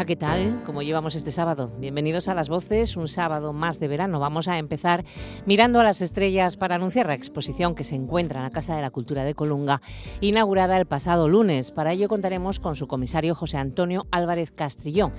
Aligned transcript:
Hola, 0.00 0.06
¿qué 0.06 0.16
tal? 0.16 0.62
¿Cómo 0.64 0.80
llevamos 0.80 1.14
este 1.14 1.30
sábado? 1.30 1.70
Bienvenidos 1.78 2.28
a 2.28 2.34
Las 2.34 2.48
Voces, 2.48 2.96
un 2.96 3.06
sábado 3.06 3.52
más 3.52 3.80
de 3.80 3.86
verano. 3.86 4.18
Vamos 4.18 4.48
a 4.48 4.56
empezar 4.56 5.04
mirando 5.44 5.78
a 5.78 5.84
las 5.84 6.00
estrellas 6.00 6.56
para 6.56 6.76
anunciar 6.76 7.06
la 7.06 7.12
exposición 7.12 7.74
que 7.74 7.84
se 7.84 7.96
encuentra 7.96 8.38
en 8.38 8.44
la 8.44 8.50
Casa 8.50 8.74
de 8.74 8.80
la 8.80 8.88
Cultura 8.88 9.24
de 9.24 9.34
Colunga, 9.34 9.82
inaugurada 10.22 10.78
el 10.78 10.86
pasado 10.86 11.28
lunes. 11.28 11.70
Para 11.70 11.92
ello 11.92 12.08
contaremos 12.08 12.60
con 12.60 12.76
su 12.76 12.88
comisario 12.88 13.34
José 13.34 13.58
Antonio 13.58 14.06
Álvarez 14.10 14.52
Castrillón. 14.52 15.12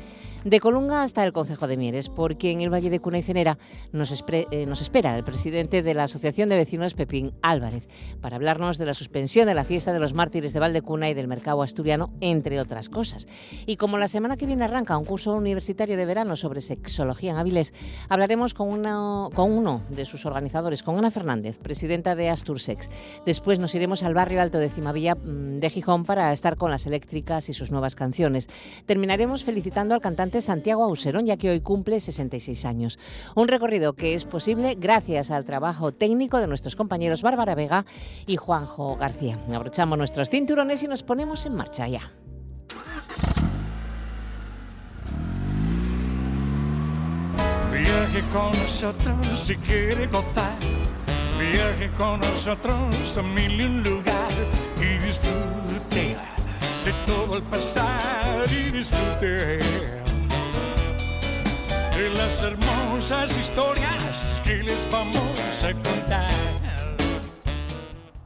De 0.46 0.60
Colunga 0.60 1.04
hasta 1.04 1.24
el 1.24 1.34
Concejo 1.34 1.68
de 1.68 1.78
Mieres, 1.78 2.10
porque 2.10 2.50
en 2.50 2.62
el 2.62 2.74
Valle 2.74 2.90
de 2.90 3.00
Cuna 3.00 3.20
y 3.20 3.22
Cenera 3.22 3.60
nos, 3.92 4.12
eh, 4.32 4.66
nos 4.66 4.82
espera 4.82 5.16
el 5.16 5.24
presidente 5.24 5.84
de 5.84 5.94
la 5.94 6.06
Asociación 6.06 6.50
de 6.50 6.56
Vecinos 6.56 6.96
Pepín 6.96 7.34
Álvarez 7.44 7.88
para 8.22 8.38
hablarnos 8.38 8.80
de 8.80 8.88
la 8.88 8.96
suspensión 8.96 9.46
de 9.46 9.54
la 9.54 9.64
fiesta 9.64 9.94
de 9.94 10.00
los 10.00 10.16
mártires 10.16 10.54
de 10.54 10.60
Valdecuna 10.60 11.12
y 11.12 11.14
del 11.14 11.28
mercado 11.28 11.62
asturiano, 11.62 12.12
entre 12.22 12.60
otras 12.60 12.90
cosas. 12.90 13.28
Y 13.68 13.76
como 13.76 14.00
la 14.00 14.08
semana 14.08 14.36
que 14.36 14.48
viene 14.48 14.64
arranca 14.72 14.98
un 14.98 15.04
curso 15.04 15.36
universitario 15.36 15.98
de 15.98 16.06
verano 16.06 16.38
sobre 16.38 16.62
sexología 16.62 17.32
en 17.32 17.38
Avilés, 17.38 17.74
hablaremos 18.08 18.54
con, 18.54 18.84
con 19.34 19.52
uno 19.52 19.82
de 19.90 20.06
sus 20.06 20.26
organizadores, 20.26 20.82
con 20.82 20.98
Ana 20.98 21.12
Fernández, 21.12 21.58
presidenta 21.58 22.16
de 22.16 22.30
Astursex. 22.30 22.90
Después 23.26 23.60
nos 23.60 23.76
iremos 23.76 24.04
al 24.04 24.14
barrio 24.14 24.42
alto 24.42 24.60
de 24.60 24.70
Cimavilla 24.70 25.16
mm, 25.16 25.60
de 25.60 25.70
Gijón 25.70 26.06
para 26.06 26.32
estar 26.32 26.56
con 26.56 26.72
las 26.72 26.88
eléctricas 26.88 27.50
y 27.50 27.54
sus 27.54 27.70
nuevas 27.70 27.96
canciones. 27.96 28.48
Terminaremos 28.86 29.44
felicitando 29.44 29.94
al 29.94 30.02
cantante 30.02 30.42
Santiago 30.42 30.86
Auserón, 30.86 31.26
ya 31.26 31.36
que 31.36 31.50
hoy 31.50 31.60
cumple 31.60 32.00
66 32.00 32.64
años. 32.64 32.98
Un 33.36 33.50
recorrido 33.50 33.94
que 33.94 34.14
es 34.14 34.24
posible 34.24 34.76
gracias 34.80 35.32
al 35.32 35.44
trabajo 35.44 35.92
técnico 35.92 36.40
de 36.40 36.48
nuestros 36.48 36.78
compañeros 36.78 37.24
Bárbara 37.24 37.56
Vega 37.56 37.86
y 38.26 38.38
Juanjo 38.38 38.96
García. 38.96 39.38
Abrochamos 39.54 39.98
nuestros 39.98 40.30
cinturones 40.30 40.82
y 40.84 40.88
nos 40.88 41.04
ponemos 41.04 41.46
en 41.46 41.56
marcha 41.56 41.90
ya. 41.90 42.21
Viaje 47.72 48.22
con 48.34 48.52
nosotros 48.52 49.40
si 49.46 49.56
quiere 49.56 50.08
gozar. 50.08 50.58
Viaje 51.40 51.90
con 51.98 52.20
nosotros 52.20 53.18
a 53.18 53.22
mil 53.22 53.60
y 53.60 53.64
un 53.64 53.84
lugar 53.84 54.34
y 54.78 54.98
disfrute 55.06 56.16
de 56.86 56.94
todo 57.06 57.38
el 57.38 57.44
pasar 57.44 58.52
y 58.52 58.72
disfrute 58.72 59.60
las 62.10 62.44
hermosas 62.44 63.38
historias 63.38 64.42
que 64.44 64.64
les 64.64 64.90
vamos 64.90 65.64
a 65.64 65.74
contar. 65.74 66.41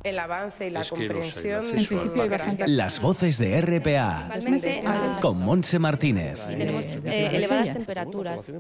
El 0.06 0.20
avance 0.20 0.68
y 0.68 0.70
la 0.70 0.86
comprensión. 0.86 1.66
Las 2.68 3.02
voces 3.02 3.40
de 3.40 3.60
RPA 3.60 4.30
con 5.20 5.40
Monse 5.40 5.80
Martínez. 5.80 6.46
tenemos 6.46 6.86
eh, 7.04 7.30
elevadas 7.34 7.74
temperaturas. 7.74 8.52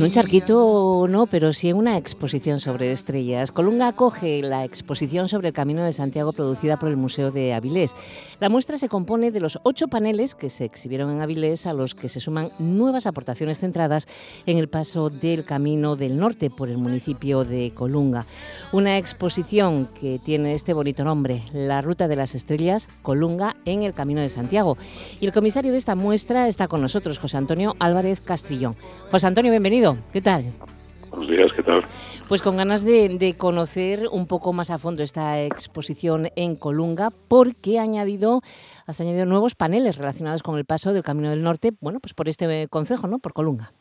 En 0.00 0.04
un 0.04 0.12
charquito 0.12 1.04
no, 1.10 1.26
pero 1.26 1.52
sí 1.52 1.68
en 1.68 1.76
una 1.76 1.98
exposición 1.98 2.58
sobre 2.58 2.90
estrellas. 2.90 3.52
Colunga 3.52 3.88
acoge 3.88 4.40
la 4.40 4.64
exposición 4.64 5.28
sobre 5.28 5.48
el 5.48 5.52
Camino 5.52 5.84
de 5.84 5.92
Santiago 5.92 6.32
producida 6.32 6.78
por 6.78 6.88
el 6.88 6.96
Museo 6.96 7.30
de 7.30 7.52
Avilés. 7.52 7.94
La 8.40 8.48
muestra 8.48 8.78
se 8.78 8.88
compone 8.88 9.30
de 9.30 9.40
los 9.40 9.58
ocho 9.62 9.88
paneles 9.88 10.34
que 10.34 10.48
se 10.48 10.64
exhibieron 10.64 11.10
en 11.10 11.20
Avilés, 11.20 11.66
a 11.66 11.74
los 11.74 11.94
que 11.94 12.08
se 12.08 12.18
suman 12.18 12.48
nuevas 12.58 13.06
aportaciones 13.06 13.60
centradas 13.60 14.08
en 14.46 14.56
el 14.56 14.68
paso 14.68 15.10
del 15.10 15.44
Camino 15.44 15.96
del 15.96 16.16
Norte 16.16 16.48
por 16.48 16.70
el 16.70 16.78
municipio 16.78 17.44
de 17.44 17.72
Colunga. 17.74 18.24
Una 18.72 18.96
exposición 18.96 19.86
que 20.00 20.18
tiene 20.18 20.54
este 20.54 20.72
bonito 20.72 21.04
nombre, 21.04 21.42
La 21.52 21.82
Ruta 21.82 22.08
de 22.08 22.16
las 22.16 22.34
Estrellas, 22.34 22.88
Colunga 23.02 23.54
en 23.66 23.82
el 23.82 23.92
Camino 23.92 24.22
de 24.22 24.30
Santiago. 24.30 24.78
Y 25.20 25.26
el 25.26 25.34
comisario 25.34 25.72
de 25.72 25.78
esta 25.78 25.94
muestra 25.94 26.48
está 26.48 26.68
con 26.68 26.80
nosotros, 26.80 27.18
José 27.18 27.36
Antonio 27.36 27.76
Álvarez 27.78 28.22
Castrillón. 28.22 28.76
José 29.10 29.26
Antonio, 29.26 29.50
bienvenido. 29.50 29.89
¿Qué 30.12 30.20
tal? 30.20 30.44
Buenos 31.10 31.28
días, 31.28 31.52
¿qué 31.52 31.62
tal? 31.64 31.82
Pues 32.28 32.42
con 32.42 32.56
ganas 32.56 32.84
de, 32.84 33.34
conocer 33.36 34.04
un 34.12 34.28
poco 34.28 34.52
más 34.52 34.70
a 34.70 34.78
fondo 34.78 35.02
esta 35.02 35.42
exposición 35.42 36.28
en 36.36 36.54
Colunga, 36.54 37.08
porque 37.28 37.80
ha 37.80 37.82
añadido, 37.82 38.42
has 38.86 39.00
añadido 39.00 39.26
nuevos 39.26 39.56
paneles 39.56 39.96
relacionados 39.98 40.44
con 40.44 40.56
el 40.56 40.64
paso 40.64 40.92
del 40.92 41.02
Camino 41.02 41.30
del 41.30 41.42
Norte, 41.42 41.70
bueno, 41.80 41.98
pues 41.98 42.14
por 42.14 42.28
este 42.28 42.68
concejo, 42.68 43.08
¿no? 43.08 43.18
Por 43.18 43.32
Colunga. 43.32 43.72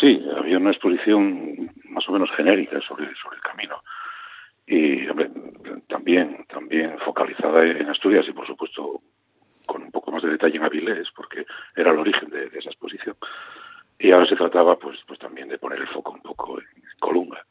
Sí, 0.00 0.24
había 0.36 0.58
una 0.58 0.70
exposición 0.70 1.70
más 1.84 2.08
o 2.08 2.12
menos 2.12 2.30
genérica 2.36 2.80
sobre, 2.80 3.06
sobre 3.22 3.36
el 3.36 3.42
camino 3.42 3.76
y 4.66 5.06
también 5.88 6.44
también 6.48 6.98
focalizada 7.04 7.64
en 7.64 7.88
Asturias 7.88 8.26
y 8.28 8.32
por 8.32 8.46
supuesto 8.46 9.00
con 9.66 9.82
un 9.82 9.90
poco 9.90 10.10
más 10.10 10.22
de 10.22 10.30
detalle 10.30 10.56
en 10.56 10.64
Avilés 10.64 11.08
porque 11.14 11.46
era 11.74 11.92
el 11.92 11.98
origen 11.98 12.28
de 12.30 12.50
esa 12.58 12.70
exposición 12.70 13.16
y 13.98 14.12
ahora 14.12 14.26
se 14.26 14.36
trataba 14.36 14.78
pues 14.78 14.98
pues 15.06 15.18
también 15.18 15.48
de 15.48 15.58
poner 15.58 15.80
el 15.80 15.88
foco 15.88 16.12
un 16.12 16.22
poco 16.22 16.58
en 16.60 16.66
Colunga. 17.00 17.44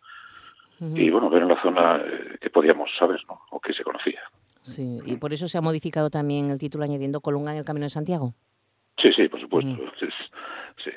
Y 0.80 1.10
bueno 1.10 1.30
ver 1.30 1.42
en 1.42 1.48
la 1.50 1.62
zona 1.62 1.98
eh, 1.98 2.38
que 2.40 2.52
podíamos 2.52 2.90
saber 2.98 3.20
no 3.28 3.42
o 3.50 3.60
que 3.60 3.74
se 3.74 3.84
conocía. 3.84 4.22
Sí 4.62 5.00
y 5.06 5.18
por 5.18 5.34
eso 5.34 5.48
se 5.48 5.58
ha 5.58 5.62
modificado 5.62 6.10
también 6.10 6.50
el 6.50 6.58
título 6.58 6.84
añadiendo 6.84 7.22
Colunga 7.22 7.52
en 7.52 7.60
el 7.60 7.66
Camino 7.66 7.86
de 7.86 7.90
Santiago 7.90 8.34
sí 8.98 9.12
sí 9.14 9.28
por 9.28 9.42
supuesto. 9.42 9.84
Es, 10.02 10.14
sí 10.84 10.92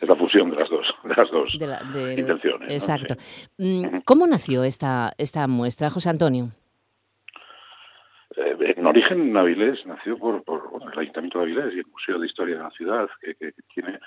es 0.00 0.08
la 0.08 0.16
fusión 0.16 0.50
de 0.50 0.56
las 0.56 0.68
dos 0.68 0.86
de 1.04 1.14
las 1.14 1.30
dos 1.30 1.54
intenciones 1.54 2.72
exacto. 2.72 3.14
Mm, 3.58 4.00
cómo 4.04 4.26
nació 4.26 4.64
esta 4.64 5.12
esta 5.16 5.46
muestra 5.46 5.90
José 5.90 6.10
Antonio 6.10 6.50
eh, 8.36 8.74
en 8.76 8.86
origen 8.86 9.36
Avilés 9.36 9.84
nació 9.86 10.18
por, 10.18 10.42
por 10.44 10.70
el 10.92 10.98
Ayuntamiento 10.98 11.38
de 11.38 11.44
Avilés 11.44 11.74
y 11.74 11.78
el 11.78 11.86
Museo 11.86 12.18
de 12.18 12.26
Historia 12.26 12.56
de 12.56 12.62
la 12.62 12.70
Ciudad, 12.70 13.08
que, 13.20 13.34
que 13.34 13.52
tiene 13.74 13.98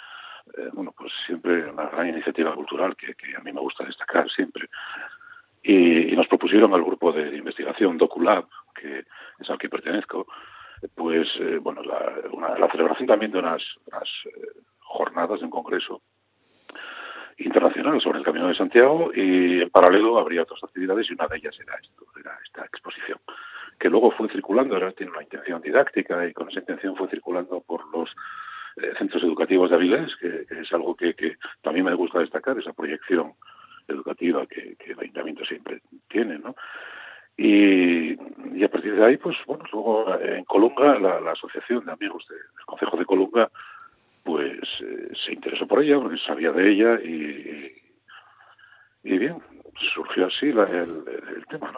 siempre 1.45 1.69
una 1.69 1.89
gran 1.89 2.07
iniciativa 2.09 2.53
cultural 2.53 2.95
que, 2.95 3.13
a 3.35 3.41
mí 3.41 3.51
me 3.51 3.61
gusta 3.61 3.85
destacar 3.85 4.29
siempre. 4.29 4.69
Y, 5.63 6.15
nos 6.15 6.27
propusieron 6.27 6.73
al 6.73 6.83
grupo 6.83 7.11
de 7.11 7.35
investigación 7.35 7.97
DocuLab, 7.97 8.45
que 8.73 9.05
es 9.39 9.49
al 9.49 9.57
que 9.57 9.69
pertenezco, 9.69 10.27
pues, 10.93 11.27
eh, 11.39 11.57
bueno, 11.57 11.81
la, 11.83 12.57
la, 12.57 12.69
celebración 12.69 13.07
también 13.07 13.31
de 13.31 13.39
unas, 13.39 13.61
eh, 14.25 14.61
jornadas 14.79 15.39
de 15.39 15.45
un 15.45 15.51
congreso 15.51 16.01
internacional 17.37 17.99
sobre 17.99 18.19
el 18.19 18.25
Camino 18.25 18.47
de 18.47 18.55
Santiago 18.55 19.11
y 19.13 19.61
en 19.61 19.69
paralelo 19.69 20.19
habría 20.19 20.43
otras 20.43 20.63
actividades 20.63 21.09
y 21.09 21.13
una 21.13 21.27
de 21.27 21.37
ellas 21.37 21.59
era 21.59 21.75
esto, 21.75 22.05
era 22.17 22.37
esta 22.45 22.63
exposición 22.65 23.19
que 23.77 23.89
luego 23.89 24.11
fue 24.11 24.29
circulando, 24.29 24.75
ahora 24.75 24.93
tiene 24.93 25.11
una 25.11 25.23
intención 25.23 25.61
didáctica 25.61 26.25
y 26.25 26.33
con 26.33 26.49
esa 26.49 26.61
intención 26.61 26.95
fue 26.95 27.09
circulando 27.09 27.59
por 27.59 27.85
los 27.91 28.09
centros 28.97 29.23
educativos 29.23 29.69
de 29.69 29.75
Avilés, 29.75 30.15
que, 30.17 30.45
es 30.49 30.73
algo 30.73 30.95
que, 30.95 31.15
también 31.61 31.85
me 31.85 31.93
gusta 31.93 32.19
destacar, 32.19 32.57
esa 32.57 32.73
proyección 32.73 33.33
educativa 33.87 34.45
que, 34.47 34.75
el 34.85 34.99
ayuntamiento 34.99 35.45
siempre 35.45 35.81
tiene, 36.07 36.39
¿no? 36.39 36.55
Y, 37.37 38.13
a 38.63 38.69
partir 38.69 38.95
de 38.95 39.05
ahí, 39.05 39.17
pues 39.17 39.35
bueno, 39.45 39.63
luego 39.71 40.15
eh, 40.15 40.37
en 40.39 40.45
Colunga, 40.45 40.97
la, 40.99 41.31
Asociación 41.31 41.85
de 41.85 41.91
Amigos 41.91 42.25
del 42.29 42.65
Consejo 42.65 42.97
de 42.97 43.05
Colunga, 43.05 43.51
pues 44.23 44.61
eh, 44.81 45.11
se 45.25 45.33
interesó 45.33 45.67
por 45.67 45.83
ella, 45.83 45.99
porque 45.99 46.17
sabía 46.17 46.51
de 46.51 46.71
ella 46.71 46.99
y, 47.03 47.73
y 49.03 49.17
bien, 49.17 49.41
surgió 49.93 50.27
así 50.27 50.47
el, 50.47 51.45
tema. 51.49 51.71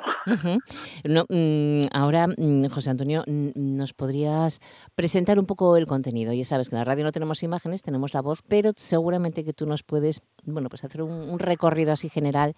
¿no? 1.06 1.26
Mm, 1.30 1.82
ahora, 1.92 2.28
mm, 2.28 2.68
José 2.68 2.92
Antonio, 2.92 3.24
¿nos 3.28 3.94
podrías 3.94 4.60
presentar 4.96 5.40
un 5.40 5.46
poco 5.46 5.78
el 5.78 5.86
contenido? 5.86 6.34
Ya 6.34 6.46
sabes 6.46 6.70
que 6.70 6.76
en 6.76 6.80
la 6.80 6.86
radio 6.86 7.04
no 7.04 7.12
tenemos 7.12 7.44
imágenes, 7.44 7.84
tenemos 7.84 8.14
la 8.14 8.22
voz, 8.22 8.42
pero 8.48 8.72
seguramente 8.76 9.44
que 9.44 9.54
tú 9.54 9.66
nos 9.66 9.84
puedes 9.84 10.22
bueno, 10.46 10.70
pues 10.70 10.84
hacer 10.84 11.02
un, 11.02 11.40
recorrido 11.40 11.92
así 11.92 12.10
general 12.10 12.54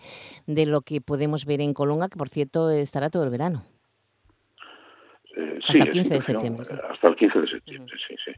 de 0.47 0.65
lo 0.65 0.81
que 0.81 1.01
podemos 1.01 1.45
ver 1.45 1.61
en 1.61 1.73
Colunga, 1.73 2.09
que 2.09 2.17
por 2.17 2.29
cierto 2.29 2.69
estará 2.69 3.09
todo 3.09 3.23
el 3.23 3.29
verano. 3.29 3.63
Eh, 5.35 5.59
hasta 5.59 5.83
el 5.83 5.91
15 5.91 6.13
de 6.13 6.21
septiembre. 6.21 6.65
Hasta 6.89 7.07
el 7.07 7.15
15 7.15 7.41
de 7.41 7.47
septiembre, 7.47 7.95
sí, 8.07 8.15
sí. 8.25 8.31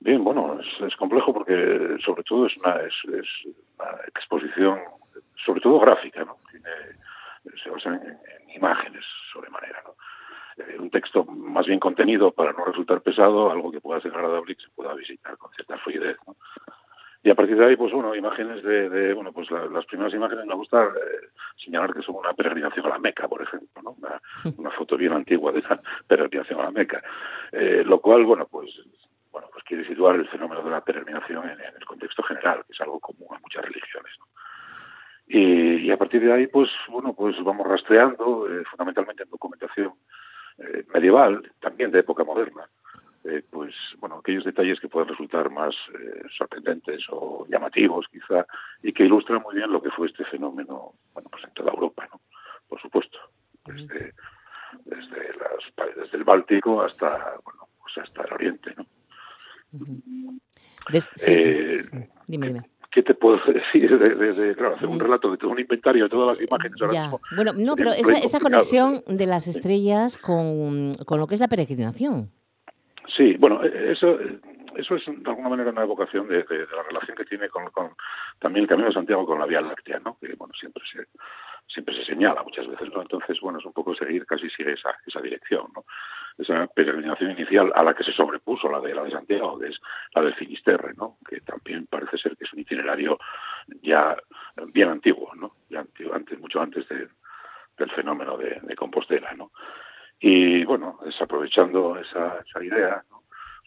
Bien, 0.00 0.24
bueno, 0.24 0.58
es, 0.60 0.96
complejo 0.96 1.32
porque 1.32 1.96
sobre 2.04 2.24
todo 2.24 2.46
es 2.46 2.56
una, 2.56 2.76
es, 2.80 2.94
una 3.06 3.90
exposición, 4.08 4.80
sobre 5.44 5.60
todo 5.60 5.80
gráfica, 5.80 6.24
¿no? 6.24 6.38
se 7.62 7.70
basa 7.70 7.90
en, 7.90 8.18
imágenes 8.54 9.04
sobremanera, 9.32 9.82
¿no? 9.84 9.94
Eh, 10.56 10.78
un 10.78 10.90
texto 10.90 11.24
más 11.24 11.66
bien 11.66 11.80
contenido 11.80 12.30
para 12.30 12.52
no 12.52 12.64
resultar 12.64 13.00
pesado, 13.00 13.50
algo 13.50 13.72
que 13.72 13.80
pueda 13.80 14.00
ser 14.00 14.12
agradable 14.12 14.52
y 14.52 14.56
que 14.56 14.64
se 14.64 14.70
pueda 14.70 14.94
visitar 14.94 15.36
con 15.38 15.50
cierta 15.52 15.78
fluidez, 15.78 16.16
¿no? 16.26 16.36
Y 17.24 17.30
a 17.30 17.36
partir 17.36 17.56
de 17.56 17.64
ahí, 17.64 17.76
pues 17.76 17.92
bueno, 17.92 18.16
imágenes 18.16 18.64
de, 18.64 19.14
bueno, 19.14 19.32
pues 19.32 19.48
las 19.50 19.86
primeras 19.86 20.12
imágenes 20.12 20.44
me 20.44 20.54
gusta 20.54 20.84
eh, 20.86 21.28
señalar 21.56 21.94
que 21.94 22.02
son 22.02 22.16
una 22.16 22.32
peregrinación 22.32 22.84
a 22.86 22.88
la 22.88 22.98
Meca, 22.98 23.28
por 23.28 23.40
ejemplo, 23.40 23.80
¿no? 23.80 23.96
Una, 24.56 24.70
foto 24.72 24.96
bien 24.96 25.12
antigua 25.12 25.52
de 25.52 25.60
esa 25.60 25.78
peregrinación 26.08 26.60
a 26.60 26.64
la 26.64 26.70
Meca. 26.72 27.00
Eh, 27.52 27.84
lo 27.86 28.00
cual, 28.00 28.24
bueno, 28.24 28.48
pues 28.50 28.70
bueno, 29.30 29.48
pues 29.52 29.64
quiere 29.64 29.86
situar 29.86 30.16
el 30.16 30.28
fenómeno 30.28 30.62
de 30.62 30.70
la 30.70 30.84
peregrinación 30.84 31.48
en, 31.48 31.60
el 31.60 31.84
contexto 31.86 32.22
general, 32.24 32.64
que 32.66 32.72
es 32.72 32.80
algo 32.80 33.00
común 33.00 33.28
a 33.30 33.38
muchas 33.38 33.64
religiones. 33.64 34.12
Y, 35.34 35.90
a 35.90 35.96
partir 35.96 36.20
de 36.20 36.30
ahí, 36.30 36.46
pues 36.46 36.68
bueno, 36.90 37.14
pues 37.14 37.42
vamos 37.42 37.66
rastreando, 37.66 38.46
eh, 38.52 38.64
fundamentalmente 38.70 39.22
en 39.22 39.30
documentación 39.30 39.94
eh, 40.58 40.84
medieval, 40.92 41.50
también 41.58 41.90
de 41.90 42.00
época 42.00 42.22
moderna, 42.22 42.68
eh, 43.24 43.42
pues 43.48 43.74
bueno, 43.96 44.18
aquellos 44.18 44.44
detalles 44.44 44.78
que 44.78 44.88
pueden 44.88 45.08
resultar 45.08 45.48
más 45.48 45.74
sorprendentes 46.36 47.06
o 47.08 47.46
llamativos, 47.48 48.06
quizá, 48.12 48.46
y 48.82 48.92
que 48.92 49.04
ilustran 49.04 49.40
muy 49.40 49.54
bien 49.54 49.72
lo 49.72 49.82
que 49.82 49.90
fue 49.90 50.08
este 50.08 50.24
fenómeno, 50.26 50.92
bueno, 51.14 51.30
pues 51.30 51.44
en 51.44 51.54
toda 51.54 51.72
Europa, 51.72 52.06
¿no? 52.12 52.20
Por 52.68 52.78
supuesto, 52.82 53.18
desde, 53.64 54.12
desde, 54.84 55.34
las, 55.38 55.96
desde 55.96 56.18
el 56.18 56.24
Báltico 56.24 56.82
hasta, 56.82 57.36
bueno, 57.42 57.68
pues 57.80 57.96
hasta 57.96 58.22
el 58.24 58.34
Oriente, 58.34 58.74
¿no? 58.76 58.86
Eh, 61.26 61.80
dime, 62.26 62.48
dime. 62.48 62.71
¿Qué 62.92 63.02
te 63.02 63.14
puedo 63.14 63.38
decir? 63.52 63.98
De, 63.98 64.54
claro, 64.54 64.76
hacer 64.76 64.88
un 64.88 64.96
mm. 64.96 65.00
relato 65.00 65.30
de 65.30 65.38
todo 65.38 65.50
un 65.50 65.60
inventario 65.60 66.04
de 66.04 66.10
todas 66.10 66.36
las 66.36 66.46
imágenes. 66.46 66.78
bueno, 67.34 67.52
no, 67.54 67.74
pero 67.74 67.92
esa, 67.92 68.18
esa 68.18 68.38
conexión 68.38 69.02
de 69.06 69.26
las 69.26 69.48
estrellas 69.48 70.18
con, 70.18 70.92
con, 71.06 71.18
lo 71.18 71.26
que 71.26 71.34
es 71.34 71.40
la 71.40 71.48
peregrinación. 71.48 72.30
Sí, 73.16 73.34
bueno, 73.38 73.64
e, 73.64 73.92
eso, 73.92 74.18
eso 74.76 74.96
es 74.96 75.04
de 75.06 75.30
alguna 75.30 75.48
manera 75.48 75.70
una 75.70 75.82
evocación 75.82 76.28
de, 76.28 76.44
la 76.48 76.82
relación 76.82 77.16
que 77.16 77.24
tiene 77.24 77.48
con, 77.48 77.70
con, 77.70 77.94
también 78.38 78.64
el 78.64 78.68
Camino 78.68 78.88
de 78.88 78.94
Santiago 78.94 79.26
con 79.26 79.38
la 79.38 79.46
Vía 79.46 79.60
Láctea, 79.60 80.00
¿no? 80.00 80.18
Que, 80.18 80.34
bueno, 80.34 80.54
siempre 80.54 80.82
se, 80.90 81.06
siempre 81.66 81.94
se 81.94 82.04
señala 82.04 82.42
muchas 82.42 82.66
veces, 82.66 82.88
¿no? 82.92 83.02
Entonces, 83.02 83.40
bueno, 83.40 83.58
es 83.58 83.64
un 83.64 83.72
poco 83.72 83.94
seguir, 83.94 84.26
casi 84.26 84.50
sigue 84.50 84.72
esa, 84.72 84.94
esa 85.06 85.20
dirección, 85.20 85.68
¿no? 85.74 85.84
esa 86.38 86.66
peregrinación 86.68 87.32
inicial 87.32 87.72
a 87.74 87.82
la 87.82 87.94
que 87.94 88.04
se 88.04 88.12
sobrepuso 88.12 88.70
la 88.70 88.80
de 88.80 88.94
la 88.94 89.04
de 89.04 89.10
Santiago, 89.10 89.58
que 89.58 89.68
es 89.68 89.80
la 90.14 90.22
del 90.22 90.34
Finisterre, 90.34 90.94
¿no? 90.96 91.18
que 91.28 91.40
también 91.40 91.86
parece 91.86 92.18
ser 92.18 92.36
que 92.36 92.44
es 92.44 92.52
un 92.52 92.60
itinerario 92.60 93.18
ya 93.82 94.16
bien 94.72 94.88
antiguo, 94.88 95.34
¿no? 95.34 95.56
ya 95.68 95.84
antes, 96.12 96.38
mucho 96.38 96.60
antes 96.60 96.86
del 96.88 97.90
fenómeno 97.94 98.36
de, 98.36 98.74
Compostela. 98.76 99.32
¿no? 99.34 99.52
Y 100.20 100.64
bueno, 100.64 100.98
desaprovechando 101.04 101.98
esa, 101.98 102.42
esa 102.46 102.64
idea, 102.64 103.04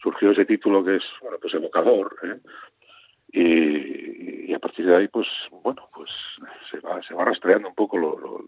surgió 0.02 0.30
ese 0.30 0.44
título 0.44 0.84
que 0.84 0.96
es 0.96 1.04
bueno 1.20 1.38
pues 1.40 1.54
evocador, 1.54 2.16
¿eh? 2.22 2.38
y, 3.32 4.54
a 4.54 4.58
partir 4.58 4.86
de 4.86 4.96
ahí 4.96 5.08
pues 5.08 5.26
bueno 5.50 5.88
pues 5.94 6.10
se 6.70 6.80
va 6.80 7.02
se 7.02 7.14
va 7.14 7.24
rastreando 7.24 7.68
un 7.68 7.74
poco 7.74 7.98
lo, 7.98 8.44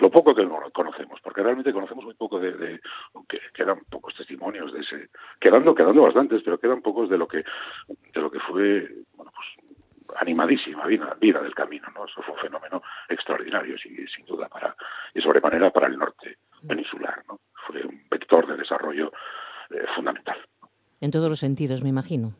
lo 0.00 0.10
poco 0.10 0.34
que 0.34 0.48
conocemos, 0.72 1.20
porque 1.20 1.42
realmente 1.42 1.72
conocemos 1.72 2.04
muy 2.04 2.14
poco 2.14 2.40
de, 2.40 2.52
de 2.52 2.80
aunque 3.14 3.40
quedan 3.54 3.80
pocos 3.90 4.14
testimonios 4.14 4.72
de 4.72 4.80
ese, 4.80 5.10
quedando, 5.38 5.74
quedando 5.74 6.02
bastantes, 6.02 6.42
pero 6.42 6.58
quedan 6.58 6.80
pocos 6.80 7.08
de 7.10 7.18
lo 7.18 7.28
que, 7.28 7.44
de 7.88 8.20
lo 8.20 8.30
que 8.30 8.40
fue, 8.40 8.90
bueno, 9.14 9.30
pues 9.34 10.18
animadísima 10.18 10.86
vida, 10.86 11.16
vida 11.20 11.40
del 11.40 11.54
camino, 11.54 11.86
¿no? 11.94 12.06
Eso 12.06 12.22
fue 12.22 12.34
un 12.34 12.40
fenómeno 12.40 12.82
extraordinario, 13.08 13.78
sin, 13.78 14.08
sin 14.08 14.24
duda, 14.24 14.48
para, 14.48 14.74
y 15.14 15.20
sobremanera 15.20 15.70
para 15.70 15.86
el 15.86 15.98
norte 15.98 16.38
peninsular, 16.66 17.22
¿no? 17.28 17.40
Fue 17.66 17.82
un 17.82 18.02
vector 18.10 18.46
de 18.46 18.56
desarrollo 18.56 19.12
eh, 19.70 19.84
fundamental. 19.94 20.38
En 21.00 21.10
todos 21.10 21.28
los 21.28 21.38
sentidos, 21.38 21.82
me 21.82 21.88
imagino. 21.88 22.34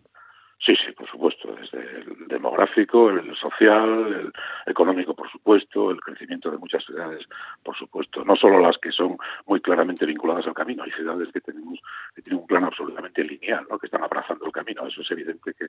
Sí, 0.65 0.77
sí, 0.77 0.93
por 0.93 1.09
supuesto, 1.09 1.57
desde 1.59 1.79
el 1.79 2.29
demográfico, 2.29 3.09
el 3.09 3.35
social, 3.35 4.07
el 4.13 4.33
económico, 4.67 5.15
por 5.15 5.31
supuesto, 5.31 5.91
el 5.91 6.01
crecimiento 6.03 6.51
de 6.51 6.59
muchas 6.59 6.85
ciudades, 6.85 7.27
por 7.63 7.75
supuesto, 7.77 8.23
no 8.27 8.37
solo 8.37 8.61
las 8.61 8.77
que 8.77 8.93
son 8.93 9.17
muy 9.47 9.63
claramente 9.63 10.05
vinculadas 10.05 10.47
al 10.47 10.53
camino, 10.53 10.83
hay 10.83 10.91
ciudades 10.91 11.31
que 11.33 11.41
tenemos 11.41 11.81
que 12.15 12.21
tienen 12.21 12.43
un 12.43 12.47
plan 12.47 12.65
absolutamente 12.65 13.25
lineal, 13.25 13.67
¿no? 13.71 13.79
que 13.79 13.87
están 13.87 14.03
abrazando 14.03 14.45
el 14.45 14.53
camino, 14.53 14.87
eso 14.87 15.01
es 15.01 15.11
evidente 15.11 15.55
que, 15.55 15.67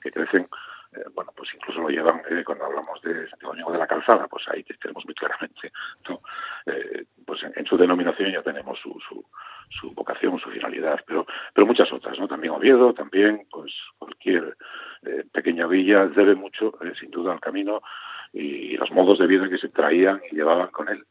que 0.00 0.10
crecen, 0.10 0.46
eh, 0.92 1.04
bueno, 1.14 1.32
pues 1.36 1.48
incluso 1.54 1.80
lo 1.82 1.88
llevan 1.88 2.20
eh, 2.28 2.42
cuando 2.44 2.64
hablamos 2.64 3.00
de 3.02 3.28
Santiago 3.28 3.72
de 3.72 3.78
la 3.78 3.86
Calzada, 3.86 4.26
pues 4.26 4.48
ahí 4.48 4.64
tenemos 4.64 5.04
muy 5.04 5.14
claramente, 5.14 5.70
¿no? 6.08 6.20
Eh, 6.66 7.04
pues 7.24 7.44
en, 7.44 7.64
su 7.64 7.76
denominación 7.76 8.32
ya 8.32 8.42
tenemos 8.42 8.76
su, 8.80 8.98
su, 9.08 9.24
su 9.68 9.94
vocación, 9.94 10.36
su 10.40 10.50
finalidad, 10.50 10.98
pero, 11.06 11.26
pero 11.54 11.66
muchas 11.66 11.92
otras, 11.92 12.18
¿no? 12.18 12.26
También 12.26 12.54
Oviedo, 12.54 12.92
también, 12.92 13.46
pues 13.50 13.72
cualquier 13.98 14.56
pequeña 15.32 15.66
villa 15.66 16.06
debe 16.06 16.34
mucho, 16.34 16.74
sin 16.98 17.10
duda, 17.10 17.32
al 17.32 17.40
camino 17.40 17.80
y, 18.34 18.76
los 18.76 18.90
modos 18.90 19.18
de 19.18 19.26
vida 19.26 19.48
que 19.48 19.56
se 19.56 19.70
traían 19.70 20.20
y 20.30 20.34
llevaban 20.34 20.68
con 20.68 20.88
él, 20.90 21.06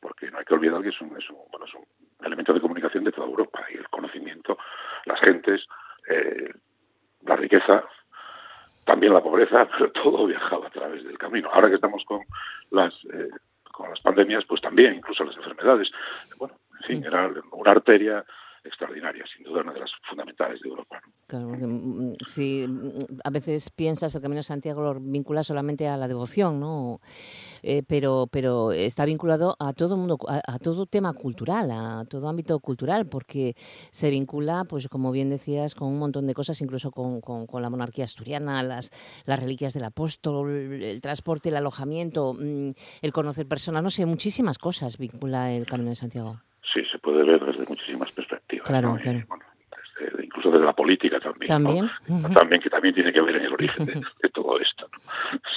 porque 0.00 0.30
no 0.30 0.38
hay 0.38 0.44
que 0.44 0.52
olvidar 0.52 0.82
que 0.82 0.90
es 0.90 1.00
un, 1.00 1.16
es 1.16 1.30
un, 1.30 1.38
bueno, 1.50 1.64
es 1.64 1.74
un 1.74 1.86
elemento 2.26 2.52
de 2.52 2.60
comunicación 2.60 3.04
de 3.04 3.12
toda 3.12 3.26
Europa 3.26 3.64
y 3.72 3.78
el 3.78 3.88
conocimiento, 3.88 4.58
las 5.06 5.18
gentes, 5.20 5.66
la 7.22 7.36
riqueza, 7.36 7.84
también 8.84 9.14
la 9.14 9.22
pobreza, 9.22 9.68
pero 9.78 9.90
todo 9.92 10.26
viajaba 10.26 10.66
a 10.66 10.70
través 10.70 11.04
del 11.04 11.18
camino. 11.18 11.48
Ahora 11.52 11.68
que 11.68 11.76
estamos 11.76 12.04
con 12.04 12.20
las 12.70 12.94
con 13.72 13.88
las 13.88 14.00
pandemias, 14.00 14.44
pues 14.44 14.60
también, 14.60 14.94
incluso 14.94 15.24
las 15.24 15.36
enfermedades. 15.36 15.90
Bueno, 16.38 16.54
en 16.80 16.86
fin, 16.86 17.04
era 17.04 17.30
una 17.52 17.72
arteria 17.72 18.24
extraordinaria, 18.64 19.24
sin 19.26 19.44
duda 19.44 19.62
una 19.62 19.72
de 19.72 19.80
las 19.80 19.92
fundamentales 20.08 20.60
de 20.60 20.68
Europa. 20.68 21.00
Claro, 21.26 21.48
mm, 21.48 22.10
mm, 22.10 22.16
si 22.26 22.66
mm, 22.68 23.20
a 23.24 23.30
veces 23.30 23.70
piensas 23.70 24.14
el 24.14 24.22
Camino 24.22 24.38
de 24.38 24.44
Santiago 24.44 24.82
lo 24.82 25.00
vincula 25.00 25.42
solamente 25.42 25.88
a 25.88 25.96
la 25.96 26.08
devoción, 26.08 26.60
¿no? 26.60 27.00
Eh, 27.62 27.82
pero, 27.86 28.28
pero 28.30 28.72
está 28.72 29.04
vinculado 29.04 29.56
a 29.58 29.72
todo 29.72 29.96
mundo, 29.96 30.18
a, 30.28 30.58
todo 30.58 30.86
tema 30.86 31.12
cultural, 31.12 31.70
a 31.70 32.04
todo 32.08 32.28
ámbito 32.28 32.58
cultural, 32.60 33.06
porque 33.06 33.54
se 33.90 34.10
vincula, 34.10 34.64
pues 34.68 34.88
como 34.88 35.10
bien 35.12 35.30
decías, 35.30 35.74
con 35.74 35.88
un 35.88 35.98
montón 35.98 36.26
de 36.26 36.34
cosas, 36.34 36.60
incluso 36.60 36.90
con, 36.90 37.20
con, 37.20 37.62
la 37.62 37.70
monarquía 37.70 38.04
asturiana, 38.04 38.62
las, 38.62 38.90
las 39.24 39.38
reliquias 39.38 39.74
del 39.74 39.84
apóstol, 39.84 40.50
el 40.82 41.00
transporte, 41.00 41.48
el 41.48 41.56
alojamiento, 41.56 42.36
el 42.38 43.12
conocer 43.12 43.46
personas, 43.46 43.82
no 43.82 43.90
sé, 43.90 44.06
muchísimas 44.06 44.58
cosas 44.58 44.98
vincula 44.98 45.52
el 45.52 45.66
Camino 45.66 45.90
de 45.90 45.96
Santiago. 45.96 46.40
Sí, 46.72 46.80
se 46.90 46.98
puede 46.98 47.24
ver 47.24 47.44
desde 47.44 47.66
muchísimas 47.66 48.10
perspectivas. 48.12 48.21
Claro, 48.64 48.98
claro. 49.02 49.18
incluso 50.22 50.50
desde 50.50 50.64
la 50.64 50.72
política 50.72 51.20
también. 51.20 51.48
También. 51.48 51.90
También, 52.34 52.60
que 52.60 52.70
también 52.70 52.94
tiene 52.94 53.12
que 53.12 53.20
ver 53.20 53.36
en 53.36 53.44
el 53.44 53.52
origen 53.52 53.86
de, 53.86 54.02
todo 54.32 54.58
esto. 54.58 54.88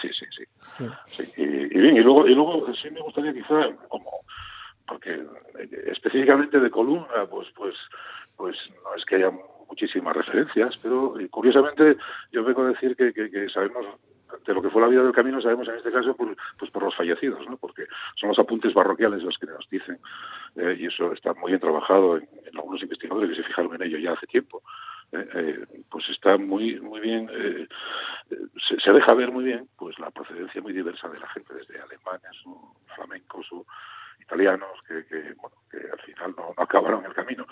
Sí, 0.02 0.10
sí, 0.14 0.26
sí. 0.32 0.44
sí. 0.60 1.24
Y, 1.38 1.46
bien, 1.46 1.98
y 1.98 2.02
luego, 2.02 2.28
y 2.28 2.36
luego 2.36 2.74
sí 2.76 2.90
me 2.92 3.02
gustaría 3.02 3.34
quizá, 3.34 3.70
como, 3.90 4.22
porque 4.88 5.14
eh, 5.60 5.84
específicamente 5.88 6.60
de 6.60 6.70
Columna, 6.70 7.26
pues, 7.30 7.48
pues, 7.56 7.76
pues 8.38 8.58
no 8.84 8.96
es 8.96 9.06
que 9.06 9.16
haya 9.16 9.32
muchísimas 9.68 10.16
referencias, 10.16 10.78
pero 10.82 11.20
eh, 11.20 11.28
curiosamente 11.30 11.98
yo 12.32 12.44
vengo 12.44 12.64
a 12.64 12.70
decir 12.70 12.96
que, 12.96 13.14
que 13.14 13.50
sabemos 13.50 13.86
de 14.46 14.54
lo 14.54 14.62
que 14.62 14.70
fue 14.70 14.82
la 14.82 14.88
vida 14.88 15.04
del 15.04 15.14
camino 15.14 15.42
sabemos 15.42 15.68
en 15.68 15.76
este 15.76 15.92
caso 15.92 16.16
por, 16.16 16.36
pues 16.58 16.72
por 16.72 16.84
los 16.84 16.96
fallecidos, 16.96 17.48
¿no? 17.48 17.58
porque 17.58 17.86
son 18.16 18.30
los 18.30 18.40
apuntes 18.40 18.74
barroquiales 18.74 19.24
los 19.24 19.38
que 19.38 19.48
nos 19.48 19.68
dicen, 19.70 20.00
eh, 20.56 20.78
y 20.80 20.88
eso 20.88 21.14
está 21.14 21.34
muy 21.34 21.52
bien 21.52 21.60
trabajado 21.60 22.18
en, 22.18 22.28
algunos 22.56 22.82
investigadores 22.82 23.30
que 23.30 23.36
se 23.38 23.48
fijaron 23.48 23.76
en 23.76 23.84
ello 23.84 23.98
ya 23.98 24.14
hace 24.14 24.28
tiempo. 24.28 24.64
Eh, 25.12 25.30
eh, 25.36 25.66
pues 25.90 26.10
está 26.10 26.36
muy 26.38 26.80
muy 26.80 27.00
bien 27.00 27.30
se, 28.58 28.92
deja 28.92 29.14
ver 29.14 29.32
muy 29.32 29.44
bien 29.44 29.70
pues 29.78 30.00
la 30.00 30.10
procedencia 30.10 30.62
muy 30.64 30.74
diversa 30.74 31.08
de 31.10 31.20
la 31.20 31.28
gente 31.28 31.54
desde 31.54 31.80
alemanes 31.80 32.44
flamencos 32.96 33.46
o 33.52 33.68
italianos 34.20 34.82
que, 34.88 35.36
bueno 35.36 35.56
que 35.70 35.78
al 35.78 36.00
final 36.00 36.34
no, 36.36 36.54
no 36.58 36.64
acabaron 36.64 37.06
el 37.06 37.14
camino 37.14 37.46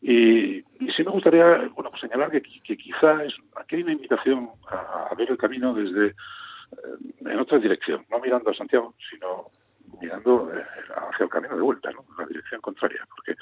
y, 0.00 0.64
sí 0.96 1.02
me 1.04 1.10
gustaría 1.10 1.68
bueno, 1.74 1.90
pues 1.90 2.00
señalar 2.00 2.30
que, 2.30 2.40
quizá 2.40 3.18
aquí 3.56 3.76
hay 3.76 3.82
una 3.82 3.92
invitación 3.92 4.50
a, 4.68 4.87
ver 5.18 5.30
el 5.30 5.36
camino 5.36 5.74
desde 5.74 6.06
eh, 6.06 6.14
en 7.20 7.38
otra 7.38 7.58
dirección, 7.58 8.06
no 8.10 8.20
mirando 8.20 8.50
a 8.50 8.54
Santiago, 8.54 8.94
sino 9.10 9.50
mirando 10.00 10.50
eh, 10.54 10.62
hacia 11.12 11.24
el 11.24 11.30
camino 11.30 11.56
de 11.56 11.62
vuelta, 11.62 11.90
¿no? 11.90 12.04
la 12.18 12.26
dirección 12.26 12.60
contraria, 12.60 13.06
porque 13.14 13.32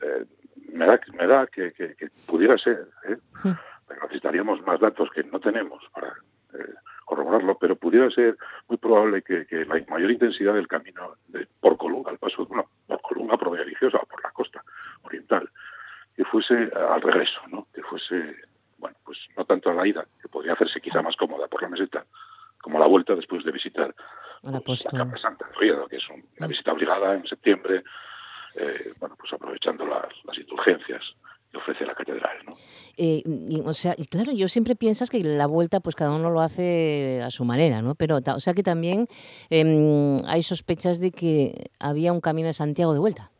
eh, 0.00 0.24
me 0.72 0.86
da, 0.86 1.00
me 1.14 1.26
da 1.26 1.46
que, 1.46 1.72
que, 1.72 2.10
pudiera 2.26 2.56
ser, 2.56 2.88
necesitaríamos 4.02 4.62
más 4.62 4.80
datos 4.80 5.10
que 5.10 5.24
no 5.24 5.40
tenemos 5.40 5.82
para 5.92 6.14
corroborarlo, 7.04 7.56
pero 7.58 7.74
pudiera 7.74 8.10
ser 8.10 8.36
muy 8.68 8.76
probable 8.76 9.22
que, 9.22 9.46
la 9.64 9.82
mayor 9.88 10.10
intensidad 10.10 10.54
del 10.54 10.68
camino 10.68 11.16
de, 11.28 11.48
por 11.60 11.76
Colunga, 11.78 12.10
al 12.10 12.18
paso, 12.18 12.44
bueno, 12.46 12.66
por 12.86 13.00
Colunga, 13.00 13.36
por 13.38 13.56
Religiosa, 13.56 13.98
por 14.00 14.22
la 14.22 14.30
costa 14.30 14.62
oriental, 15.02 15.48
que 16.14 16.24
fuese 16.24 16.70
al 16.74 17.00
regreso, 17.00 17.40
¿no? 17.48 17.66
que 17.74 17.82
fuese 17.82 18.36
bueno, 18.78 18.96
pues 19.04 19.18
tanto 19.46 19.70
a 19.70 19.74
la 19.74 19.86
ida, 19.86 20.06
podría 20.48 20.54
hacerse 20.54 20.80
quizá 20.80 21.02
más 21.02 21.16
cómoda 21.16 21.46
por 21.48 21.62
la 21.62 21.68
meseta, 21.68 22.06
como 22.60 22.78
la 22.78 22.86
vuelta 22.86 23.14
después 23.14 23.44
de 23.44 23.52
visitar 23.52 23.94
pues, 24.64 24.84
la 24.84 25.04
Capa 25.04 25.16
Santa 25.18 25.46
de 25.46 25.56
Oviedo, 25.56 25.86
que 25.88 25.96
es 25.96 26.08
una 26.08 26.46
mm. 26.46 26.48
visita 26.48 26.72
obligada 26.72 27.14
en 27.14 27.26
septiembre, 27.26 27.82
eh, 28.54 28.92
bueno, 28.98 29.14
pues 29.18 29.32
aprovechando 29.32 29.84
las 29.86 30.38
indulgencias 30.38 31.02
que 31.50 31.56
ofrece 31.56 31.86
la 31.86 31.94
catedral, 31.94 32.36
¿no? 32.44 32.52
Eh, 32.98 33.22
o 33.64 33.72
sea, 33.72 33.94
y 33.96 34.06
claro, 34.06 34.32
yo 34.32 34.48
siempre 34.48 34.76
piensas 34.76 35.08
que 35.08 35.22
la 35.22 35.46
vuelta, 35.46 35.80
pues 35.80 35.96
cada 35.96 36.14
uno 36.14 36.30
lo 36.30 36.40
hace 36.40 37.22
a 37.22 37.30
su 37.30 37.44
manera, 37.44 37.80
¿no? 37.80 37.94
Pero, 37.94 38.18
o 38.18 38.40
sea 38.40 38.52
que 38.52 38.62
también 38.62 39.06
em, 39.48 40.18
hay 40.26 40.42
sospechas 40.42 41.00
de 41.00 41.10
que 41.10 41.70
había 41.80 42.12
un 42.12 42.20
camino 42.20 42.48
de 42.48 42.52
Santiago 42.52 42.92
de 42.92 42.98
vuelta. 42.98 43.30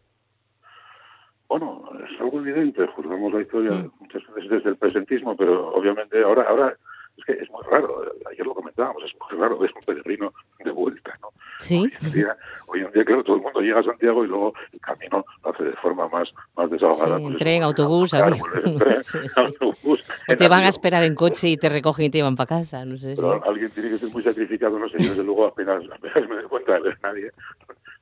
Bueno, 1.48 1.90
es 2.04 2.20
algo 2.20 2.40
evidente, 2.40 2.86
juzgamos 2.88 3.32
la 3.32 3.42
historia 3.42 3.72
mm. 3.72 3.92
muchas 4.00 4.22
veces 4.34 4.50
desde 4.50 4.70
el 4.70 4.76
presentismo, 4.76 5.36
pero 5.36 5.68
obviamente 5.74 6.22
ahora, 6.22 6.44
ahora 6.48 6.76
es 7.18 7.24
que 7.24 7.32
es 7.32 7.50
muy 7.50 7.62
raro, 7.64 8.12
ayer 8.30 8.46
lo 8.46 8.54
comentábamos, 8.54 9.02
es 9.04 9.12
muy 9.20 9.40
raro 9.40 9.58
ver 9.58 9.72
un 9.74 9.82
peregrino 9.82 10.32
de 10.64 10.70
vuelta, 10.70 11.18
¿no? 11.20 11.30
Sí. 11.68 11.76
Hoy 11.76 11.92
en, 12.00 12.12
día, 12.12 12.37
hoy 12.68 12.80
en 12.80 12.92
día, 12.92 13.04
claro, 13.04 13.22
todo 13.25 13.37
el 13.37 13.42
mundo 13.42 13.60
llega 13.60 13.80
a 13.80 13.82
Santiago 13.82 14.25
y 14.25 14.28
luego 14.28 14.54
el 14.72 14.80
camino 14.80 15.25
lo 15.44 15.50
hace 15.50 15.64
de 15.64 15.72
forma 15.75 16.08
más, 16.08 16.32
más 16.56 16.70
desahogada. 16.70 17.18
Sí, 17.18 17.25
pues 17.25 17.37
tren, 17.37 17.62
autobús, 17.62 18.14
autobús. 19.37 20.08
O 20.28 20.37
te 20.37 20.48
van 20.48 20.64
a 20.64 20.68
esperar 20.68 21.02
en 21.04 21.14
coche 21.14 21.48
y 21.48 21.56
te 21.56 21.68
recogen 21.68 22.06
y 22.06 22.10
te 22.10 22.18
llevan 22.18 22.37
para 22.37 22.46
casa, 22.46 22.84
no 22.84 22.96
sé. 22.96 23.14
Pero 23.16 23.44
alguien 23.44 23.70
tiene 23.70 23.90
que 23.90 23.98
ser 23.98 24.10
muy 24.10 24.22
sacrificado, 24.22 24.78
no 24.78 24.88
sé, 24.88 24.96
yo 24.98 25.10
desde 25.10 25.25
luego 25.25 25.46
apenas, 25.46 25.82
apenas 25.92 26.28
me 26.28 26.37
doy 26.37 26.44
cuenta 26.44 26.72
de 26.75 26.80
ver 26.80 26.98
nadie 27.02 27.30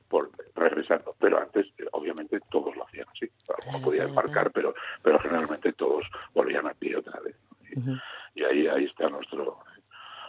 por 0.07 0.29
regresando. 0.55 1.15
Pero 1.19 1.39
antes, 1.39 1.67
obviamente, 1.91 2.39
todos 2.49 2.75
lo 2.75 2.85
hacían 2.85 3.05
así. 3.13 3.29
No 3.71 3.81
podían 3.81 4.13
marcar, 4.13 4.51
pero, 4.51 4.73
pero 5.01 5.19
generalmente 5.19 5.73
todos 5.73 6.05
volvían 6.33 6.67
a 6.67 6.73
pie 6.73 6.97
otra 6.97 7.19
vez. 7.21 7.35
Y, 8.35 8.43
ahí, 8.43 8.67
ahí 8.67 8.85
está 8.85 9.09
nuestro, 9.09 9.59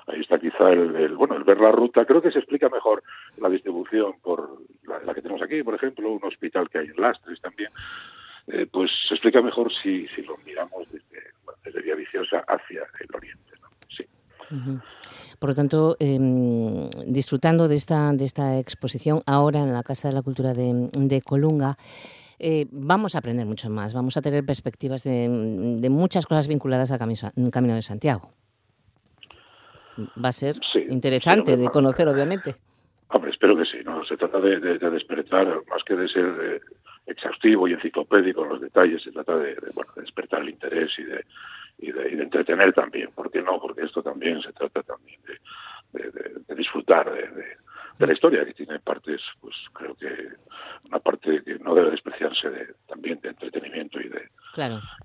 ahí 0.09 0.21
está 0.21 0.39
quizá 0.39 0.71
el, 0.71 1.15
bueno 1.15 1.37
el 1.37 1.45
ver 1.45 1.61
la 1.61 1.73
ruta 1.73 2.05
creo 2.05 2.23
que 2.23 2.31
se 2.31 2.39
explica 2.39 2.69
mejor 2.69 3.03
la 3.41 3.49
distribución 3.49 4.15
por 4.23 4.63
la, 4.85 5.15
que 5.15 5.23
tenemos 5.23 5.43
aquí 5.43 5.63
por 5.63 5.75
ejemplo 5.75 6.11
un 6.11 6.25
hospital 6.25 6.69
que 6.69 6.79
hay 6.79 6.87
en 6.87 7.01
Lastres 7.01 7.41
también. 7.41 7.71
Eh, 8.51 8.67
pues 8.71 8.91
se 9.07 9.15
explica 9.15 9.43
mejor 9.43 9.71
si, 9.71 10.09
si 10.09 10.23
lo 10.23 10.35
miramos 10.47 10.91
desde, 10.91 11.83
Vía 11.83 11.95
Viciosa 11.95 12.43
hacia 12.49 12.81
el 12.99 13.15
oriente 13.15 13.53
sí. 13.89 14.07
Por 15.39 15.51
lo 15.51 15.55
tanto, 15.55 15.97
em, 16.01 16.89
disfrutando 17.07 17.69
de 17.69 17.75
esta, 17.75 18.13
de 18.13 18.25
esta 18.25 18.59
exposición 18.59 19.23
ahora 19.27 19.61
en 19.61 19.73
la 19.73 19.83
Casa 19.83 20.09
de 20.09 20.15
la 20.15 20.23
Cultura 20.23 20.55
de, 20.55 21.23
Colunga, 21.25 21.77
eh, 22.39 22.67
vamos 22.71 23.15
a 23.15 23.19
aprender 23.19 23.47
mucho 23.47 23.69
más, 23.69 23.95
vamos 23.95 24.17
a 24.17 24.23
tener 24.23 24.45
perspectivas 24.45 25.05
de, 25.05 25.29
muchas 25.91 26.27
cosas 26.27 26.49
vinculadas 26.49 26.91
al 26.91 26.99
camino, 26.99 27.75
de 27.75 27.83
Santiago. 27.83 28.31
Va 30.23 30.29
a 30.29 30.33
ser 30.33 30.57
interesante 30.89 31.57
de 31.57 31.69
conocer, 31.69 32.09
obviamente. 32.09 32.55
Hombre, 33.09 33.31
espero 33.31 33.57
que 33.57 33.65
sí. 33.65 33.79
No 33.85 34.05
se 34.05 34.17
trata 34.17 34.39
de, 34.41 34.59
despertar, 34.79 35.47
más 35.69 35.83
que 35.85 35.97
de 35.97 36.09
ser 36.09 36.27
eh, 36.43 36.61
exhaustivo 37.07 37.67
y 37.67 37.73
enciclopédico 37.73 38.45
en 38.45 38.51
los 38.51 38.61
detalles, 38.61 39.03
se 39.03 39.13
trata 39.13 39.37
de, 39.37 39.57
bueno, 39.75 39.91
de 39.97 40.03
despertar 40.03 40.43
el 40.43 40.51
interés 40.51 40.91
y 40.99 41.05
de, 41.05 41.25
y 41.79 41.93
de, 41.93 42.23
entretener 42.23 42.73
también. 42.73 43.11
¿Por 43.15 43.31
qué 43.31 43.41
no? 43.41 43.59
Porque 43.61 43.83
esto 43.83 44.03
también 44.03 44.43
se 44.43 44.53
trata 44.53 44.83
también 44.83 45.21
de, 45.27 46.55
disfrutar 46.55 47.11
de, 47.13 47.57
la 48.07 48.13
historia, 48.13 48.45
que 48.45 48.55
tiene 48.55 48.79
partes, 48.79 49.21
pues 49.41 49.55
creo 49.73 49.95
que 49.95 50.07
una 50.89 50.99
parte 51.01 51.43
que 51.45 51.59
no 51.59 51.75
debe 51.75 51.91
despreciarse 51.91 52.49
de, 52.51 52.75
también 52.87 53.21
de 53.21 53.31
entretenimiento 53.31 54.01
y 54.01 54.09
de, 54.09 54.29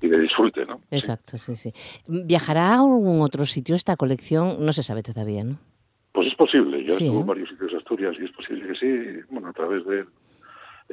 y 0.02 0.08
de 0.08 0.20
disfrute, 0.20 0.66
¿no? 0.66 0.82
Exacto, 0.92 1.38
sí. 1.38 1.56
sí, 1.56 1.74
¿Viajará 2.08 2.70
a 2.70 2.76
algún 2.76 3.22
otro 3.22 3.46
sitio 3.46 3.76
esta 3.76 3.96
colección? 3.96 4.66
No 4.66 4.74
se 4.74 4.84
sabe 4.84 5.04
todavía, 5.04 5.44
¿no? 5.44 5.58
Pues 6.12 6.28
es 6.28 6.36
posible. 6.36 6.84
Yo 6.86 6.94
estuve 6.94 7.20
en 7.20 7.26
varios 7.26 7.50
sitios 7.50 7.72
de 7.72 7.78
Asturias 7.78 8.16
y 8.20 8.26
es 8.26 8.32
posible 8.32 8.68
que 8.68 8.76
sí. 8.76 9.26
Bueno, 9.30 9.50
a 9.50 9.54
través 9.54 9.84
del 9.86 10.08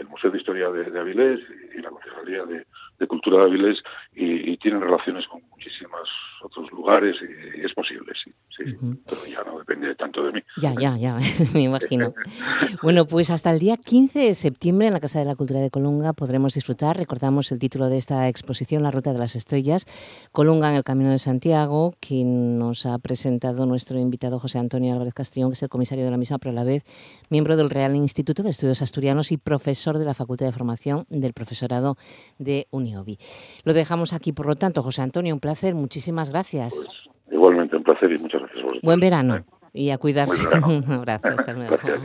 Museo 0.09 0.31
de 0.31 0.39
Historia 0.39 0.71
de, 0.71 0.99
Avilés 0.99 1.41
y 1.77 1.81
la 1.81 1.91
Concejalía 1.91 2.45
de, 2.47 2.67
Cultura 3.07 3.39
de 3.39 3.45
Avilés 3.45 3.83
y, 4.15 4.57
tienen 4.59 4.83
relaciones 4.83 5.27
con 5.27 5.41
muchísimos 5.51 6.09
otros 6.43 6.71
lugares 6.71 7.17
y, 7.23 7.65
es 7.65 7.73
posible, 7.73 8.13
sí, 8.23 8.31
sí, 8.51 8.65
pero 9.07 9.21
ya 9.27 9.43
no 9.45 9.59
depende 9.59 9.95
tanto 9.95 10.23
de 10.25 10.33
mí. 10.33 10.41
Ya, 10.61 10.75
ya, 10.79 10.97
ya, 10.97 11.19
me 11.55 11.63
imagino. 11.63 12.13
bueno, 12.83 13.07
pues 13.07 13.31
hasta 13.31 13.51
el 13.51 13.59
día 13.59 13.77
15 13.77 14.19
de 14.19 14.35
septiembre 14.35 14.89
en 14.89 14.93
la 14.93 15.01
Casa 15.01 15.19
de 15.19 15.25
la 15.25 15.37
Cultura 15.37 15.61
de 15.61 15.71
Colunga 15.71 16.13
podremos 16.13 16.55
disfrutar, 16.55 16.97
recordamos 16.97 17.51
el 17.53 17.59
título 17.59 17.89
de 17.89 17.97
esta 17.97 18.29
exposición, 18.29 18.83
La 18.83 18.91
Ruta 18.91 19.13
de 19.13 19.19
las 19.19 19.37
Estrellas, 19.37 19.87
Colunga 20.33 20.71
en 20.71 20.77
el 20.77 20.85
Camino 20.85 21.11
de 21.11 21.19
Santiago, 21.19 21.95
quien 22.01 22.59
nos 22.59 22.85
ha 22.87 22.99
presentado 22.99 23.65
nuestro 23.67 23.99
invitado 23.99 24.39
José 24.39 24.59
Antonio 24.59 24.93
Álvarez 24.93 25.15
Castrillón, 25.15 25.51
que 25.51 25.55
es 25.55 25.63
el 25.63 25.69
comisario 25.69 26.05
de 26.05 26.11
la 26.11 26.17
misma, 26.17 26.39
pero 26.39 26.51
a 26.51 26.55
la 26.55 26.65
vez 26.65 26.85
miembro 27.31 27.57
del 27.57 27.71
Real 27.71 27.97
Instituto 27.97 28.43
de 28.43 28.51
Estudios 28.51 28.83
Asturianos 28.83 29.33
y 29.33 29.37
profesor 29.37 29.99
de 29.99 30.05
la 30.05 30.15
Facultad 30.15 30.47
de 30.47 30.53
Formación 30.53 31.07
del 31.09 31.33
Profesorado 31.33 31.97
de 32.39 32.67
Lo 33.65 33.73
dejamos 33.73 34.13
aquí, 34.13 34.33
por 34.33 34.47
lo 34.47 34.57
tanto, 34.57 34.83
José 34.83 35.03
Antonio, 35.03 35.35
un 35.35 35.41
placer, 35.41 35.75
muchísimas 35.75 36.31
gracias. 36.31 36.87
Pues, 36.87 37.33
igualmente, 37.33 37.77
un 37.77 37.85
placer 37.85 38.11
y 38.13 38.21
muchas 38.21 38.43
gracias. 38.43 38.83
Buen 38.83 39.01
verano 39.01 39.45
y 39.73 39.91
a 39.91 39.99
cuidarse. 39.99 40.43
un 40.67 40.93
abrazo, 40.93 41.29
hasta 41.29 41.53
luego. 41.53 41.77
Gracias, 41.77 42.01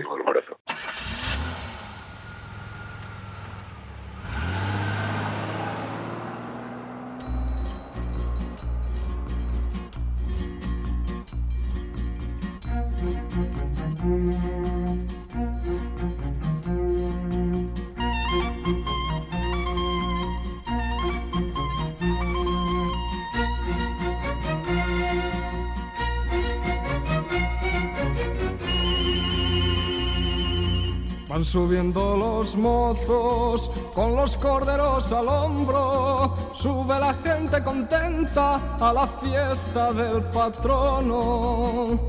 Van 31.36 31.44
subiendo 31.44 32.15
los 32.15 32.56
mozos 32.56 33.70
con 33.94 34.15
los 34.15 34.38
corderos 34.38 35.12
al 35.12 35.27
hombro, 35.27 36.34
sube 36.54 36.98
la 36.98 37.13
gente 37.13 37.62
contenta 37.62 38.56
a 38.80 38.94
la 38.94 39.06
fiesta 39.06 39.92
del 39.92 40.24
patrono. 40.34 42.00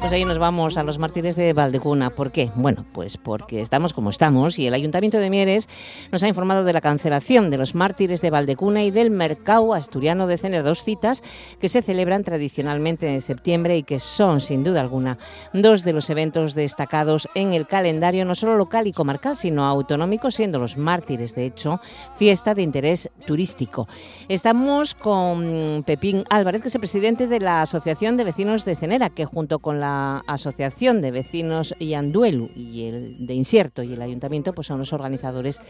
Pues 0.00 0.12
ahí 0.12 0.26
nos 0.26 0.38
vamos 0.38 0.76
a 0.76 0.82
los 0.82 0.98
mártires 0.98 1.34
de 1.34 1.54
Valdecuna. 1.54 2.10
¿Por 2.10 2.30
qué? 2.30 2.50
Bueno, 2.56 2.84
pues 2.92 3.16
porque 3.16 3.62
estamos 3.62 3.94
como 3.94 4.10
estamos 4.10 4.58
y 4.58 4.66
el 4.66 4.74
Ayuntamiento 4.74 5.16
de 5.16 5.30
Mieres 5.30 5.66
nos 6.12 6.22
ha 6.22 6.28
informado 6.28 6.62
de 6.62 6.74
la 6.74 6.82
cancelación 6.82 7.48
de 7.48 7.56
los 7.56 7.74
mártires 7.74 8.20
de 8.20 8.28
Valdecuna 8.28 8.84
y 8.84 8.90
del 8.90 9.10
Mercado 9.10 9.72
Asturiano 9.72 10.26
de 10.26 10.36
Cener, 10.36 10.62
dos 10.62 10.84
citas 10.84 11.22
que 11.58 11.70
se 11.70 11.80
celebran 11.80 12.22
tradicionalmente 12.22 13.10
en 13.10 13.22
septiembre 13.22 13.78
y 13.78 13.82
que 13.82 13.98
son, 13.98 14.42
sin 14.42 14.62
duda 14.62 14.82
alguna, 14.82 15.16
dos 15.54 15.84
de 15.84 15.94
los 15.94 16.10
eventos 16.10 16.52
destacados 16.54 17.26
en 17.34 17.54
el 17.54 17.66
calendario 17.66 18.26
no 18.26 18.34
solo 18.34 18.56
local, 18.56 18.73
y 18.82 18.92
comarcal, 18.92 19.36
sino 19.36 19.64
autonómico, 19.64 20.30
siendo 20.30 20.58
los 20.58 20.76
mártires, 20.76 21.34
de 21.34 21.46
hecho, 21.46 21.80
fiesta 22.16 22.54
de 22.54 22.62
interés 22.62 23.10
turístico. 23.26 23.86
Estamos 24.28 24.94
con 24.94 25.84
Pepín 25.86 26.24
Álvarez, 26.28 26.62
que 26.62 26.68
es 26.68 26.74
el 26.74 26.80
presidente 26.80 27.28
de 27.28 27.40
la 27.40 27.62
Asociación 27.62 28.16
de 28.16 28.24
Vecinos 28.24 28.64
de 28.64 28.74
Cenera, 28.74 29.10
que 29.10 29.24
junto 29.24 29.60
con 29.60 29.78
la 29.78 30.22
Asociación 30.26 31.00
de 31.00 31.12
Vecinos 31.12 31.74
Yanduelu 31.78 32.50
y 32.56 32.88
el 32.88 33.26
de 33.26 33.34
Incierto 33.34 33.82
y 33.82 33.92
el 33.92 34.02
Ayuntamiento, 34.02 34.52
pues 34.52 34.66
son 34.66 34.78
los 34.78 34.92
organizadores 34.92 35.60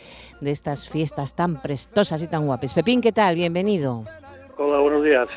de 0.40 0.50
estas 0.50 0.88
fiestas 0.88 1.34
tan 1.34 1.60
prestosas 1.60 2.22
y 2.22 2.28
tan 2.28 2.46
guapas. 2.46 2.72
Pepín, 2.72 3.00
¿qué 3.00 3.12
tal? 3.12 3.34
Bienvenido. 3.34 4.04
Hola, 4.56 4.78
buenos 4.78 5.04
días. 5.04 5.28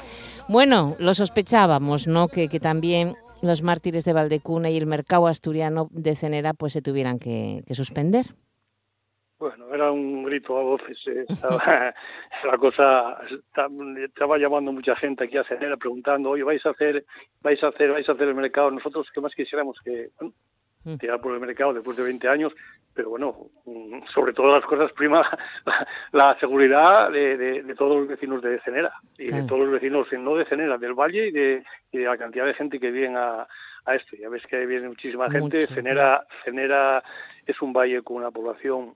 Bueno, 0.48 0.96
lo 1.00 1.14
sospechábamos, 1.14 2.08
¿no? 2.08 2.30
Que, 2.30 2.48
que 2.48 2.60
también 2.60 3.18
los 3.42 3.62
mártires 3.62 4.06
de 4.06 4.14
Valdecuna 4.14 4.70
y 4.70 4.78
el 4.78 4.86
mercado 4.86 5.28
asturiano 5.28 5.88
de 5.92 6.16
Cenera 6.16 6.54
pues 6.54 6.74
se 6.74 6.82
tuvieran 6.82 7.20
que, 7.20 7.64
suspender. 7.72 8.26
Bueno, 9.40 9.72
era 9.72 9.92
un 9.92 10.24
grito 10.24 10.58
a 10.58 10.64
voces. 10.64 10.98
Eh. 11.08 11.26
la 12.46 12.58
cosa 12.58 13.20
estaba 14.04 14.38
llamando 14.40 14.72
mucha 14.72 14.96
gente 14.96 15.26
aquí 15.26 15.38
a 15.38 15.44
Cenera 15.44 15.78
preguntando, 15.78 16.32
oye, 16.32 16.44
vais 16.44 16.66
a 16.66 16.72
hacer, 16.72 17.06
vais 17.42 17.64
a 17.64 17.68
hacer, 17.68 17.92
vais 17.92 18.10
a 18.10 18.14
hacer 18.14 18.28
el 18.28 18.36
mercado. 18.36 18.72
Nosotros 18.72 19.08
que 19.14 19.22
más 19.22 19.36
quisiéramos 19.36 19.78
que. 19.84 20.10
Tirar 21.00 21.20
por 21.20 21.34
el 21.34 21.40
mercado 21.40 21.74
después 21.74 21.98
de 21.98 22.04
20 22.04 22.28
años, 22.28 22.54
pero 22.94 23.10
bueno, 23.10 23.50
mm, 23.66 24.08
sobre 24.14 24.34
todas 24.34 24.62
las 24.62 24.66
cosas 24.66 24.92
prima 24.94 25.26
la, 26.12 26.38
seguridad 26.40 27.12
de, 27.12 27.64
todos 27.78 27.98
los 27.98 28.08
vecinos 28.08 28.42
de 28.42 28.60
Cenera 28.62 28.94
y 29.18 29.28
de 29.28 29.44
todos 29.44 29.62
los 29.62 29.72
vecinos, 29.72 30.08
no 30.14 30.36
de 30.36 30.46
Cenera, 30.46 30.78
del 30.78 30.94
Valle 30.94 31.28
y 31.28 31.32
de, 31.32 31.64
la 31.94 32.18
cantidad 32.18 32.46
de 32.46 32.54
gente 32.54 32.80
que 32.80 32.92
viene 32.92 33.18
a, 33.18 33.48
a 33.86 33.96
esto. 33.96 34.16
Ya 34.16 34.30
ves 34.30 34.46
que 34.48 34.66
viene 34.66 34.88
muchísima 34.88 35.30
gente. 35.30 35.68
Cenera, 35.68 36.26
Cenera 36.44 37.04
es 37.46 37.62
un 37.62 37.74
valle 37.74 38.02
con 38.02 38.18
una 38.18 38.32
población 38.32 38.96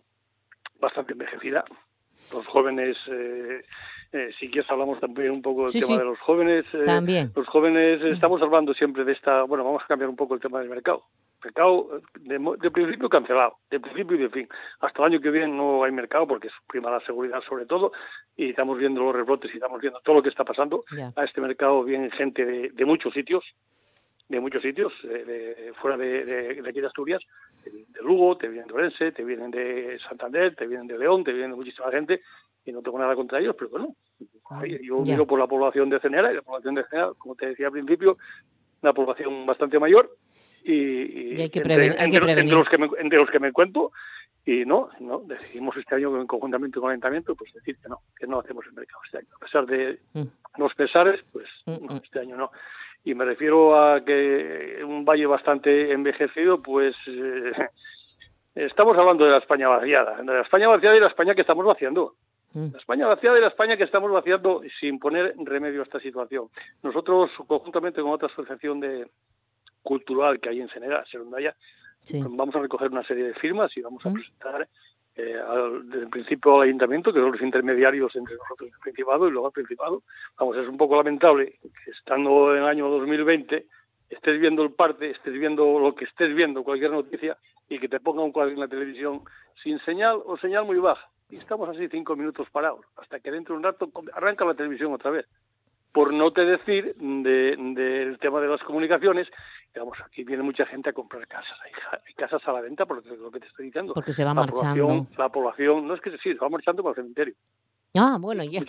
bastante 0.79 1.13
envejecida 1.13 1.63
los 2.33 2.45
jóvenes 2.45 2.97
eh, 3.07 3.61
eh, 4.13 4.29
si 4.37 4.49
quieres 4.49 4.69
hablamos 4.69 4.99
también 4.99 5.31
un 5.31 5.41
poco 5.41 5.69
del 5.69 5.81
tema 5.81 5.99
de 5.99 6.05
los 6.05 6.19
jóvenes. 6.19 6.65
Eh, 6.73 6.83
también. 6.83 7.31
Los 7.33 7.47
jóvenes, 7.47 8.03
estamos 8.03 8.41
hablando 8.41 8.73
siempre 8.73 9.05
de 9.05 9.13
esta, 9.13 9.43
bueno, 9.43 9.63
vamos 9.63 9.83
a 9.83 9.87
cambiar 9.87 10.09
un 10.09 10.17
poco 10.17 10.33
el 10.35 10.41
tema 10.41 10.59
del 10.59 10.69
mercado. 10.69 11.03
Mercado 11.43 12.01
de, 12.19 12.71
principio 12.71 13.09
cancelado, 13.09 13.57
de 13.69 13.79
principio 13.79 14.15
y 14.15 14.19
de 14.19 14.29
fin. 14.29 14.49
Hasta 14.79 14.99
el 15.01 15.13
año 15.13 15.21
que 15.21 15.31
viene 15.31 15.47
no 15.47 15.83
hay 15.83 15.91
mercado 15.91 16.27
porque 16.27 16.47
es 16.47 16.53
prima 16.67 16.91
la 16.91 16.99
seguridad 17.01 17.41
sobre 17.41 17.65
todo 17.65 17.91
y 18.35 18.49
estamos 18.49 18.77
viendo 18.77 19.01
los 19.01 19.15
rebrotes 19.15 19.51
y 19.51 19.55
estamos 19.55 19.81
viendo 19.81 19.99
todo 20.01 20.17
lo 20.17 20.23
que 20.23 20.29
está 20.29 20.43
pasando. 20.43 20.83
A 21.15 21.23
este 21.23 21.41
mercado 21.41 21.83
viene 21.83 22.11
gente 22.11 22.45
de, 22.45 22.85
muchos 22.85 23.13
sitios, 23.13 23.43
de 24.29 24.39
muchos 24.39 24.61
sitios, 24.61 24.93
de, 25.03 25.73
fuera 25.81 25.97
de, 25.97 26.63
aquí 26.67 26.79
de 26.79 26.87
Asturias, 26.87 27.21
de, 27.65 28.01
Lugo, 28.03 28.37
te 28.37 28.47
vienen 28.47 28.67
de 28.67 28.73
Orense, 28.73 29.11
te 29.11 29.23
vienen 29.23 29.49
de 29.49 29.97
Santander, 30.07 30.55
te 30.55 30.67
vienen 30.67 30.87
de 30.87 30.97
León, 30.97 31.23
te 31.23 31.31
vienen 31.31 31.51
de 31.51 31.57
muchísima 31.57 31.89
gente 31.91 32.21
y 32.65 32.71
no 32.71 32.81
tengo 32.81 32.99
nada 32.99 33.15
contra 33.15 33.39
ellos, 33.39 33.55
pero 33.57 33.71
bueno, 33.71 33.95
yo 34.81 34.99
miro 34.99 35.25
por 35.25 35.39
la 35.39 35.47
población 35.47 35.89
de 35.89 35.99
Cenera 35.99 36.31
y 36.31 36.35
la 36.35 36.41
población 36.43 36.75
de 36.75 36.83
Cenera, 36.85 37.11
como 37.17 37.35
te 37.35 37.47
decía 37.47 37.67
al 37.67 37.73
principio, 37.73 38.17
una 38.81 38.93
población 38.93 39.45
bastante 39.45 39.79
mayor 39.79 40.15
y, 40.63 41.41
hay 41.41 41.49
que 41.49 41.61
prevenir, 41.61 41.95
entre, 41.99 42.45
los 42.45 42.69
que 42.69 42.77
me, 42.77 42.89
entre 42.99 43.17
los 43.19 43.29
que 43.29 43.39
me 43.39 43.51
cuento 43.51 43.91
y 44.45 44.65
no, 44.65 44.89
no 44.99 45.19
decidimos 45.19 45.77
este 45.77 45.95
año 45.95 46.25
conjuntamente 46.25 46.79
con 46.79 46.89
el 46.89 46.93
ayuntamiento 46.93 47.35
pues 47.35 47.53
decir 47.53 47.77
que 47.81 47.89
no, 47.89 47.99
que 48.17 48.27
no 48.27 48.39
hacemos 48.39 48.65
el 48.65 48.73
mercado 48.73 49.01
este 49.05 49.19
año. 49.19 49.27
A 49.35 49.39
pesar 49.39 49.65
de 49.65 49.99
mm. 50.13 50.23
los 50.57 50.73
pesares, 50.73 51.23
pues 51.31 51.47
mm, 51.65 51.93
mm. 51.93 52.01
este 52.03 52.19
año 52.19 52.35
no. 52.35 52.51
Y 53.03 53.13
me 53.13 53.25
refiero 53.25 53.79
a 53.79 54.03
que 54.03 54.81
un 54.83 55.05
valle 55.05 55.25
bastante 55.25 55.91
envejecido, 55.91 56.61
pues 56.61 56.95
eh, 57.07 57.51
estamos 58.55 58.97
hablando 58.97 59.25
de 59.25 59.31
la 59.31 59.37
España 59.37 59.67
vaciada, 59.67 60.17
de 60.17 60.23
la 60.23 60.41
España 60.41 60.67
vaciada 60.67 60.97
y 60.97 60.99
la 60.99 61.07
España 61.07 61.35
que 61.35 61.41
estamos 61.41 61.65
vaciando. 61.65 62.15
La 62.53 62.77
España 62.77 63.07
vaciada 63.07 63.37
y 63.37 63.41
la 63.41 63.47
España 63.47 63.77
que 63.77 63.85
estamos 63.85 64.11
vaciando 64.11 64.61
sin 64.81 64.99
poner 64.99 65.35
remedio 65.37 65.79
a 65.79 65.83
esta 65.83 66.01
situación. 66.01 66.49
Nosotros, 66.83 67.31
conjuntamente 67.47 68.01
con 68.01 68.11
otra 68.11 68.27
asociación 68.27 68.81
de 68.81 69.07
cultural 69.83 70.39
que 70.39 70.49
hay 70.49 70.61
en 70.61 70.69
Senera, 70.69 71.05
Serundaya, 71.05 71.55
vamos 72.29 72.55
a 72.55 72.59
recoger 72.59 72.91
una 72.91 73.03
serie 73.03 73.25
de 73.25 73.33
firmas 73.35 73.75
y 73.77 73.81
vamos 73.81 74.05
a 74.05 74.09
mm. 74.09 74.13
presentar 74.13 74.67
eh, 75.15 75.35
al, 75.47 75.89
desde 75.89 76.03
el 76.03 76.09
principio 76.09 76.55
al 76.55 76.67
ayuntamiento, 76.67 77.13
que 77.13 77.19
son 77.19 77.31
los 77.31 77.41
intermediarios 77.41 78.15
entre 78.15 78.35
nosotros 78.35 78.69
y 78.69 78.73
el 78.73 78.79
Principado, 78.79 79.27
y 79.27 79.31
luego 79.31 79.47
al 79.47 79.53
Principado. 79.53 80.03
Vamos, 80.39 80.57
es 80.57 80.67
un 80.67 80.77
poco 80.77 80.95
lamentable 80.95 81.59
que 81.61 81.91
estando 81.91 82.55
en 82.55 82.63
el 82.63 82.67
año 82.67 82.89
2020 82.89 83.65
estés 84.09 84.39
viendo 84.39 84.63
el 84.63 84.71
parte, 84.71 85.11
estés 85.11 85.33
viendo 85.33 85.79
lo 85.79 85.95
que 85.95 86.05
estés 86.05 86.33
viendo, 86.33 86.63
cualquier 86.63 86.91
noticia, 86.91 87.37
y 87.69 87.79
que 87.79 87.87
te 87.87 87.99
ponga 87.99 88.23
un 88.23 88.31
cuadro 88.31 88.51
en 88.51 88.59
la 88.59 88.67
televisión 88.67 89.21
sin 89.63 89.79
señal 89.79 90.21
o 90.25 90.37
señal 90.37 90.65
muy 90.65 90.77
baja 90.77 91.07
y 91.31 91.37
estamos 91.37 91.69
así 91.69 91.87
cinco 91.87 92.15
minutos 92.15 92.49
parados, 92.49 92.85
hasta 92.97 93.19
que 93.19 93.31
dentro 93.31 93.55
de 93.55 93.59
un 93.59 93.63
rato 93.63 93.89
arranca 94.13 94.43
la 94.43 94.53
televisión 94.53 94.93
otra 94.93 95.11
vez. 95.11 95.25
Por 95.91 96.13
no 96.13 96.31
te 96.31 96.45
decir 96.45 96.95
del 96.95 98.17
tema 98.19 98.39
de 98.39 98.47
las 98.47 98.61
comunicaciones, 98.63 99.27
digamos, 99.73 99.97
aquí 100.05 100.23
viene 100.23 100.43
mucha 100.43 100.65
gente 100.65 100.89
a 100.89 100.93
comprar 100.93 101.27
casas, 101.27 101.57
hay, 101.65 102.13
casas 102.13 102.41
a 102.45 102.53
la 102.53 102.61
venta, 102.61 102.85
por 102.85 103.05
lo 103.05 103.31
que 103.31 103.39
te 103.39 103.47
estoy 103.47 103.65
diciendo. 103.65 103.93
Porque 103.93 104.13
se 104.13 104.23
va 104.23 104.33
marchando. 104.33 105.07
la 105.17 105.29
población, 105.29 105.87
no 105.87 105.95
es 105.95 106.01
que 106.01 106.11
sí, 106.11 106.33
se 106.33 106.35
va 106.35 106.49
marchando 106.49 106.81
para 106.83 106.91
el 106.91 106.95
cementerio. 106.95 107.35
Ah, 107.95 108.17
bueno, 108.19 108.43
ya. 108.43 108.61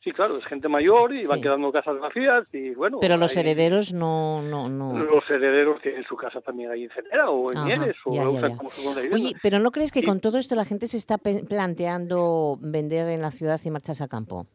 Sí, 0.00 0.12
claro, 0.12 0.36
es 0.36 0.44
gente 0.44 0.68
mayor 0.68 1.12
y 1.12 1.26
van 1.26 1.42
quedando 1.42 1.72
casas 1.72 1.98
vacías 1.98 2.44
y 2.52 2.70
bueno. 2.70 2.98
Pero 3.00 3.16
los 3.16 3.36
herederos 3.36 3.92
no, 3.92 4.42
no, 4.42 4.68
no. 4.68 4.96
Los 4.96 5.28
herederos 5.28 5.82
tienen 5.82 6.04
su 6.04 6.16
casa 6.16 6.40
también 6.40 6.70
ahí 6.70 6.84
en 6.84 6.90
Cenera 6.90 7.30
o 7.30 7.52
en 7.52 7.64
Mieres 7.64 7.96
o 8.04 8.14
ya, 8.14 8.48
ya, 8.48 8.56
como 8.56 8.70
Oye, 9.12 9.34
pero 9.42 9.58
¿no 9.58 9.72
crees 9.72 9.90
que 9.90 10.04
con 10.04 10.20
todo 10.20 10.38
esto 10.38 10.54
la 10.54 10.64
gente 10.64 10.86
se 10.86 10.98
está 10.98 11.18
planteando 11.18 12.58
vender 12.60 13.08
en 13.08 13.22
la 13.22 13.32
ciudad 13.32 13.60
y 13.64 13.70
marcharse 13.70 14.04
al 14.04 14.08
campo? 14.08 14.46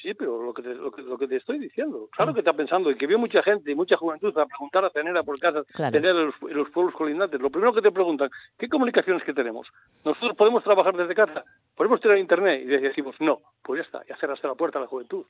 Sí, 0.00 0.14
pero 0.14 0.42
lo 0.42 0.54
que 0.54 0.62
te, 0.62 0.74
lo 0.74 0.90
que, 0.90 1.02
lo 1.02 1.18
que 1.18 1.28
te 1.28 1.36
estoy 1.36 1.58
diciendo, 1.58 2.08
claro 2.12 2.30
ah. 2.30 2.34
que 2.34 2.40
está 2.40 2.54
pensando, 2.54 2.90
y 2.90 2.96
que 2.96 3.06
vio 3.06 3.18
mucha 3.18 3.42
gente 3.42 3.70
y 3.70 3.74
mucha 3.74 3.96
juventud 3.96 4.36
a 4.38 4.46
preguntar 4.46 4.84
a 4.84 4.90
Cenera 4.90 5.22
por 5.22 5.38
casas, 5.38 5.66
tener 5.76 6.16
en 6.16 6.32
los, 6.56 6.70
pueblos 6.70 6.94
colindantes. 6.94 7.40
Lo 7.40 7.50
primero 7.50 7.74
que 7.74 7.82
te 7.82 7.92
preguntan, 7.92 8.30
¿qué 8.58 8.68
comunicaciones 8.68 9.22
que 9.24 9.34
tenemos? 9.34 9.68
¿Nosotros 10.04 10.36
podemos 10.36 10.64
trabajar 10.64 10.96
desde 10.96 11.14
casa? 11.14 11.44
¿Podemos 11.76 12.00
tener 12.00 12.18
internet? 12.18 12.62
Y 12.62 12.66
decimos, 12.66 13.14
no, 13.20 13.40
pues 13.62 13.80
ya 13.80 13.84
está, 13.84 14.06
ya 14.08 14.16
cerraste 14.16 14.48
la 14.48 14.54
puerta 14.54 14.78
a 14.78 14.82
la 14.82 14.88
juventud. 14.88 15.26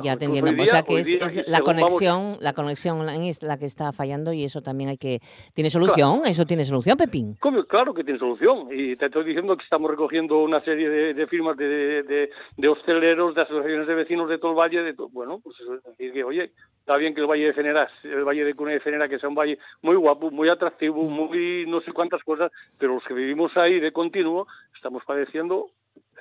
Ya 0.00 0.16
te 0.16 0.24
entiendo, 0.24 0.50
o 0.62 0.66
sea 0.66 0.82
que 0.82 1.00
es, 1.00 1.46
la 1.46 1.60
conexión, 1.60 2.38
la 2.40 2.54
conexión 2.54 3.06
es 3.10 3.42
la 3.42 3.58
que 3.58 3.66
está 3.66 3.92
fallando 3.92 4.32
y 4.32 4.44
eso 4.44 4.62
también 4.62 4.88
hay 4.88 4.96
que 4.96 5.20
tiene 5.52 5.68
solución, 5.68 6.22
eso 6.24 6.46
tiene 6.46 6.64
solución, 6.64 6.96
Pepín. 6.96 7.36
Claro 7.68 7.92
que 7.92 8.02
tiene 8.02 8.18
solución 8.18 8.68
y 8.70 8.96
te 8.96 9.06
estoy 9.06 9.24
diciendo 9.24 9.54
que 9.54 9.64
estamos 9.64 9.90
recogiendo 9.90 10.38
una 10.38 10.64
serie 10.64 10.88
de, 10.88 11.26
firmas 11.26 11.58
de, 11.58 12.02
de, 12.04 12.30
de, 12.56 12.68
hosteleros, 12.68 13.34
de 13.34 13.42
asociaciones 13.42 13.86
de 13.86 13.94
vecinos 13.94 14.30
de 14.30 14.38
todo 14.38 14.52
el 14.52 14.58
valle, 14.58 14.82
de 14.82 14.94
todo, 14.94 15.10
bueno, 15.10 15.40
pues 15.44 15.60
eso 15.60 15.74
es 15.74 15.84
decir 15.84 16.12
que 16.12 16.24
oye, 16.24 16.52
está 16.80 16.96
bien 16.96 17.14
que 17.14 17.20
el 17.20 17.26
valle 17.26 17.46
de 17.46 17.52
Fenera, 17.52 17.88
el 18.02 18.24
valle 18.24 18.44
de 18.44 18.54
Cuna 18.54 18.72
de 18.72 18.80
Fenera, 18.80 19.08
que 19.08 19.18
sea 19.18 19.28
un 19.28 19.34
valle 19.34 19.58
muy 19.82 19.96
guapo, 19.96 20.30
muy 20.30 20.48
atractivo, 20.48 21.02
mm. 21.02 21.10
muy 21.10 21.66
no 21.66 21.82
sé 21.82 21.92
cuántas 21.92 22.22
cosas, 22.24 22.50
pero 22.78 22.94
los 22.94 23.04
que 23.04 23.12
vivimos 23.12 23.54
ahí 23.58 23.78
de 23.78 23.92
continuo 23.92 24.46
estamos 24.74 25.04
padeciendo 25.04 25.66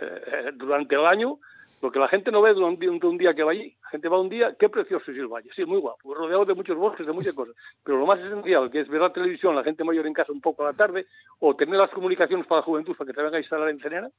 eh, 0.02 0.52
durante 0.56 0.96
el 0.96 1.06
año 1.06 1.40
lo 1.82 1.92
que 1.92 2.00
la 2.00 2.08
gente 2.08 2.32
no 2.32 2.42
ve 2.42 2.54
durante 2.54 2.88
un, 2.90 3.18
día 3.18 3.34
que 3.34 3.44
va 3.44 3.52
allí. 3.52 3.76
La 3.84 3.90
gente 3.90 4.08
va 4.08 4.20
un 4.20 4.30
día, 4.30 4.56
qué 4.58 4.70
precioso 4.70 5.12
es 5.12 5.18
el 5.18 5.28
valle. 5.28 5.50
Sí, 5.56 5.66
muy 5.66 5.80
guapo, 5.80 6.14
rodeado 6.14 6.46
de 6.46 6.54
muchos 6.54 6.78
bosques, 6.78 7.06
de 7.06 7.14
muchas 7.14 7.34
cosas. 7.36 7.56
Pero 7.84 7.98
lo 7.98 8.06
más 8.06 8.20
esencial, 8.20 8.70
que 8.70 8.82
es 8.82 8.88
ver 8.88 9.02
la 9.02 9.12
televisión, 9.12 9.56
la 9.56 9.64
gente 9.64 9.84
mayor 9.84 10.06
en 10.06 10.14
casa 10.14 10.32
un 10.32 10.42
poco 10.42 10.64
a 10.64 10.72
la 10.72 10.78
tarde, 10.78 11.08
o 11.40 11.56
tener 11.56 11.76
las 11.76 11.90
comunicaciones 11.90 12.46
para 12.46 12.62
la 12.62 12.66
juventud 12.66 12.96
para 12.96 13.08
que 13.08 13.14
te 13.14 13.24
venga 13.24 13.38
a 13.38 13.42
instalar 13.42 13.70
en 13.70 13.80
Cenera, 13.80 14.10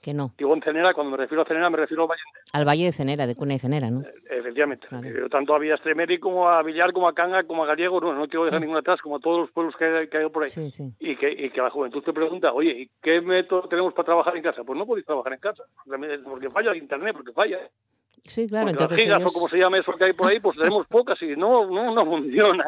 que 0.00 0.14
no. 0.14 0.32
Digo 0.38 0.54
en 0.54 0.62
Cenera, 0.62 0.94
cuando 0.94 1.10
me 1.10 1.16
refiero 1.16 1.42
a 1.42 1.44
Cenera, 1.44 1.70
me 1.70 1.76
refiero 1.76 2.04
al 2.04 2.08
Valle 2.08 2.22
Al 2.52 2.68
Valle 2.68 2.84
de 2.84 2.92
Cenera, 2.92 3.26
de 3.26 3.34
Cuna 3.34 3.54
y 3.54 3.58
Cenera, 3.58 3.90
¿no? 3.90 4.02
Eh, 4.02 4.14
efectivamente. 4.30 4.86
tanto 5.30 5.54
a 5.54 5.58
Villastremeri 5.58 6.18
como 6.18 6.48
a 6.48 6.62
Villar, 6.62 6.92
como 6.92 7.08
a 7.08 7.14
Canga, 7.14 7.44
como 7.44 7.64
a 7.64 7.66
Gallego, 7.66 8.00
no, 8.00 8.14
no 8.14 8.28
quiero 8.28 8.44
dejar 8.44 8.60
ninguna 8.60 8.80
atrás, 8.80 9.00
como 9.00 9.16
a 9.16 9.20
todos 9.20 9.40
los 9.40 9.50
pueblos 9.50 9.76
que 9.76 9.84
hay, 9.84 10.08
que 10.08 10.18
hay 10.18 10.28
por 10.28 10.44
ahí. 10.44 10.50
Sí, 10.50 10.70
sí. 10.70 10.92
Y, 11.00 11.16
que, 11.16 11.30
y 11.30 11.50
que 11.50 11.60
la 11.60 11.70
juventud 11.70 12.02
te 12.02 12.12
pregunta, 12.12 12.52
oye, 12.52 12.70
¿y 12.70 12.90
qué 13.02 13.20
método 13.20 13.68
tenemos 13.68 13.92
para 13.94 14.06
trabajar 14.06 14.36
en 14.36 14.42
casa? 14.42 14.62
Pues 14.64 14.78
no 14.78 14.86
podéis 14.86 15.06
trabajar 15.06 15.32
en 15.32 15.40
casa, 15.40 15.64
porque 16.24 16.50
falla 16.50 16.70
el 16.70 16.78
Internet, 16.78 17.14
porque 17.14 17.32
falla. 17.32 17.58
Sí, 18.24 18.46
claro, 18.46 18.70
entonces. 18.70 18.98
Las 18.98 19.18
gigas, 19.18 19.22
o 19.30 19.34
como 19.34 19.48
se 19.48 19.58
llama 19.58 19.78
eso 19.78 19.92
que 19.92 20.04
hay 20.04 20.12
por 20.12 20.28
ahí, 20.28 20.40
pues 20.40 20.56
tenemos 20.56 20.86
pocas 20.88 21.20
y 21.22 21.36
no, 21.36 21.66
no, 21.70 21.94
no 21.94 22.04
funciona. 22.04 22.64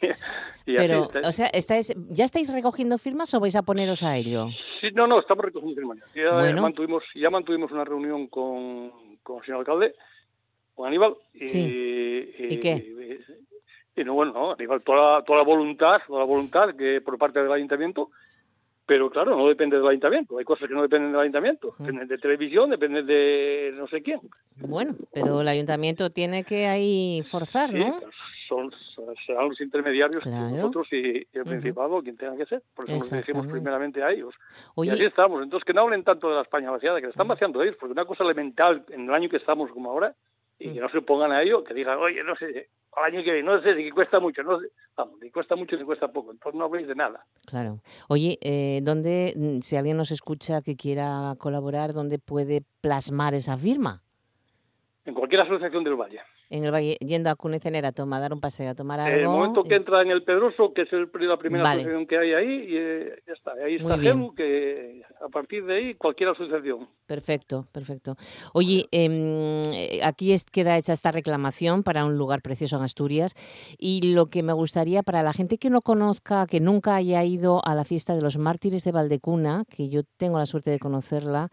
Pero, 0.66 1.08
o 1.24 1.32
sea, 1.32 1.46
¿estáis, 1.48 1.94
¿ya 2.08 2.24
estáis 2.24 2.52
recogiendo 2.52 2.98
firmas 2.98 3.32
o 3.34 3.40
vais 3.40 3.56
a 3.56 3.62
poneros 3.62 4.02
a 4.02 4.16
ello? 4.16 4.48
Sí, 4.80 4.88
no, 4.92 5.06
no, 5.06 5.20
estamos 5.20 5.44
recogiendo 5.44 5.74
firmas. 5.74 5.98
Ya, 6.14 6.60
mantuvimos, 6.60 7.04
ya 7.14 7.30
mantuvimos 7.30 7.70
una 7.72 7.84
reunión 7.84 8.28
con, 8.28 9.18
con 9.22 9.38
el 9.38 9.44
señor 9.44 9.60
alcalde, 9.60 9.94
con 10.74 10.86
Aníbal. 10.86 11.16
Y, 11.34 11.44
¿Y, 11.44 12.60
qué? 12.60 13.20
Y, 13.96 14.04
no, 14.04 14.14
bueno, 14.14 14.32
no, 14.32 14.52
Aníbal, 14.52 14.82
toda 14.82 15.18
la, 15.18 15.24
toda 15.24 15.38
la 15.38 15.44
voluntad, 15.44 16.00
toda 16.06 16.20
la 16.20 16.26
voluntad 16.26 16.74
que 16.74 17.00
por 17.00 17.18
parte 17.18 17.42
del 17.42 17.52
ayuntamiento 17.52 18.10
pero 18.90 19.08
claro, 19.08 19.36
no 19.36 19.46
depende 19.46 19.76
del 19.76 19.86
ayuntamiento. 19.86 20.36
Hay 20.36 20.44
cosas 20.44 20.66
que 20.66 20.74
no 20.74 20.82
dependen 20.82 21.12
del 21.12 21.20
ayuntamiento. 21.20 21.72
Dependen 21.78 22.08
de 22.08 22.18
televisión, 22.18 22.70
dependen 22.70 23.06
de 23.06 23.72
no 23.76 23.86
sé 23.86 24.02
quién. 24.02 24.20
Bueno, 24.56 24.96
pero 25.12 25.42
el 25.42 25.46
ayuntamiento 25.46 26.10
tiene 26.10 26.42
que 26.42 26.66
ahí 26.66 27.22
forzar, 27.22 27.72
¿no? 27.72 28.00
Son, 28.48 28.68
serán 29.24 29.48
los 29.48 29.60
intermediarios 29.60 30.26
nosotros 30.26 30.88
y, 30.92 31.18
el 31.32 31.44
Principado 31.44 32.02
quien 32.02 32.16
tenga 32.16 32.36
que 32.36 32.46
ser. 32.46 32.64
Porque 32.74 32.94
nos 32.94 33.08
dirigimos 33.08 33.46
primeramente 33.46 34.02
a 34.02 34.10
ellos. 34.10 34.34
Y 34.78 34.88
así 34.88 35.04
estamos. 35.04 35.40
Entonces, 35.40 35.64
que 35.64 35.72
no 35.72 35.82
hablen 35.82 36.02
tanto 36.02 36.28
de 36.28 36.34
la 36.34 36.42
España 36.42 36.72
vaciada, 36.72 36.98
que 36.98 37.06
la 37.06 37.10
están 37.10 37.28
vaciando 37.28 37.62
ellos, 37.62 37.76
porque 37.78 37.92
una 37.92 38.06
cosa 38.06 38.24
elemental 38.24 38.84
en 38.88 39.02
el 39.02 39.14
año 39.14 39.28
que 39.28 39.36
estamos 39.36 39.70
como 39.70 39.92
ahora, 39.92 40.16
y 40.60 40.74
que 40.74 40.80
no 40.80 40.88
se 40.90 41.00
pongan 41.00 41.32
a 41.32 41.42
ello, 41.42 41.64
que 41.64 41.74
digan, 41.74 41.98
oye, 41.98 42.22
no 42.22 42.36
sé, 42.36 42.68
al 42.96 43.04
año 43.04 43.24
que 43.24 43.32
viene, 43.32 43.42
no 43.42 43.60
sé 43.62 43.74
si 43.74 43.90
cuesta 43.90 44.20
mucho, 44.20 44.42
no 44.42 44.60
sé, 44.60 44.68
vamos, 44.94 45.18
ni 45.20 45.30
cuesta 45.30 45.56
mucho 45.56 45.76
ni 45.76 45.84
cuesta 45.84 46.08
poco, 46.08 46.32
entonces 46.32 46.58
no 46.58 46.66
habléis 46.66 46.86
de 46.86 46.94
nada. 46.94 47.24
Claro. 47.46 47.80
Oye, 48.08 48.38
eh, 48.42 48.80
¿dónde, 48.82 49.32
mm, 49.36 49.60
si 49.60 49.76
alguien 49.76 49.96
nos 49.96 50.10
escucha 50.10 50.60
que 50.60 50.76
quiera 50.76 51.34
colaborar, 51.38 51.94
dónde 51.94 52.18
puede 52.18 52.62
plasmar 52.82 53.34
esa 53.34 53.56
firma? 53.56 54.02
En 55.06 55.14
cualquier 55.14 55.40
asociación 55.40 55.82
del 55.82 55.96
Valle 55.96 56.20
en 56.50 56.64
el 56.64 56.72
valle, 56.72 56.96
yendo 57.00 57.30
a 57.30 57.36
Cunecenera 57.36 57.88
a 57.88 57.92
tomar, 57.92 58.20
dar 58.20 58.32
un 58.32 58.40
paseo, 58.40 58.70
a 58.70 58.74
tomar 58.74 58.98
algo. 58.98 59.16
En 59.16 59.22
el 59.22 59.28
momento 59.28 59.62
que 59.62 59.76
entra 59.76 60.02
en 60.02 60.10
el 60.10 60.24
Pedroso, 60.24 60.72
que 60.74 60.82
es 60.82 60.92
el, 60.92 61.08
la 61.20 61.36
primera 61.36 61.70
asociación 61.70 62.06
que 62.06 62.18
hay 62.18 62.32
ahí, 62.32 62.66
y 62.68 62.76
eh, 62.76 63.22
ya 63.26 63.32
está. 63.32 63.52
Ahí 63.52 63.76
está 63.76 63.96
Gemu, 63.98 64.34
que 64.34 65.02
a 65.24 65.28
partir 65.28 65.64
de 65.64 65.76
ahí 65.76 65.94
cualquier 65.94 66.30
asociación. 66.30 66.88
Perfecto, 67.06 67.66
perfecto. 67.72 68.16
Oye, 68.52 68.86
em, 68.90 69.62
eh, 69.72 70.00
aquí 70.02 70.32
es, 70.32 70.44
queda 70.44 70.76
hecha 70.76 70.92
esta 70.92 71.12
reclamación 71.12 71.82
para 71.82 72.04
un 72.04 72.16
lugar 72.16 72.42
precioso 72.42 72.76
en 72.76 72.82
Asturias 72.82 73.34
y 73.78 74.12
lo 74.12 74.26
que 74.26 74.42
me 74.42 74.52
gustaría 74.52 75.02
para 75.02 75.22
la 75.22 75.32
gente 75.32 75.58
que 75.58 75.70
no 75.70 75.80
conozca, 75.80 76.46
que 76.46 76.60
nunca 76.60 76.96
haya 76.96 77.22
ido 77.24 77.64
a 77.64 77.74
la 77.74 77.84
fiesta 77.84 78.14
de 78.14 78.22
los 78.22 78.38
mártires 78.38 78.84
de 78.84 78.92
Valdecuna, 78.92 79.64
que 79.68 79.88
yo 79.88 80.02
tengo 80.16 80.38
la 80.38 80.46
suerte 80.46 80.70
de 80.70 80.78
conocerla, 80.78 81.48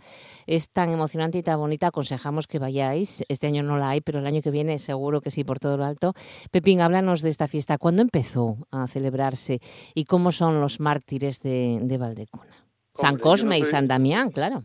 es 0.48 0.72
tan 0.72 0.90
emocionante 0.90 1.38
y 1.38 1.44
tan 1.44 1.60
bonita, 1.60 1.88
aconsejamos 1.88 2.48
que 2.48 2.60
vayáis. 2.60 3.24
Este 3.28 3.48
año 3.48 3.64
no 3.64 3.78
la 3.78 3.90
hay, 3.90 4.02
pero 4.02 4.20
el 4.20 4.28
año 4.28 4.42
que 4.42 4.52
viene 4.52 4.80
seguro 4.88 5.22
que 5.22 5.30
sí, 5.30 5.44
por 5.44 5.60
todo 5.60 5.78
lo 5.78 5.86
alto. 5.86 6.14
Pepín, 6.52 6.82
háblanos 6.82 7.22
de 7.22 7.30
esta 7.30 7.48
fiesta. 7.48 7.78
¿Cuándo 7.78 8.02
empezó 8.02 8.58
a 8.72 8.88
celebrarse 8.88 9.60
y 9.94 10.06
cómo 10.06 10.32
son 10.32 10.60
los 10.60 10.80
mártires 10.80 11.42
de, 11.42 11.98
Valdecuna? 12.00 12.56
San 12.94 13.18
Cosme 13.20 13.60
y 13.60 13.64
San 13.64 13.88
Damián, 13.88 14.32
claro. 14.32 14.64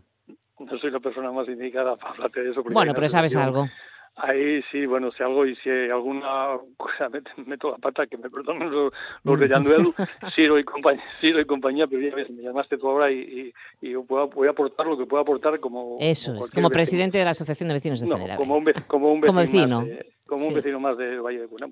no 0.59 0.77
soy 0.79 0.89
la 0.89 0.99
persona 0.99 1.31
más 1.31 1.47
indicada 1.47 1.95
para 1.95 2.11
hablar 2.11 2.31
de 2.31 2.49
eso. 2.49 2.63
Bueno, 2.63 2.93
pero 2.95 3.07
sabes 3.07 3.35
algo. 3.35 3.67
Ahí 4.15 4.61
sí, 4.71 4.85
bueno, 4.85 5.11
si 5.11 5.23
algo 5.23 5.43
y 5.45 5.55
si 5.55 5.69
alguna 5.69 6.59
cosa 6.77 7.09
meto 7.47 7.71
la 7.71 7.77
pata, 7.77 8.05
que 8.05 8.17
me 8.17 8.29
perdonen 8.29 8.69
los, 8.69 8.93
los 9.23 9.39
de 9.39 9.47
Yanduel, 9.47 9.87
Ciro 10.35 10.59
y 10.59 10.63
compañía, 10.63 11.01
Ciro 11.17 11.39
y 11.39 11.45
compañía, 11.45 11.87
pero 11.87 12.01
ya 12.01 12.15
ves, 12.15 12.29
me 12.29 12.43
llamaste 12.43 12.77
tú 12.77 12.89
ahora 12.89 13.11
y, 13.11 13.51
y, 13.81 13.89
yo 13.89 14.03
puedo, 14.03 14.27
voy 14.27 14.47
a 14.47 14.51
aportar 14.51 14.85
lo 14.85 14.97
que 14.97 15.07
puedo 15.07 15.21
aportar 15.23 15.59
como... 15.59 15.97
Eso 15.99 16.35
es, 16.35 16.51
como 16.51 16.69
presidente 16.69 17.17
de 17.17 17.23
la 17.23 17.31
Asociación 17.31 17.69
de 17.69 17.73
Vecinos 17.73 18.01
de 18.01 18.07
no, 18.07 18.37
como 18.37 18.57
un, 18.57 18.71
como 18.87 19.11
un 19.11 19.21
vecino, 19.21 19.33
como 19.33 19.39
vecino. 19.39 19.87
como 20.27 20.47
un 20.47 20.53
vecino 20.53 20.79
más 20.79 20.95
del 20.97 21.21
Valle 21.21 21.39
de 21.39 21.47
pues, 21.47 21.63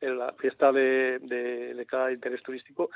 de, 0.00 0.14
la 0.14 0.32
fiesta 0.32 0.72
de, 0.72 1.20
de, 1.20 1.74
de 1.74 1.86
cada 1.86 2.10
interés 2.12 2.42
turístico. 2.42 2.90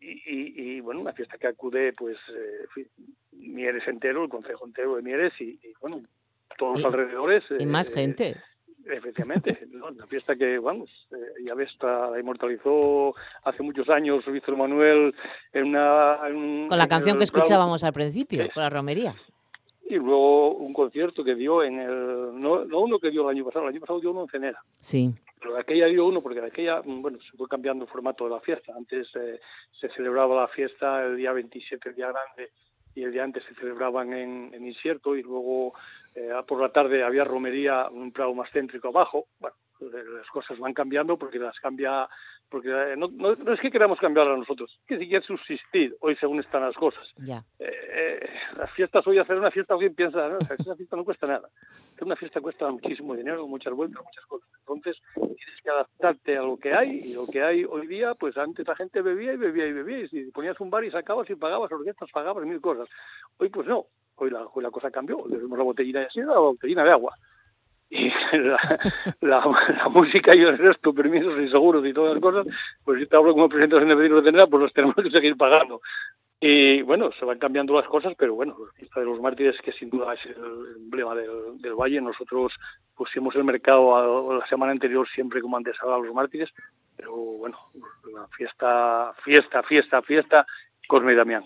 Y, 0.00 0.22
y, 0.24 0.76
y, 0.76 0.80
bueno, 0.80 1.00
una 1.00 1.12
fiesta 1.12 1.36
que 1.36 1.48
acude 1.48 1.92
pues 1.92 2.16
eh, 2.34 2.86
Mieres 3.32 3.86
entero, 3.86 4.24
el 4.24 4.30
concejo 4.30 4.66
entero 4.66 4.96
de 4.96 5.02
Mieres 5.02 5.32
y, 5.40 5.58
y 5.62 5.74
bueno, 5.80 6.00
todos 6.58 6.78
los 6.78 6.86
alrededores. 6.86 7.44
Y 7.58 7.66
más 7.66 7.90
eh, 7.90 7.94
gente. 7.94 8.36
Efectivamente, 8.86 9.68
una 9.88 10.06
fiesta 10.06 10.36
que, 10.36 10.58
vamos, 10.58 10.90
eh, 11.12 11.44
ya 11.44 11.54
ves, 11.54 11.76
la 11.82 12.18
inmortalizó 12.18 13.14
hace 13.44 13.62
muchos 13.62 13.88
años 13.88 14.24
Víctor 14.26 14.56
Manuel 14.56 15.14
en 15.52 15.68
una... 15.68 16.18
con 16.68 16.78
la 16.78 16.88
canción 16.88 17.18
que 17.18 17.24
escuchábamos 17.24 17.84
al 17.84 17.92
principio, 17.92 18.48
con 18.52 18.62
la 18.62 18.70
romería. 18.70 19.14
Y 19.88 19.96
luego 19.96 20.54
un 20.54 20.72
concierto 20.72 21.24
que 21.24 21.34
dio 21.34 21.62
en 21.62 21.80
el... 21.80 22.38
No, 22.38 22.64
no, 22.64 22.80
uno 22.80 22.98
que 22.98 23.10
dio 23.10 23.28
el 23.28 23.36
año 23.36 23.44
pasado, 23.44 23.64
el 23.64 23.74
año 23.74 23.80
pasado 23.80 24.00
dio 24.00 24.12
uno 24.12 24.22
en 24.22 24.28
Cenera. 24.28 24.62
Sí. 24.80 25.12
Pero 25.40 25.54
de 25.54 25.60
aquella 25.60 25.86
dio 25.86 26.06
uno, 26.06 26.20
porque 26.20 26.40
de 26.40 26.46
aquella, 26.46 26.80
bueno, 26.84 27.18
se 27.18 27.36
fue 27.36 27.48
cambiando 27.48 27.84
el 27.84 27.90
formato 27.90 28.24
de 28.24 28.30
la 28.30 28.40
fiesta. 28.40 28.72
Antes 28.76 29.08
eh, 29.16 29.40
se 29.72 29.88
celebraba 29.88 30.42
la 30.42 30.48
fiesta 30.48 31.04
el 31.04 31.16
día 31.16 31.32
27, 31.32 31.88
el 31.88 31.94
día 31.96 32.12
grande, 32.12 32.52
y 32.94 33.02
el 33.02 33.12
día 33.12 33.24
antes 33.24 33.44
se 33.44 33.54
celebraban 33.54 34.12
en, 34.12 34.50
en 34.52 34.66
Incierto 34.66 35.16
y 35.16 35.22
luego 35.22 35.74
eh, 36.14 36.30
por 36.46 36.60
la 36.60 36.70
tarde 36.70 37.02
había 37.02 37.24
romería 37.24 37.88
un 37.88 38.12
prado 38.12 38.34
más 38.34 38.50
céntrico 38.50 38.88
abajo. 38.88 39.26
Bueno, 39.38 39.56
las 39.80 40.28
cosas 40.28 40.58
van 40.58 40.74
cambiando 40.74 41.16
porque 41.16 41.38
las 41.38 41.58
cambia 41.60 42.08
porque 42.50 42.68
eh, 42.68 42.96
no, 42.96 43.08
no, 43.08 43.52
es 43.52 43.60
que 43.60 43.70
queramos 43.70 43.98
cambiarlas 43.98 44.38
nosotros, 44.38 44.78
que 44.86 44.98
si 44.98 45.08
quieres 45.08 45.26
subsistir 45.26 45.96
hoy 46.00 46.16
según 46.16 46.40
están 46.40 46.62
las 46.62 46.74
cosas. 46.74 47.08
Ya. 47.18 47.44
Eh, 47.58 47.70
eh, 47.70 48.30
las 48.56 48.70
fiestas, 48.72 49.06
hoy 49.06 49.18
hacer 49.18 49.38
una 49.38 49.50
fiesta, 49.50 49.74
alguien 49.74 49.94
piensa, 49.94 50.28
no, 50.28 50.38
esa 50.38 50.76
fiesta 50.76 50.96
no 50.96 51.04
cuesta 51.04 51.26
nada. 51.26 51.48
Hacer 51.94 52.04
una 52.04 52.16
fiesta 52.16 52.40
cuesta 52.40 52.68
muchísimo 52.70 53.14
dinero, 53.14 53.46
muchas 53.46 53.72
vueltas, 53.72 54.02
muchas 54.04 54.26
cosas. 54.26 54.48
Entonces 54.58 55.00
tienes 55.14 55.60
que 55.62 55.70
adaptarte 55.70 56.36
a 56.36 56.42
lo 56.42 56.56
que 56.56 56.74
hay 56.74 56.98
y 56.98 57.14
lo 57.14 57.26
que 57.26 57.42
hay 57.42 57.64
hoy 57.64 57.86
día, 57.86 58.14
pues 58.14 58.36
antes 58.36 58.66
la 58.66 58.74
gente 58.74 59.00
bebía 59.00 59.32
y 59.32 59.36
bebía 59.36 59.66
y 59.66 59.72
bebía 59.72 60.00
y 60.00 60.08
si 60.08 60.30
ponías 60.32 60.58
un 60.60 60.70
bar 60.70 60.84
y 60.84 60.90
sacabas 60.90 61.30
y 61.30 61.36
pagabas 61.36 61.70
orquestas, 61.70 62.10
pagabas 62.12 62.44
mil 62.44 62.60
cosas. 62.60 62.88
Hoy 63.38 63.48
pues 63.48 63.66
no, 63.66 63.86
hoy 64.16 64.30
la, 64.30 64.44
hoy 64.46 64.62
la 64.62 64.70
cosa 64.70 64.90
cambió, 64.90 65.24
le 65.28 65.38
la 65.38 65.62
botellina 65.62 66.00
de 66.00 66.06
así, 66.06 66.20
la 66.20 66.38
botellina 66.38 66.82
de 66.84 66.90
agua 66.90 67.16
y 67.90 68.08
la, 68.38 68.78
la, 69.20 69.88
música 69.90 70.34
y 70.34 70.40
el 70.40 70.56
resto, 70.56 70.94
permisos 70.94 71.38
y 71.40 71.48
seguros 71.48 71.84
y 71.84 71.92
todas 71.92 72.14
las 72.14 72.22
cosas, 72.22 72.46
pues 72.84 73.00
si 73.00 73.06
te 73.06 73.16
hablo 73.16 73.32
como 73.32 73.48
presidente 73.48 73.84
de 73.84 73.94
vecinos 73.94 74.22
de 74.22 74.30
Tenera, 74.30 74.46
pues 74.46 74.62
los 74.62 74.72
tenemos 74.72 74.94
que 74.96 75.10
seguir 75.10 75.36
pagando. 75.36 75.82
Y 76.42 76.80
bueno, 76.82 77.10
se 77.18 77.24
van 77.24 77.38
cambiando 77.38 77.74
las 77.74 77.86
cosas, 77.86 78.14
pero 78.16 78.34
bueno, 78.34 78.56
la 78.58 78.72
fiesta 78.72 79.00
de 79.00 79.06
los 79.06 79.20
mártires, 79.20 79.60
que 79.60 79.72
sin 79.72 79.90
duda 79.90 80.14
es 80.14 80.24
el 80.24 80.76
emblema 80.76 81.14
del, 81.14 81.60
del 81.60 81.74
Valle, 81.74 82.00
nosotros 82.00 82.54
pusimos 82.96 83.34
el 83.34 83.44
mercado 83.44 84.38
la 84.38 84.46
semana 84.46 84.72
anterior 84.72 85.06
siempre 85.08 85.42
como 85.42 85.56
antes 85.56 85.76
a 85.82 85.86
los 85.98 86.14
mártires, 86.14 86.50
pero 86.96 87.14
bueno, 87.14 87.58
la 88.14 88.26
fiesta, 88.28 89.12
fiesta, 89.24 89.62
fiesta, 89.64 90.02
fiesta, 90.02 90.46
Cosme 90.86 91.12
y 91.12 91.16
Damián. 91.16 91.44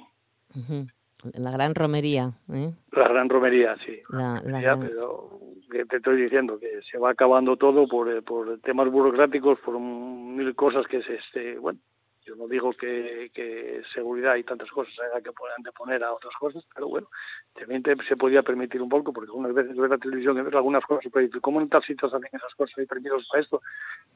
La 1.32 1.50
gran 1.50 1.74
romería. 1.74 2.32
¿eh? 2.52 2.72
La 2.92 3.08
gran 3.08 3.28
romería, 3.28 3.76
sí. 3.84 4.00
La, 4.10 4.42
Pero 4.80 5.40
que 5.70 5.84
te 5.86 5.96
estoy 5.96 6.22
diciendo 6.22 6.58
que 6.58 6.82
se 6.82 6.98
va 6.98 7.10
acabando 7.10 7.56
todo 7.56 7.88
por, 7.88 8.08
eh, 8.10 8.22
por 8.22 8.60
temas 8.60 8.90
burocráticos, 8.90 9.58
por 9.60 9.78
mil 9.80 10.54
cosas 10.54 10.86
que 10.86 11.02
se 11.02 11.16
este, 11.16 11.58
bueno, 11.58 11.80
yo 12.24 12.36
no 12.36 12.48
digo 12.48 12.72
que, 12.72 13.30
que 13.34 13.82
seguridad 13.92 14.36
y 14.36 14.44
tantas 14.44 14.70
cosas 14.70 14.94
haya 15.00 15.22
que 15.22 15.32
poner, 15.32 15.56
poner 15.76 16.04
a 16.04 16.12
otras 16.12 16.34
cosas, 16.38 16.64
pero 16.74 16.88
bueno, 16.88 17.08
también 17.54 17.82
se 18.08 18.16
podía 18.16 18.42
permitir 18.42 18.80
un 18.80 18.88
poco, 18.88 19.12
porque 19.12 19.28
algunas 19.28 19.52
veces 19.52 19.76
ver 19.76 19.90
la 19.90 19.98
televisión 19.98 20.38
y 20.38 20.42
ver 20.42 20.56
algunas 20.56 20.84
cosas, 20.84 21.10
pero 21.12 21.28
¿cómo 21.40 21.60
en 21.60 21.68
tal 21.68 21.82
sitio 21.82 22.08
salen 22.08 22.30
esas 22.32 22.54
cosas 22.54 22.78
y 22.78 22.86
permisos 22.86 23.28
para 23.30 23.42
esto? 23.42 23.60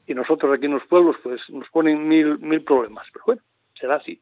Y 0.07 0.15
nosotros 0.15 0.55
aquí 0.55 0.67
en 0.67 0.75
los 0.75 0.87
pueblos, 0.87 1.17
pues 1.23 1.41
nos 1.51 1.69
ponen 1.71 2.09
mil, 2.09 2.39
mil 2.39 2.63
problemas, 2.63 3.07
pero 3.13 3.25
bueno, 3.27 3.43
será 3.75 3.97
así. 3.97 4.21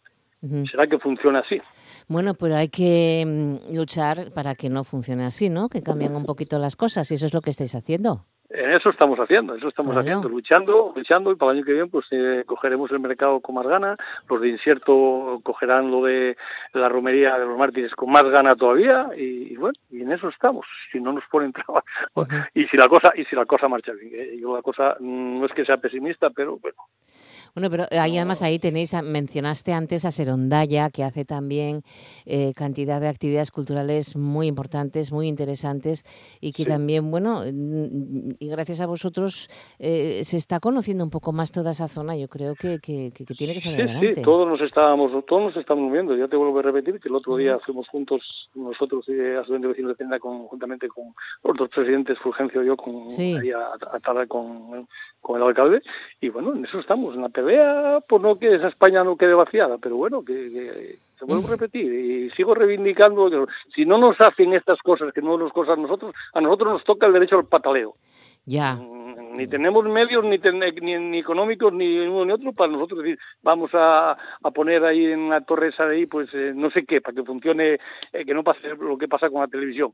¿Será 0.70 0.86
que 0.86 0.98
funciona 0.98 1.40
así? 1.40 1.60
Bueno, 2.08 2.34
pero 2.34 2.56
hay 2.56 2.68
que 2.68 3.24
mm, 3.26 3.74
luchar 3.74 4.32
para 4.32 4.54
que 4.54 4.68
no 4.68 4.84
funcione 4.84 5.24
así, 5.24 5.48
¿no? 5.48 5.68
Que 5.68 5.82
cambien 5.82 6.14
un 6.14 6.24
poquito 6.24 6.58
las 6.58 6.76
cosas 6.76 7.10
y 7.10 7.14
eso 7.14 7.26
es 7.26 7.34
lo 7.34 7.40
que 7.40 7.50
estáis 7.50 7.74
haciendo. 7.74 8.26
En 8.56 8.72
eso 8.72 8.88
estamos 8.88 9.18
haciendo, 9.18 9.54
eso 9.54 9.68
estamos 9.68 9.94
haciendo, 9.94 10.30
luchando, 10.30 10.92
luchando 10.96 11.30
y 11.30 11.34
para 11.34 11.52
el 11.52 11.58
año 11.58 11.66
que 11.66 11.72
viene 11.72 11.88
pues 11.88 12.06
eh, 12.10 12.42
cogeremos 12.46 12.90
el 12.90 13.00
mercado 13.00 13.40
con 13.40 13.54
más 13.54 13.66
gana, 13.66 13.96
los 14.30 14.40
de 14.40 14.48
incierto 14.48 15.40
cogerán 15.42 15.90
lo 15.90 16.04
de 16.04 16.38
la 16.72 16.88
romería 16.88 17.38
de 17.38 17.44
los 17.44 17.58
mártires 17.58 17.94
con 17.94 18.10
más 18.10 18.24
gana 18.24 18.56
todavía 18.56 19.10
y, 19.14 19.54
bueno, 19.56 19.78
y 19.90 20.00
en 20.00 20.12
eso 20.12 20.30
estamos, 20.30 20.64
si 20.90 21.00
no 21.00 21.12
nos 21.12 21.24
ponen 21.30 21.52
trabajo 21.52 21.84
y 22.54 22.64
si 22.66 22.78
la 22.78 22.88
cosa 22.88 23.12
y 23.14 23.24
si 23.26 23.36
la 23.36 23.44
cosa 23.44 23.68
marcha 23.68 23.92
bien, 23.92 24.12
¿eh? 24.14 24.38
yo 24.40 24.56
la 24.56 24.62
cosa 24.62 24.96
mm, 25.00 25.40
no 25.40 25.46
es 25.46 25.52
que 25.52 25.66
sea 25.66 25.76
pesimista, 25.76 26.30
pero 26.30 26.58
bueno, 26.58 26.78
bueno, 27.56 27.70
pero 27.70 27.84
ahí 27.90 28.18
además 28.18 28.42
ahí 28.42 28.58
tenéis, 28.58 28.92
mencionaste 29.02 29.72
antes 29.72 30.04
a 30.04 30.10
Serondaya, 30.10 30.90
que 30.90 31.04
hace 31.04 31.24
también 31.24 31.80
eh, 32.26 32.52
cantidad 32.54 33.00
de 33.00 33.08
actividades 33.08 33.50
culturales 33.50 34.14
muy 34.14 34.46
importantes, 34.46 35.10
muy 35.10 35.26
interesantes 35.26 36.04
y 36.38 36.52
que 36.52 36.66
también, 36.66 37.10
bueno, 37.10 37.44
mm, 37.50 38.32
y 38.46 38.48
gracias 38.48 38.80
a 38.80 38.86
vosotros 38.86 39.50
eh, 39.78 40.22
se 40.24 40.36
está 40.36 40.60
conociendo 40.60 41.02
un 41.04 41.10
poco 41.10 41.32
más 41.32 41.50
toda 41.50 41.72
esa 41.72 41.88
zona. 41.88 42.16
Yo 42.16 42.28
creo 42.28 42.54
que, 42.54 42.78
que, 42.78 43.10
tiene 43.36 43.54
que 43.54 43.60
ser 43.60 43.74
sí, 43.74 43.82
adelante. 43.82 44.14
Sí, 44.14 44.22
todos 44.22 44.48
nos 44.48 44.60
estábamos, 44.60 45.12
todos 45.26 45.42
nos 45.42 45.56
estamos 45.56 45.92
viendo. 45.92 46.16
Ya 46.16 46.28
te 46.28 46.36
vuelvo 46.36 46.58
a 46.60 46.62
repetir 46.62 47.00
que 47.00 47.08
el 47.08 47.14
otro 47.14 47.36
día 47.36 47.58
fuimos 47.58 47.88
juntos 47.88 48.48
nosotros 48.54 49.04
y 49.08 49.20
Asociación 49.20 49.62
de 49.62 49.68
Vecinos 49.68 49.90
de 49.90 49.96
Tienda 49.96 50.18
conjuntamente 50.18 50.88
con 50.88 51.14
los 51.42 51.56
dos 51.56 51.68
presidentes, 51.70 52.18
Fulgencio 52.20 52.62
y 52.62 52.66
yo, 52.66 52.76
con, 52.76 53.06
ahí 53.18 53.50
a, 53.50 53.72
a, 53.92 54.26
con, 54.26 54.86
con 55.20 55.36
el 55.36 55.46
alcalde 55.46 55.82
y 56.20 56.28
bueno, 56.28 56.54
en 56.54 56.64
eso 56.64 56.78
estamos, 56.78 57.14
en 57.14 57.22
la 57.22 57.28
pelea 57.28 58.00
por 58.08 58.20
no 58.20 58.38
que 58.38 58.54
esa 58.54 58.68
España 58.68 59.02
no 59.04 59.16
quede 59.16 59.34
vaciada, 59.34 59.78
pero 59.78 59.96
bueno, 59.96 60.24
que, 60.24 60.98
se 61.18 61.24
vuelve 61.24 61.46
a 61.46 61.50
repetir 61.50 61.92
y 61.92 62.30
sigo 62.30 62.54
reivindicando 62.54 63.30
que 63.30 63.44
si 63.74 63.84
no 63.84 63.98
nos 63.98 64.20
hacen 64.20 64.52
estas 64.52 64.78
cosas, 64.80 65.12
que 65.12 65.22
no 65.22 65.36
nos 65.38 65.52
cosas 65.52 65.78
nosotros, 65.78 66.14
a 66.34 66.40
nosotros 66.40 66.74
nos 66.74 66.84
toca 66.84 67.06
el 67.06 67.12
derecho 67.12 67.38
al 67.38 67.46
pataleo. 67.46 67.94
Ya. 68.44 68.74
Mm, 68.74 69.36
ni 69.36 69.46
tenemos 69.48 69.84
medios 69.84 70.24
ni, 70.24 70.38
ni, 70.38 71.18
económicos 71.18 71.72
ni 71.72 71.98
uno 71.98 72.24
ni 72.24 72.32
otro 72.32 72.52
para 72.52 72.72
nosotros 72.72 73.02
decir 73.02 73.18
vamos 73.42 73.70
a, 73.74 74.12
a 74.12 74.50
poner 74.50 74.84
ahí 74.84 75.04
en 75.06 75.28
la 75.28 75.40
torre 75.42 75.68
esa 75.68 75.86
de 75.86 75.96
ahí 75.96 76.06
pues 76.06 76.28
eh, 76.32 76.52
no 76.54 76.70
sé 76.70 76.84
qué 76.84 77.00
para 77.00 77.14
que 77.14 77.24
funcione 77.24 77.78
eh, 78.12 78.24
que 78.24 78.34
no 78.34 78.42
pase 78.42 78.68
lo 78.68 78.96
que 78.96 79.08
pasa 79.08 79.28
con 79.28 79.42
la 79.42 79.48
televisión 79.48 79.92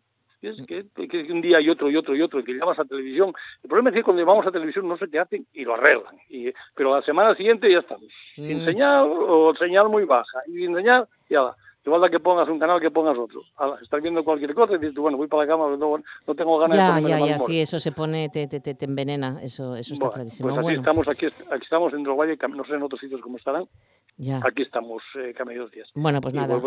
es 0.49 0.67
que, 0.67 0.85
que, 1.09 1.33
un 1.33 1.41
día 1.41 1.61
y 1.61 1.69
otro 1.69 1.91
y 1.91 1.97
otro 1.97 2.15
y 2.15 2.23
otro, 2.23 2.41
y 2.41 2.45
que 2.45 2.55
llamas 2.55 2.79
a 2.79 2.85
televisión. 2.85 3.33
El 3.63 3.69
problema 3.69 3.91
es 3.91 3.97
que 3.97 4.03
cuando 4.03 4.25
vamos 4.25 4.47
a 4.47 4.51
televisión 4.51 4.89
no 4.89 4.97
se 4.97 5.09
te 5.09 5.19
hacen 5.19 5.47
y 5.53 5.65
lo 5.65 5.75
arreglan. 5.75 6.17
Y, 6.29 6.53
pero 6.75 6.95
la 6.95 7.03
semana 7.03 7.35
siguiente 7.35 7.71
ya 7.71 7.79
estamos. 7.79 8.09
Sin 8.35 8.63
mm. 8.63 8.65
señal 8.65 9.07
o 9.09 9.55
señal 9.55 9.89
muy 9.89 10.05
baja. 10.05 10.39
Y 10.49 10.59
sin 10.59 10.75
señal, 10.75 11.07
ya 11.29 11.55
Igual 11.85 12.01
da 12.01 12.11
que 12.11 12.21
pongas 12.21 12.49
un 12.49 12.59
canal 12.59 12.81
que 12.81 12.91
pongas 12.91 13.19
otro. 13.19 13.41
Estás 13.83 14.03
viendo 14.03 14.23
cualquier 14.23 14.55
cosa 14.55 14.75
y 14.75 14.79
dices 14.79 14.95
bueno, 14.95 15.17
voy 15.17 15.27
para 15.27 15.43
la 15.43 15.49
cama, 15.49 15.77
no, 15.77 15.99
no 16.27 16.35
tengo 16.35 16.59
ganas 16.59 16.77
ya, 16.77 16.95
de 16.95 17.03
Ya, 17.03 17.19
ya, 17.19 17.27
ya, 17.27 17.39
sí, 17.39 17.61
eso 17.61 17.81
se 17.81 17.91
pone, 17.91 18.29
te, 18.29 18.47
te, 18.47 18.61
te 18.61 18.85
envenena, 18.85 19.41
eso, 19.43 19.75
eso 19.75 19.95
está 19.95 20.11
clarísimo. 20.11 20.49
Pues 20.55 20.67
aquí 20.67 20.77
estamos, 20.77 21.09
aquí, 21.09 21.27
aquí 21.27 21.63
estamos 21.63 21.93
en 21.93 22.05
Valle, 22.05 22.39
no 22.51 22.65
sé 22.65 22.75
en 22.75 22.83
otros 22.83 23.01
sitios 23.01 23.21
cómo 23.21 23.37
estarán, 23.37 23.67
Aquí 24.45 24.63
estamos 24.63 25.03
eh, 25.17 25.35
cada 25.37 25.51
días. 25.51 25.91
Bueno, 25.95 26.21
pues 26.21 26.35
nada. 26.35 26.61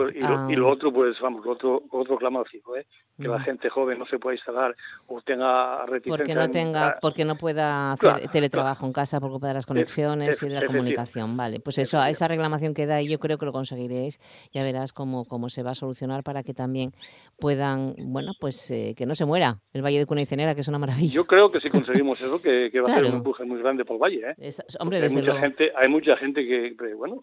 Y, 0.49 0.55
lo, 0.55 0.69
otro, 0.69 0.91
pues 0.91 1.19
vamos, 1.21 1.45
lo 1.45 1.51
otro, 1.53 1.83
otro 1.91 2.17
clamorcico, 2.17 2.75
¿eh? 2.75 2.85
que 3.17 3.27
la 3.29 3.39
gente 3.39 3.69
joven 3.69 3.97
no 3.97 4.05
se 4.05 4.19
pueda 4.19 4.35
instalar 4.35 4.75
o 5.07 5.21
tenga 5.21 5.85
reticencia. 5.85 6.17
Porque 6.17 6.35
no 6.35 6.49
tenga, 6.49 6.97
porque 7.01 7.23
no 7.23 7.37
pueda 7.37 7.93
hacer 7.93 8.29
teletrabajo 8.29 8.85
en 8.85 8.91
casa 8.91 9.21
por 9.21 9.29
culpa 9.29 9.47
de 9.47 9.53
las 9.53 9.65
conexiones 9.65 10.41
y 10.43 10.49
de 10.49 10.55
la 10.55 10.65
comunicación. 10.65 11.37
Vale, 11.37 11.59
pues 11.61 11.77
eso, 11.77 12.03
esa 12.03 12.27
reclamación 12.27 12.73
que 12.73 12.85
da 12.87 13.01
y 13.01 13.07
yo 13.07 13.19
creo 13.19 13.37
que 13.37 13.45
lo 13.45 13.53
conseguiréis. 13.53 14.19
Ya 14.51 14.63
verás 14.63 14.91
cómo, 14.91 15.04
cómo 15.27 15.49
se 15.49 15.63
va 15.63 15.71
a 15.71 15.75
solucionar 15.75 16.23
para 16.23 16.43
que 16.43 16.53
también 16.53 16.91
puedan, 17.37 17.95
bueno, 17.97 18.33
pues 18.39 18.69
eh, 18.71 18.93
que 18.97 19.05
no 19.05 19.15
se 19.15 19.25
muera 19.25 19.59
el 19.73 19.83
Valle 19.83 19.99
de 19.99 20.05
Cuna 20.05 20.21
y 20.21 20.25
Cenera, 20.25 20.55
que 20.55 20.61
es 20.61 20.67
una 20.67 20.79
maravilla. 20.79 21.13
Yo 21.13 21.25
creo 21.25 21.51
que 21.51 21.59
si 21.59 21.69
conseguimos 21.69 22.21
eso, 22.21 22.41
que, 22.41 22.69
va 22.79 22.91
a 22.91 22.95
ser 22.95 23.05
un 23.05 23.17
empuje 23.17 23.43
muy 23.45 23.59
grande 23.59 23.85
por 23.85 23.95
el 23.95 24.01
Valle. 24.01 24.35
¿eh? 24.37 24.51
hombre, 24.79 25.01
hay 25.01 25.09
mucha 25.09 25.39
gente, 25.39 25.71
hay 25.75 25.89
mucha 25.89 26.17
gente 26.17 26.45
que, 26.45 26.75
bueno, 26.95 27.19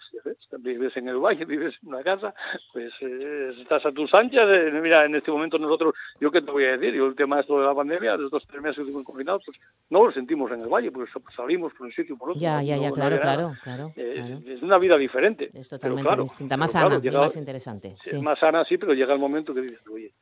vives 0.59 0.97
en 0.97 1.09
el 1.09 1.19
valle, 1.19 1.45
vives 1.47 1.75
en 1.83 1.89
una 1.89 2.03
casa, 2.03 2.35
pues 2.73 2.93
eh, 3.01 3.51
estás 3.61 3.85
a 3.87 3.93
tus 3.93 4.13
anchas. 4.15 4.49
Eh, 4.51 4.71
mira, 4.83 5.05
en 5.05 5.15
este 5.15 5.31
momento 5.31 5.59
nosotros, 5.59 5.95
yo 6.21 6.31
qué 6.31 6.43
te 6.43 6.51
voy 6.51 6.65
a 6.65 6.77
decir, 6.77 6.95
yo 6.95 7.07
el 7.07 7.15
tema 7.15 7.41
esto 7.41 7.59
de 7.61 7.67
la 7.67 7.75
pandemia, 7.75 8.17
de 8.17 8.25
estos 8.25 8.47
tres 8.47 8.63
meses 8.63 8.77
que 8.77 8.83
estuvimos 8.83 9.07
confinados, 9.07 9.43
pues 9.45 9.59
no 9.91 10.05
lo 10.05 10.11
sentimos 10.11 10.51
en 10.53 10.61
el 10.61 10.69
valle, 10.69 10.91
pues 10.91 11.11
salimos 11.35 11.73
por 11.75 11.87
un 11.87 11.93
sitio 11.93 12.15
y 12.15 12.19
por 12.19 12.31
otro. 12.31 12.41
Ya, 12.41 12.63
ya, 12.63 12.77
ya, 12.77 12.91
claro, 12.93 13.21
claro, 13.21 13.53
claro, 13.63 13.93
Es 13.97 14.63
una 14.63 14.79
vida 14.79 14.97
diferente. 14.97 15.51
Es 15.55 15.69
totalmente 15.69 16.17
distinta, 16.23 16.57
más 16.57 16.73
sana 16.73 17.01
y 17.03 17.11
más 17.11 17.37
interesante. 17.37 17.72
Es 18.05 18.23
más 18.23 18.39
sana, 18.39 18.65
sí, 18.65 18.79
pero 18.79 18.95
llega 18.95 19.15
el 19.15 19.21
momento 19.21 19.55
que 19.55 19.61
dices, 19.61 19.87
oye, 19.89 20.13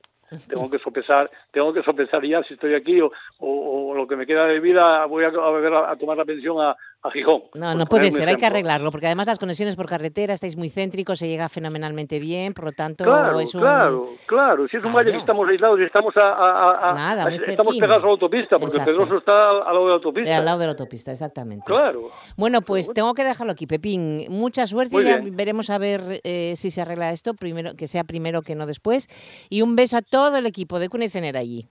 tengo 0.49 0.71
que 0.71 0.79
sopesar, 0.79 1.31
tengo 1.53 1.73
que 1.73 1.83
sopesar 1.83 2.25
ya 2.25 2.43
si 2.43 2.55
estoy 2.55 2.75
aquí 2.75 3.01
o, 3.01 3.11
o, 3.39 3.95
lo 3.95 4.07
que 4.07 4.17
me 4.17 4.27
queda 4.27 4.47
de 4.47 4.61
vida 4.61 5.05
voy 5.07 5.25
a, 5.25 5.29
a, 5.29 5.93
a 5.93 5.97
tomar 5.97 6.17
la 6.17 6.25
pensión 6.25 6.61
a, 6.61 6.77
a 7.03 7.11
Gijón. 7.11 7.43
No, 7.55 7.75
no 7.75 7.87
puede 7.87 8.11
ser, 8.11 8.29
hay 8.29 8.37
que 8.37 8.47
arreglarlo, 8.47 8.91
porque 8.91 9.07
además 9.07 9.27
las 9.27 9.39
conexiones 9.39 9.75
por 9.75 9.87
carretera 9.87 10.35
estáis 10.35 10.57
muy 10.57 10.69
céntricos, 10.69 11.19
se 11.19 11.29
llega 11.29 11.49
fenomenalmente 11.49 12.19
bien, 12.19 12.53
por 12.53 12.67
lo 12.67 12.73
tanto 12.73 13.05
claro, 13.05 13.41
es 13.41 13.55
un... 13.55 13.63
Claro, 13.63 14.07
claro, 14.27 14.69
si 14.69 14.77
es 14.77 14.85
un 14.85 14.93
valle 14.93 15.13
que 15.13 15.19
estamos 15.19 15.49
aislados 15.49 15.81
y 15.81 15.85
estamos 15.85 16.15
a, 16.17 16.93
Nada, 16.95 17.33
estamos 17.33 17.77
pegados 17.79 18.03
a 18.03 18.07
la 18.07 18.13
autopista, 18.13 18.59
porque 18.59 18.79
el 18.79 18.85
Pedroso 18.85 19.17
está 19.19 19.51
al 19.51 19.65
lado 19.65 19.85
de 19.85 19.89
la 19.89 19.95
autopista. 19.95 20.37
Al 20.37 20.45
lado 20.45 20.59
de 20.59 20.67
la 20.67 20.73
autopista, 20.73 21.13
exactamente. 21.13 21.65
Claro. 21.67 22.03
Bueno, 22.37 22.61
pues 22.61 22.93
tengo 22.93 23.15
que 23.15 23.25
dejarlo 23.25 23.53
aquí, 23.53 23.67
Pepín. 23.67 24.27
Mucha 24.29 24.67
suerte, 24.67 25.03
ya 25.03 25.21
veremos 25.23 25.71
a 25.71 25.79
ver 25.79 26.21
eh, 26.25 26.53
si 26.57 26.71
se 26.71 26.83
arregla 26.83 27.13
esto, 27.13 27.35
primero 27.35 27.75
que 27.77 27.87
sea 27.87 28.05
primero 28.05 28.43
que 28.43 28.55
no 28.55 28.67
después. 28.67 29.09
Y 29.49 29.63
un 29.63 29.75
beso 29.75 29.97
a 29.97 30.03
todo 30.03 30.37
el 30.37 30.47
equipo 30.47 30.79
de 30.79 30.91
y 30.91 31.37
allí. 31.37 31.69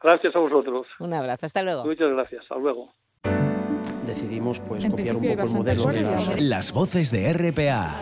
Gracias 0.00 0.34
a 0.34 0.38
vosotros. 0.38 0.86
Un 0.98 1.12
abrazo, 1.12 1.46
hasta 1.46 1.62
luego. 1.62 1.84
Muchas 1.84 2.10
gracias, 2.10 2.42
hasta 2.42 2.56
luego 2.56 2.92
decidimos 4.08 4.60
pues 4.60 4.84
copiar 4.86 5.16
un 5.16 5.22
poco 5.22 5.42
el 5.42 5.50
modelo 5.50 5.86
de 5.86 6.40
Las 6.40 6.72
voces 6.72 7.10
de 7.10 7.32
RPA. 7.32 8.00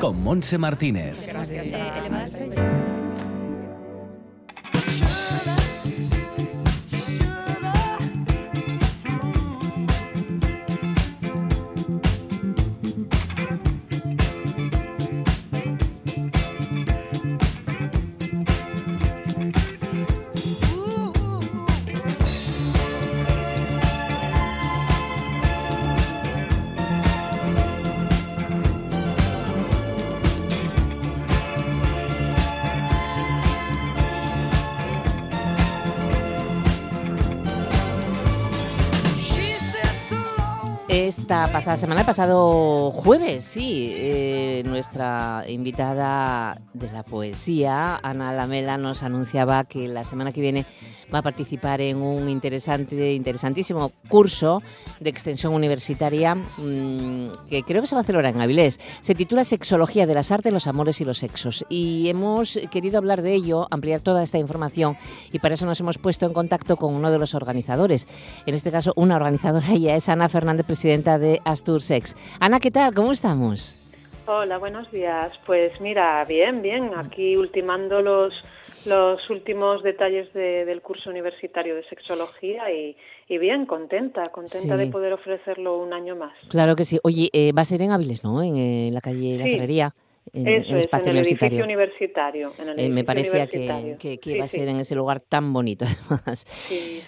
Con 0.00 0.22
Monse 0.22 0.58
Martínez. 0.58 1.28
Esta 40.92 41.50
pasada 41.50 41.78
semana, 41.78 42.04
pasado 42.04 42.90
jueves, 42.90 43.44
sí, 43.44 43.94
eh, 43.96 44.62
nuestra 44.66 45.42
invitada 45.48 46.60
de 46.74 46.92
la 46.92 47.02
poesía, 47.02 47.98
Ana 48.02 48.34
Lamela, 48.34 48.76
nos 48.76 49.02
anunciaba 49.02 49.64
que 49.64 49.88
la 49.88 50.04
semana 50.04 50.32
que 50.32 50.42
viene 50.42 50.66
va 51.12 51.18
a 51.18 51.22
participar 51.22 51.80
en 51.80 52.00
un 52.02 52.28
interesante, 52.28 53.12
interesantísimo 53.12 53.92
curso 54.08 54.62
de 55.00 55.10
extensión 55.10 55.54
universitaria 55.54 56.34
mm, 56.34 57.46
que 57.48 57.62
creo 57.62 57.82
que 57.82 57.86
se 57.86 57.94
va 57.94 58.00
a 58.00 58.04
celebrar 58.04 58.34
en 58.34 58.40
Avilés. 58.40 58.80
Se 59.00 59.14
titula 59.14 59.44
Sexología 59.44 60.06
de 60.06 60.14
las 60.14 60.30
Artes, 60.32 60.52
los 60.52 60.66
Amores 60.66 61.00
y 61.00 61.04
los 61.04 61.18
Sexos. 61.18 61.64
Y 61.68 62.08
hemos 62.08 62.58
querido 62.70 62.98
hablar 62.98 63.22
de 63.22 63.34
ello, 63.34 63.66
ampliar 63.70 64.00
toda 64.00 64.22
esta 64.22 64.38
información 64.38 64.96
y 65.32 65.38
para 65.38 65.54
eso 65.54 65.66
nos 65.66 65.80
hemos 65.80 65.98
puesto 65.98 66.26
en 66.26 66.32
contacto 66.32 66.76
con 66.76 66.94
uno 66.94 67.10
de 67.10 67.18
los 67.18 67.34
organizadores. 67.34 68.06
En 68.46 68.54
este 68.54 68.70
caso, 68.70 68.92
una 68.96 69.16
organizadora, 69.16 69.66
ella 69.72 69.96
es 69.96 70.08
Ana 70.08 70.28
Fernández, 70.28 70.66
presidenta 70.66 71.18
de 71.18 71.40
Astur 71.44 71.82
Sex. 71.82 72.16
Ana, 72.40 72.60
¿qué 72.60 72.70
tal? 72.70 72.94
¿Cómo 72.94 73.12
estamos? 73.12 73.81
Hola, 74.24 74.58
buenos 74.58 74.88
días. 74.92 75.32
Pues 75.46 75.80
mira, 75.80 76.24
bien, 76.24 76.62
bien. 76.62 76.92
Aquí 76.96 77.36
ultimando 77.36 78.02
los, 78.02 78.32
los 78.86 79.28
últimos 79.30 79.82
detalles 79.82 80.32
del 80.32 80.80
curso 80.80 81.10
universitario 81.10 81.74
de 81.74 81.82
sexología 81.88 82.70
y, 82.70 82.96
bien, 83.28 83.66
contenta, 83.66 84.22
contenta 84.26 84.76
de 84.76 84.86
poder 84.86 85.12
ofrecerlo 85.12 85.78
un 85.78 85.92
año 85.92 86.14
más. 86.14 86.34
Claro 86.48 86.76
que 86.76 86.84
sí. 86.84 87.00
Oye, 87.02 87.30
eh, 87.32 87.50
va 87.52 87.62
a 87.62 87.64
ser 87.64 87.82
en 87.82 87.90
Áviles, 87.90 88.22
¿no? 88.22 88.42
En, 88.42 88.94
la 88.94 89.00
calle 89.00 89.38
La 89.38 89.44
Ferrería 89.44 89.92
en, 90.32 90.46
el 90.46 90.76
espacio 90.76 91.10
en 91.10 91.18
el 91.18 91.62
universitario. 91.62 92.52
eh, 92.76 92.88
me 92.88 93.04
parecía 93.04 93.46
que, 93.46 94.18
iba 94.24 94.44
a 94.44 94.48
ser 94.48 94.68
en 94.68 94.80
ese 94.80 94.94
lugar 94.94 95.20
tan 95.20 95.52
bonito, 95.52 95.84
además. 96.08 96.46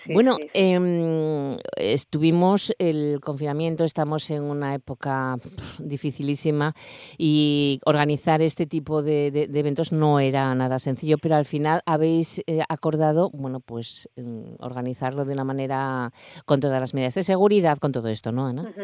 bueno, 0.07 0.37
em, 0.53 1.57
estuvimos 1.77 2.75
el 2.79 3.21
confinamiento, 3.21 3.85
estamos 3.85 4.31
en 4.31 4.43
una 4.43 4.75
época 4.75 5.37
dificilísima 5.79 6.75
y 7.17 7.81
organizar 7.85 8.43
este 8.43 8.67
tipo 8.67 9.03
de, 9.03 9.49
eventos 9.55 9.93
no 9.93 10.21
era 10.21 10.55
nada 10.55 10.79
sencillo, 10.79 11.19
pero 11.19 11.37
al 11.37 11.45
final 11.45 11.83
habéis 11.87 12.43
eh, 12.47 12.61
acordado, 12.69 13.31
bueno, 13.33 13.61
pues 13.61 14.11
em, 14.17 14.57
organizarlo 14.59 15.25
de 15.25 15.33
una 15.33 15.45
manera 15.45 16.13
con 16.45 16.61
todas 16.61 16.81
las 16.81 16.95
medidas 16.95 17.15
de 17.15 17.23
seguridad, 17.23 17.79
con 17.79 17.93
todo 17.93 18.09
esto, 18.09 18.33
¿no, 18.33 18.47
Ana? 18.47 18.75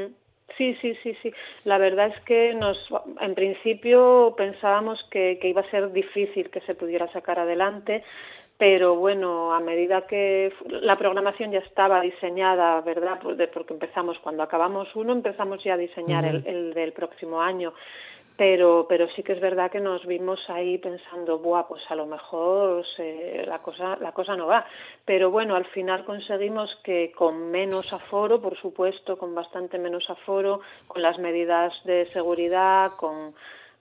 Sí, 0.60 0.76
sí, 0.82 0.94
sí, 1.02 1.16
sí. 1.22 1.32
La 1.64 1.78
verdad 1.78 2.08
es 2.08 2.20
que 2.24 2.52
nos, 2.52 2.76
en 3.22 3.34
principio 3.34 4.34
pensábamos 4.36 5.02
que, 5.04 5.40
iba 5.42 5.62
a 5.62 5.70
ser 5.70 5.90
difícil 5.90 6.50
que 6.50 6.60
se 6.60 6.74
pudiera 6.74 7.10
sacar 7.14 7.38
adelante, 7.38 8.04
pero 8.58 8.94
bueno, 8.96 9.54
a 9.54 9.60
medida 9.60 10.06
que 10.06 10.52
la 10.68 10.98
programación 10.98 11.50
ya 11.50 11.60
estaba 11.60 12.02
diseñada, 12.02 12.78
¿verdad? 12.82 13.18
Pues 13.22 13.38
porque 13.48 13.72
empezamos, 13.72 14.18
cuando 14.18 14.42
acabamos 14.42 14.94
uno, 14.94 15.14
empezamos 15.14 15.64
ya 15.64 15.72
a 15.72 15.78
diseñar 15.78 16.26
el, 16.26 16.74
del 16.74 16.92
próximo 16.92 17.40
año 17.40 17.72
pero 18.36 18.86
pero 18.88 19.08
sí 19.10 19.22
que 19.22 19.32
es 19.32 19.40
verdad 19.40 19.70
que 19.70 19.80
nos 19.80 20.06
vimos 20.06 20.48
ahí 20.48 20.78
pensando 20.78 21.38
buah 21.38 21.68
pues 21.68 21.82
a 21.90 21.94
lo 21.94 22.06
mejor 22.06 22.84
la 23.46 23.58
cosa 23.58 23.96
la 24.00 24.12
cosa 24.12 24.36
no 24.36 24.46
va 24.46 24.66
pero 25.04 25.30
bueno 25.30 25.56
al 25.56 25.66
final 25.66 26.04
conseguimos 26.04 26.74
que 26.82 27.12
con 27.12 27.50
menos 27.50 27.92
aforo 27.92 28.40
por 28.40 28.56
supuesto 28.56 29.18
con 29.18 29.34
bastante 29.34 29.78
menos 29.78 30.08
aforo 30.08 30.60
con 30.86 31.02
las 31.02 31.18
medidas 31.18 31.72
de 31.84 32.06
seguridad 32.12 32.92
con 32.98 33.34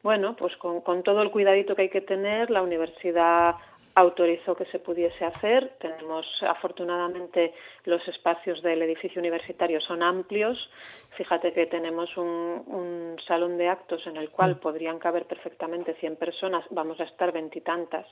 bueno 0.04 0.36
pues 0.36 0.56
con, 0.58 0.82
con 0.82 1.04
todo 1.04 1.22
el 1.22 1.32
cuidadito 1.32 1.76
que 1.76 1.84
hay 1.84 1.90
que 1.90 2.02
tener 2.02 2.50
la 2.50 2.62
universidad 2.62 3.56
autorizó 3.95 4.56
que 4.56 4.65
se 4.65 4.80
pudiese 4.80 5.25
hacer. 5.25 5.73
Tenemos, 5.80 6.25
afortunadamente, 6.47 7.54
los 7.86 8.06
espacios 8.08 8.62
del 8.62 8.82
edificio 8.82 9.19
universitario 9.19 9.82
son 9.82 10.04
amplios. 10.04 10.69
Fíjate 11.17 11.54
que 11.54 11.65
tenemos 11.65 12.15
un, 12.17 13.17
salón 13.28 13.58
de 13.58 13.67
actos 13.67 14.08
en 14.08 14.17
el 14.17 14.30
cual 14.30 14.56
mm. 14.56 14.60
podrían 14.60 14.99
caber 14.99 15.25
perfectamente 15.25 15.93
100 15.95 16.15
personas. 16.15 16.63
Vamos 16.71 16.99
a 16.99 17.04
estar 17.04 17.32
veintitantas, 17.32 18.08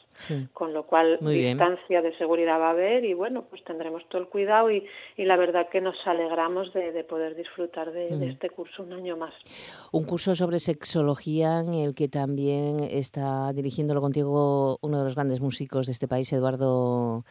con 0.53 0.73
lo 0.73 0.83
cual 0.83 1.17
distancia 1.21 2.01
de 2.01 2.15
seguridad 2.17 2.59
va 2.59 2.67
a 2.67 2.71
haber 2.71 3.05
y 3.05 3.13
bueno, 3.13 3.45
pues 3.49 3.63
tendremos 3.63 4.07
todo 4.09 4.21
el 4.21 4.27
cuidado 4.27 4.69
y, 4.71 4.87
la 5.17 5.35
verdad 5.35 5.69
que 5.69 5.81
nos 5.81 5.95
alegramos 6.05 6.73
de, 6.73 7.03
poder 7.03 7.35
disfrutar 7.35 7.91
de, 7.91 8.09
de, 8.17 8.27
mm. 8.27 8.29
este 8.29 8.49
curso 8.49 8.83
un 8.83 8.93
año 8.93 9.17
más. 9.17 9.33
Un 9.91 10.03
curso 10.03 10.35
sobre 10.35 10.59
sexología 10.59 11.59
en 11.59 11.73
el 11.73 11.95
que 11.95 12.07
también 12.07 12.79
está 12.81 13.51
dirigiéndolo 13.53 14.01
contigo 14.01 14.77
uno 14.81 14.99
de 14.99 15.03
los 15.05 15.15
grandes 15.15 15.39
músicos 15.39 15.66
de 15.67 15.91
este 15.91 16.07
país, 16.07 16.31
Eduardo, 16.33 17.25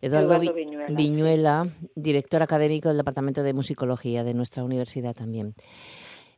Eduardo, 0.00 0.40
Viñuela. 0.88 1.66
director 1.94 2.42
académico 2.42 2.88
del 2.88 2.98
Departamento 2.98 3.42
de 3.42 3.52
Musicología 3.52 4.24
de 4.24 4.34
nuestra 4.34 4.64
universidad 4.64 5.14
también. 5.14 5.54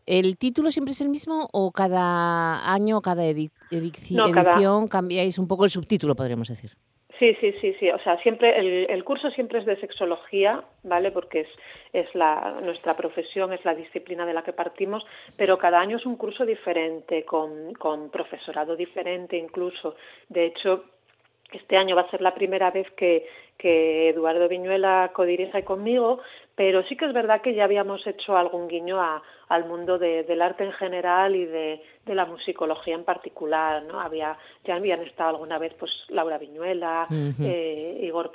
¿El 0.07 0.39
título 0.39 0.71
siempre 0.71 0.93
es 0.93 1.01
el 1.01 1.09
mismo 1.09 1.49
o 1.53 1.71
cada 1.71 2.73
año, 2.73 3.01
cada, 3.01 3.25
edición 3.25 4.89
cambiáis 4.89 5.39
un 5.39 5.47
poco 5.47 5.65
el 5.65 5.71
subtítulo, 5.71 6.17
podríamos 6.17 6.49
decir? 6.49 6.73
Sí, 7.21 7.37
sí, 7.39 7.53
sí, 7.61 7.77
sí. 7.79 7.91
O 7.91 7.99
sea, 7.99 8.17
siempre 8.23 8.59
el, 8.59 8.91
el, 8.91 9.05
curso 9.05 9.31
siempre 9.31 9.59
es 9.59 9.67
de 9.67 9.77
sexología, 9.77 10.65
¿vale? 10.83 11.11
Porque 11.11 11.41
es, 11.41 11.49
es 11.93 12.15
la, 12.15 12.61
nuestra 12.65 12.97
profesión, 12.97 13.53
es 13.53 13.63
la 13.63 13.75
disciplina 13.75 14.25
de 14.25 14.33
la 14.33 14.43
que 14.43 14.55
partimos, 14.55 15.05
pero 15.37 15.59
cada 15.59 15.81
año 15.81 15.99
es 15.99 16.07
un 16.07 16.17
curso 16.17 16.47
diferente, 16.47 17.27
con, 17.27 17.75
con 17.75 18.11
profesorado 18.11 18.75
diferente 18.75 19.37
incluso. 19.37 19.97
De 20.31 20.47
hecho, 20.47 20.87
este 21.59 21.77
año 21.77 21.97
va 21.97 22.03
a 22.03 22.11
ser 22.11 22.21
la 22.21 22.35
primera 22.35 22.71
vez 22.71 22.91
que, 22.93 23.27
que 23.59 24.09
Eduardo 24.09 24.49
Viñuela 24.49 25.11
codirige 25.15 25.65
conmigo, 25.65 26.21
pero 26.55 26.83
sí 26.85 26.97
que 26.97 27.07
es 27.07 27.13
verdad 27.13 27.41
que 27.41 27.55
ya 27.55 27.65
habíamos 27.65 28.07
hecho 28.07 28.37
algún 28.37 28.69
guiño 28.69 29.01
a, 29.01 29.23
al 29.49 29.67
mundo 29.67 29.99
del 29.99 30.43
arte 30.43 30.65
en 30.65 30.73
general 30.73 31.35
y 31.35 31.45
de, 31.45 31.83
de, 32.07 32.15
la 32.15 32.25
musicología 32.25 32.95
en 32.95 33.05
particular, 33.05 33.83
¿no? 33.83 34.01
Había, 34.01 34.39
ya 34.65 34.77
habían 34.77 35.01
estado 35.03 35.31
alguna 35.31 35.59
vez 35.59 35.75
pues 35.75 35.91
Laura 36.09 36.39
Viñuela, 36.39 37.07
eh, 37.11 38.01
Igor 38.03 38.31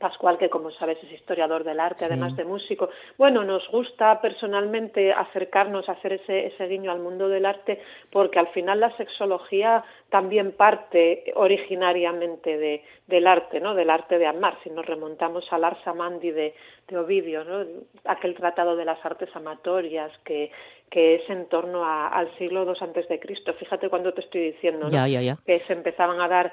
Pascual, 0.00 0.36
que 0.36 0.50
como 0.50 0.70
sabes 0.72 0.98
es 1.02 1.12
historiador 1.12 1.64
del 1.64 1.80
arte, 1.80 2.04
además 2.04 2.36
de 2.36 2.44
músico. 2.44 2.90
Bueno, 3.16 3.44
nos 3.44 3.66
gusta 3.70 4.20
personalmente 4.20 5.12
acercarnos, 5.12 5.88
a 5.88 5.92
hacer 5.92 6.14
ese, 6.14 6.48
ese 6.48 6.66
guiño 6.66 6.90
al 6.90 6.98
mundo 6.98 7.28
del 7.28 7.46
arte, 7.46 7.80
porque 8.10 8.38
al 8.38 8.48
final 8.48 8.80
la 8.80 8.94
sexología 8.96 9.84
también 10.10 10.52
parte 10.52 11.32
originariamente 11.36 12.58
de, 12.58 12.84
del 13.06 13.26
arte, 13.26 13.60
¿no? 13.60 13.74
Del 13.74 13.88
arte 13.88 14.18
de 14.18 14.26
amar. 14.26 14.58
Si 14.64 14.70
nos 14.70 14.84
remontamos 14.84 15.50
al 15.52 15.64
Ars 15.64 15.86
Amandi 15.86 16.30
de, 16.30 16.54
de 16.88 16.98
Ovidio, 16.98 17.44
¿no? 17.44 17.64
Aquel 18.04 18.34
tratado 18.34 18.76
de 18.76 18.84
las 18.84 19.02
artes 19.04 19.34
amatorias 19.34 20.12
que, 20.24 20.50
que 20.90 21.16
es 21.16 21.30
en 21.30 21.46
torno 21.48 21.84
al 21.84 22.30
siglo 22.38 22.64
II 22.64 22.74
antes 22.80 23.08
de 23.08 23.18
Cristo. 23.18 23.54
Fíjate 23.54 23.88
cuando 23.88 24.12
te 24.12 24.20
estoy 24.20 24.52
diciendo, 24.52 24.88
¿no? 24.88 25.06
Que 25.44 25.58
se 25.60 25.72
empezaban 25.72 26.20
a 26.20 26.28
dar 26.28 26.52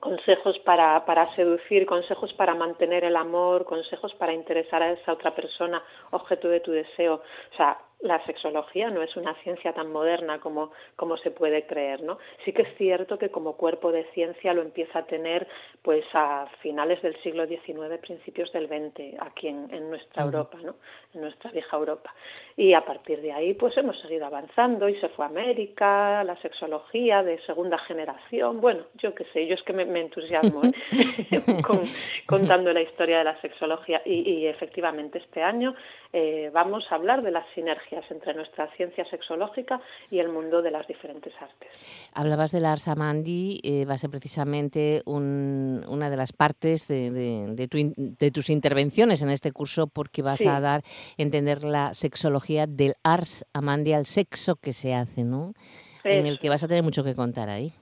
consejos 0.00 0.58
para, 0.60 1.04
para 1.04 1.26
seducir, 1.28 1.86
consejos 1.86 2.32
para 2.34 2.54
mantener 2.54 3.04
el 3.04 3.16
amor, 3.16 3.64
consejos 3.64 4.14
para 4.14 4.32
interesar 4.32 4.82
a 4.82 4.92
esa 4.92 5.12
otra 5.12 5.34
persona, 5.34 5.82
objeto 6.10 6.48
de 6.48 6.60
tu 6.60 6.72
deseo. 6.72 7.22
O 7.52 7.56
sea, 7.56 7.78
la 8.00 8.24
sexología 8.24 8.90
no 8.90 9.02
es 9.02 9.16
una 9.16 9.34
ciencia 9.42 9.72
tan 9.72 9.90
moderna 9.90 10.38
como, 10.38 10.70
como 10.94 11.16
se 11.16 11.30
puede 11.30 11.66
creer, 11.66 12.02
¿no? 12.02 12.18
Sí 12.44 12.52
que 12.52 12.62
es 12.62 12.76
cierto 12.76 13.18
que 13.18 13.30
como 13.30 13.56
cuerpo 13.56 13.90
de 13.90 14.04
ciencia 14.12 14.54
lo 14.54 14.62
empieza 14.62 15.00
a 15.00 15.06
tener 15.06 15.48
pues 15.82 16.04
a 16.12 16.46
finales 16.62 17.02
del 17.02 17.20
siglo 17.22 17.46
XIX, 17.46 17.98
principios 18.00 18.52
del 18.52 18.68
XX, 18.68 19.20
aquí 19.20 19.48
en, 19.48 19.68
en 19.74 19.90
nuestra 19.90 20.22
Europa, 20.22 20.58
¿no? 20.62 20.76
En 21.14 21.22
nuestra 21.22 21.50
vieja 21.50 21.76
Europa. 21.76 22.14
Y 22.56 22.72
a 22.74 22.84
partir 22.84 23.20
de 23.20 23.32
ahí 23.32 23.54
pues 23.54 23.76
hemos 23.76 23.98
seguido 24.00 24.26
avanzando 24.26 24.88
y 24.88 24.94
se 25.00 25.08
fue 25.08 25.24
a 25.24 25.28
América, 25.28 26.22
la 26.22 26.36
sexología 26.36 27.22
de 27.24 27.40
segunda 27.46 27.78
generación, 27.78 28.60
bueno, 28.60 28.84
yo 28.94 29.14
qué 29.14 29.24
sé, 29.32 29.46
yo 29.46 29.54
es 29.54 29.62
que 29.62 29.72
me, 29.72 29.82
entusiasmo 29.98 30.62
¿eh? 30.64 30.72
contando 32.26 32.72
la 32.72 32.82
historia 32.82 33.18
de 33.18 33.24
la 33.24 33.40
sexología 33.40 34.02
y, 34.04 34.20
y 34.30 34.46
efectivamente 34.46 35.18
este 35.18 35.42
año 35.42 35.74
eh, 36.12 36.50
vamos 36.52 36.90
a 36.90 36.94
hablar 36.94 37.22
de 37.22 37.30
las 37.30 37.44
sinergias 37.54 38.04
entre 38.10 38.34
nuestra 38.34 38.70
ciencia 38.76 39.04
sexológica 39.04 39.80
y 40.10 40.18
el 40.18 40.30
mundo 40.30 40.62
de 40.62 40.70
las 40.70 40.86
diferentes 40.86 41.32
artes. 41.40 41.68
Hablabas 42.14 42.52
del 42.52 42.64
Ars 42.64 42.88
Amandi, 42.88 43.60
eh, 43.62 43.84
va 43.84 43.94
a 43.94 43.98
ser 43.98 44.10
precisamente 44.10 45.02
una 45.04 46.10
de 46.10 46.16
las 46.16 46.32
partes 46.32 46.88
de, 46.88 48.30
tus 48.32 48.50
intervenciones 48.50 49.22
en 49.22 49.30
este 49.30 49.52
curso 49.52 49.86
porque 49.86 50.22
vas 50.22 50.44
a 50.46 50.60
dar 50.60 50.82
entender 51.18 51.64
la 51.64 51.92
sexología 51.92 52.66
del 52.66 52.94
Ars 53.02 53.44
Amandi 53.52 53.92
al 53.92 54.06
sexo 54.06 54.56
que 54.56 54.72
se 54.72 54.94
hace, 54.94 55.24
¿no? 55.24 55.52
En 56.04 56.26
el 56.26 56.38
que 56.38 56.48
vas 56.48 56.64
a 56.64 56.68
tener 56.68 56.82
mucho 56.82 57.04
que 57.04 57.14
contar 57.14 57.50
ahí. 57.50 57.72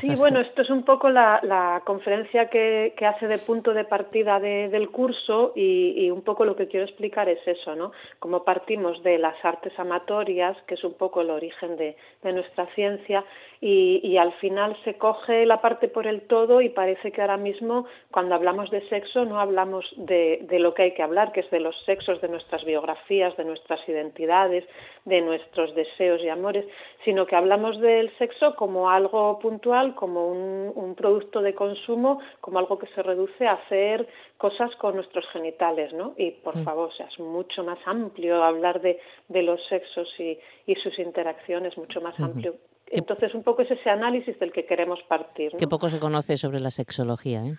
Sí, 0.00 0.14
bueno, 0.16 0.40
esto 0.40 0.62
es 0.62 0.70
un 0.70 0.84
poco 0.84 1.10
la, 1.10 1.82
conferencia 1.84 2.48
que, 2.48 2.94
hace 3.06 3.26
de 3.26 3.38
punto 3.38 3.74
de 3.74 3.84
partida 3.84 4.40
del 4.40 4.90
curso 4.90 5.52
y, 5.54 6.10
un 6.10 6.22
poco 6.22 6.44
lo 6.44 6.56
que 6.56 6.68
quiero 6.68 6.86
explicar 6.86 7.28
es 7.28 7.46
eso, 7.46 7.76
¿no? 7.76 7.92
Cómo 8.18 8.44
partimos 8.44 9.02
de 9.02 9.18
las 9.18 9.42
artes 9.44 9.78
amatorias, 9.78 10.56
que 10.66 10.74
es 10.74 10.84
un 10.84 10.94
poco 10.94 11.20
el 11.20 11.30
origen 11.30 11.76
de, 11.76 11.96
nuestra 12.22 12.66
ciencia, 12.74 13.24
y, 13.64 14.16
al 14.16 14.32
final 14.34 14.76
se 14.82 14.98
coge 14.98 15.46
la 15.46 15.60
parte 15.60 15.86
por 15.86 16.08
el 16.08 16.22
todo 16.22 16.60
y 16.60 16.68
parece 16.68 17.12
que 17.12 17.20
ahora 17.20 17.36
mismo 17.36 17.86
cuando 18.10 18.34
hablamos 18.34 18.72
de 18.72 18.86
sexo 18.88 19.24
no 19.24 19.38
hablamos 19.38 19.88
de, 19.96 20.40
de 20.48 20.58
lo 20.58 20.74
que 20.74 20.82
hay 20.82 20.94
que 20.94 21.02
hablar, 21.02 21.30
que 21.30 21.40
es 21.40 21.50
de 21.52 21.60
los 21.60 21.80
sexos, 21.84 22.20
de 22.20 22.28
nuestras 22.28 22.64
biografías, 22.64 23.36
de 23.36 23.44
nuestras 23.44 23.88
identidades, 23.88 24.64
de 25.04 25.20
nuestros 25.20 25.76
deseos 25.76 26.20
y 26.22 26.28
amores, 26.28 26.66
sino 27.04 27.24
que 27.24 27.36
hablamos 27.36 27.78
del 27.80 28.10
sexo 28.18 28.56
como 28.56 28.90
algo 28.90 29.38
puntual, 29.38 29.94
como 29.94 30.26
un, 30.26 30.94
producto 30.96 31.40
de 31.40 31.54
consumo, 31.54 32.18
como 32.40 32.58
algo 32.58 32.78
que 32.78 32.88
se 32.88 33.02
reduce 33.02 33.46
a 33.46 33.52
hacer 33.52 34.08
cosas 34.38 34.74
con 34.76 34.96
nuestros 34.96 35.26
genitales, 35.28 35.92
¿no? 35.92 36.14
Y 36.16 36.32
por 36.32 36.56
mm. 36.56 36.64
favor, 36.64 36.88
o 36.88 36.92
sea, 36.92 37.06
es 37.06 37.18
mucho 37.20 37.62
más 37.62 37.78
amplio 37.86 38.42
hablar 38.42 38.80
de, 38.80 38.98
de 39.28 39.42
los 39.42 39.64
sexos 39.66 40.12
y, 40.18 40.38
y 40.66 40.74
sus 40.74 40.98
interacciones, 40.98 41.78
mucho 41.78 42.00
más 42.00 42.18
amplio. 42.18 42.54
Entonces, 42.92 43.34
un 43.34 43.42
poco 43.42 43.62
es 43.62 43.70
ese 43.70 43.90
análisis 43.90 44.38
del 44.38 44.52
que 44.52 44.66
queremos 44.66 45.00
partir. 45.08 45.52
¿no? 45.52 45.58
Que 45.58 45.66
poco 45.66 45.88
se 45.90 45.98
conoce 45.98 46.36
sobre 46.36 46.60
la 46.60 46.70
sexología, 46.70 47.44
¿eh? 47.44 47.56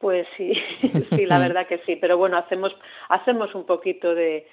Pues 0.00 0.28
sí, 0.36 0.52
sí, 1.10 1.26
la 1.26 1.40
verdad 1.40 1.66
que 1.66 1.80
sí, 1.84 1.96
pero 1.96 2.16
bueno, 2.16 2.36
hacemos 2.36 2.72
hacemos 3.08 3.52
un 3.56 3.66
poquito 3.66 4.14
de, 4.14 4.46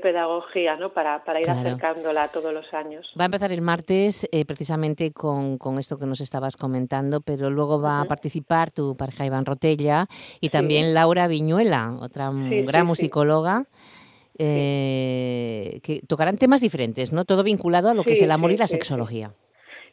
pedagogía, 0.00 0.76
¿no? 0.76 0.92
Para, 0.92 1.24
para 1.24 1.40
ir 1.40 1.50
acercándola 1.50 2.28
todos 2.28 2.54
los 2.54 2.72
años. 2.72 3.12
Va 3.18 3.24
a 3.24 3.26
empezar 3.26 3.50
el 3.50 3.62
martes 3.62 4.28
eh, 4.30 4.44
precisamente 4.44 5.10
con, 5.10 5.58
con, 5.58 5.80
esto 5.80 5.96
que 5.96 6.06
nos 6.06 6.20
estabas 6.20 6.56
comentando, 6.56 7.20
pero 7.20 7.50
luego 7.50 7.80
va 7.80 8.00
a 8.00 8.04
participar 8.04 8.70
tu 8.70 8.94
pareja 8.94 9.26
Iván 9.26 9.44
Rotella 9.44 10.06
y 10.40 10.50
también 10.50 10.94
Laura 10.94 11.26
Viñuela, 11.26 11.96
otra 12.00 12.30
gran 12.32 12.86
musicóloga. 12.86 13.64
Eh, 14.38 15.80
que 15.82 16.00
tocarán 16.06 16.38
temas 16.38 16.62
diferentes, 16.62 17.12
¿no? 17.12 17.24
Todo 17.24 17.42
vinculado 17.42 17.90
a 17.90 17.94
lo 17.94 18.02
que 18.02 18.12
es 18.12 18.22
el 18.22 18.30
amor 18.30 18.50
y 18.50 18.56
la 18.56 18.66
sexología. 18.66 19.34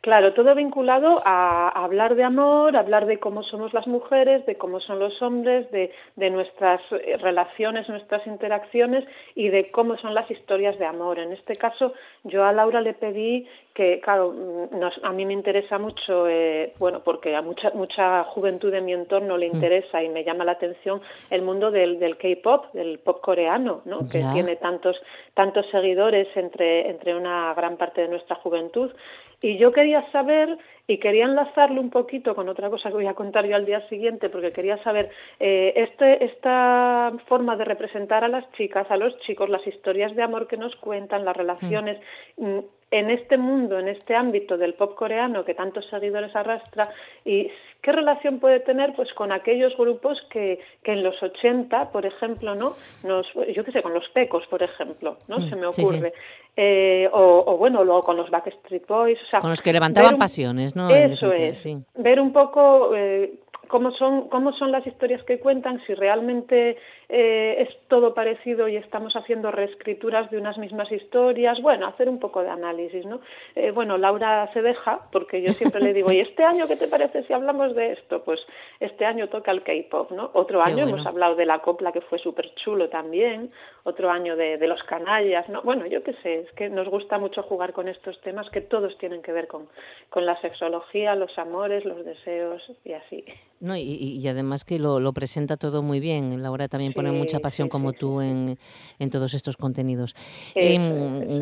Claro, 0.01 0.31
todo 0.33 0.55
vinculado 0.55 1.21
a, 1.25 1.67
hablar 1.67 2.15
de 2.15 2.23
amor, 2.23 2.77
a 2.77 2.79
hablar 2.79 3.05
de 3.05 3.19
cómo 3.19 3.43
somos 3.43 3.73
las 3.73 3.85
mujeres, 3.85 4.45
de 4.45 4.55
cómo 4.55 4.79
son 4.79 4.97
los 4.97 5.21
hombres, 5.21 5.69
de, 5.71 5.91
nuestras 6.29 6.79
eh, 6.91 7.17
relaciones, 7.17 7.89
nuestras 7.89 8.25
interacciones 8.25 9.03
y 9.35 9.49
de 9.49 9.69
cómo 9.71 9.97
son 9.97 10.13
las 10.13 10.31
historias 10.31 10.79
de 10.79 10.85
amor. 10.85 11.19
En 11.19 11.33
este 11.33 11.57
caso, 11.57 11.93
yo 12.23 12.45
a 12.45 12.53
Laura 12.53 12.79
le 12.79 12.93
pedí 12.93 13.45
que, 13.73 13.99
claro, 13.99 14.31
mm, 14.31 15.05
a 15.05 15.11
mí 15.11 15.25
me 15.25 15.33
interesa 15.33 15.77
mucho, 15.77 16.29
eh, 16.29 16.71
bueno, 16.79 17.01
porque 17.03 17.35
a 17.35 17.41
mucha, 17.41 17.71
mucha 17.71 18.23
juventud 18.23 18.71
de 18.71 18.79
mi 18.79 18.93
entorno 18.93 19.37
le 19.37 19.49
mm. 19.49 19.55
interesa 19.55 20.01
y 20.01 20.07
me 20.07 20.23
llama 20.23 20.45
la 20.45 20.53
atención 20.53 21.01
el 21.29 21.41
mundo 21.41 21.71
del, 21.71 21.99
del 21.99 22.15
K-pop, 22.17 22.71
del 22.71 22.99
pop 22.99 23.19
coreano, 23.19 23.81
¿no? 23.83 23.99
que 24.09 24.23
tiene 24.33 24.55
tantos, 24.55 24.95
tantos 25.33 25.65
seguidores 25.71 26.29
entre, 26.35 26.89
entre 26.89 27.17
una 27.17 27.53
gran 27.53 27.75
parte 27.75 28.01
de 28.01 28.07
nuestra 28.07 28.37
juventud. 28.37 28.91
Y 29.41 29.57
yo 29.57 29.71
quería 29.71 30.09
saber 30.11 30.57
y 30.87 30.97
quería 30.97 31.25
enlazarlo 31.25 31.79
un 31.79 31.91
poquito 31.91 32.35
con 32.35 32.49
otra 32.49 32.69
cosa 32.69 32.89
que 32.89 32.95
voy 32.95 33.05
a 33.05 33.13
contar 33.13 33.45
yo 33.45 33.55
al 33.55 33.65
día 33.65 33.87
siguiente, 33.89 34.29
porque 34.29 34.51
quería 34.51 34.81
saber 34.83 35.09
eh, 35.39 35.73
este, 35.75 36.25
esta 36.25 37.13
forma 37.27 37.55
de 37.55 37.65
representar 37.65 38.23
a 38.23 38.27
las 38.27 38.51
chicas, 38.53 38.89
a 38.89 38.97
los 38.97 39.17
chicos, 39.19 39.49
las 39.49 39.65
historias 39.67 40.15
de 40.15 40.23
amor 40.23 40.47
que 40.47 40.57
nos 40.57 40.75
cuentan, 40.77 41.25
las 41.25 41.37
relaciones. 41.37 41.99
Mm, 42.37 42.59
en 42.91 43.11
este 43.11 43.37
mundo, 43.37 43.77
en 43.77 43.87
este 43.87 44.15
ámbito 44.15 44.57
del 44.57 44.73
pop 44.73 44.95
coreano 44.95 45.45
que 45.45 45.53
tantos 45.53 45.85
seguidores 45.89 46.35
arrastra 46.35 46.89
y 47.23 47.51
qué 47.81 47.91
relación 47.91 48.39
puede 48.39 48.59
tener 48.59 48.93
pues 48.95 49.13
con 49.13 49.31
aquellos 49.31 49.75
grupos 49.77 50.21
que, 50.29 50.59
que 50.83 50.93
en 50.93 51.03
los 51.03 51.21
80, 51.21 51.91
por 51.91 52.05
ejemplo, 52.05 52.55
¿no? 52.55 52.73
Nos, 53.03 53.27
yo 53.53 53.63
qué 53.63 53.71
sé, 53.71 53.81
con 53.81 53.93
los 53.93 54.07
pecos, 54.09 54.45
por 54.47 54.61
ejemplo, 54.63 55.17
¿no? 55.27 55.39
Mm, 55.39 55.49
Se 55.49 55.55
me 55.55 55.65
ocurre. 55.65 56.13
Eh, 56.55 57.09
o, 57.13 57.57
bueno, 57.57 57.83
luego 57.83 58.03
con 58.03 58.17
los 58.17 58.29
Backstreet 58.29 58.85
Boys. 58.85 59.21
O 59.23 59.25
sea, 59.27 59.39
con 59.39 59.49
los 59.49 59.61
que 59.61 59.71
levantaban 59.71 60.17
pasiones, 60.17 60.75
¿no? 60.75 60.89
Eso 60.89 61.31
es. 61.31 61.67
Ver 61.95 62.19
un 62.19 62.33
poco 62.33 62.95
eh, 62.95 63.33
cómo 63.69 63.91
son, 63.91 64.27
cómo 64.29 64.51
son 64.53 64.71
las 64.71 64.85
historias 64.85 65.23
que 65.23 65.39
cuentan, 65.39 65.81
si 65.85 65.93
realmente 65.93 66.77
eh, 67.07 67.55
es 67.59 67.87
todo 67.87 68.13
parecido 68.13 68.67
y 68.67 68.75
estamos 68.75 69.15
haciendo 69.15 69.51
reescrituras 69.51 70.29
de 70.31 70.37
unas 70.37 70.57
mismas 70.57 70.91
historias, 70.91 71.61
bueno, 71.61 71.87
hacer 71.87 72.09
un 72.09 72.19
poco 72.19 72.41
de 72.41 72.49
análisis, 72.49 73.05
¿no? 73.05 73.21
Eh, 73.55 73.71
bueno, 73.71 73.97
Laura 73.97 74.49
se 74.53 74.63
deja, 74.63 75.07
porque 75.11 75.41
yo 75.41 75.53
siempre 75.53 75.81
le 75.81 75.93
digo, 75.93 76.11
¿y 76.11 76.19
este 76.19 76.43
año 76.43 76.67
qué 76.67 76.75
te 76.75 76.87
parece 76.87 77.23
si 77.23 77.31
hablamos 77.31 77.75
de 77.75 77.93
esto? 77.93 78.23
Pues 78.23 78.45
este 78.79 79.05
año 79.05 79.29
toca 79.29 79.51
el 79.51 79.61
K-pop, 79.61 80.11
¿no? 80.11 80.31
Otro 80.33 80.61
año 80.61 80.87
hemos 80.87 81.05
hablado 81.05 81.35
de 81.35 81.45
la 81.45 81.59
copla 81.59 81.91
que 81.91 82.01
fue 82.01 82.17
súper 82.17 82.53
chulo 82.55 82.89
también, 82.89 83.51
otro 83.83 84.09
año 84.09 84.35
de, 84.35 84.57
de, 84.57 84.67
los 84.67 84.81
canallas, 84.83 85.47
¿no? 85.47 85.61
Bueno, 85.61 85.85
yo 85.85 86.01
qué 86.01 86.13
sé, 86.23 86.39
es 86.39 86.51
que 86.53 86.69
nos 86.69 86.89
gusta 86.89 87.19
mucho 87.19 87.43
jugar 87.43 87.71
con 87.73 87.87
estos 87.87 88.19
temas 88.21 88.49
que 88.49 88.61
todos 88.61 88.97
tienen 88.97 89.21
que 89.21 89.31
ver 89.31 89.47
con, 89.47 89.69
con 90.09 90.25
la 90.25 90.41
sexología, 90.41 91.13
los 91.15 91.37
amores, 91.37 91.85
los 91.85 92.03
deseos 92.03 92.63
y 92.83 92.93
así. 92.93 93.23
No, 93.59 93.75
y, 93.75 94.25
además 94.27 94.63
que 94.63 94.79
lo, 94.79 94.99
lo, 94.99 95.11
presenta 95.13 95.57
todo 95.57 95.83
muy 95.83 95.99
bien. 95.99 96.41
Laura 96.41 96.69
también 96.69 96.93
pone 96.93 97.11
mucha 97.11 97.39
pasión 97.39 97.67
como 97.67 97.91
tú 97.91 98.21
en, 98.21 98.57
en, 98.99 99.09
todos 99.09 99.33
estos 99.33 99.57
contenidos. 99.57 100.15
Em, 100.55 101.41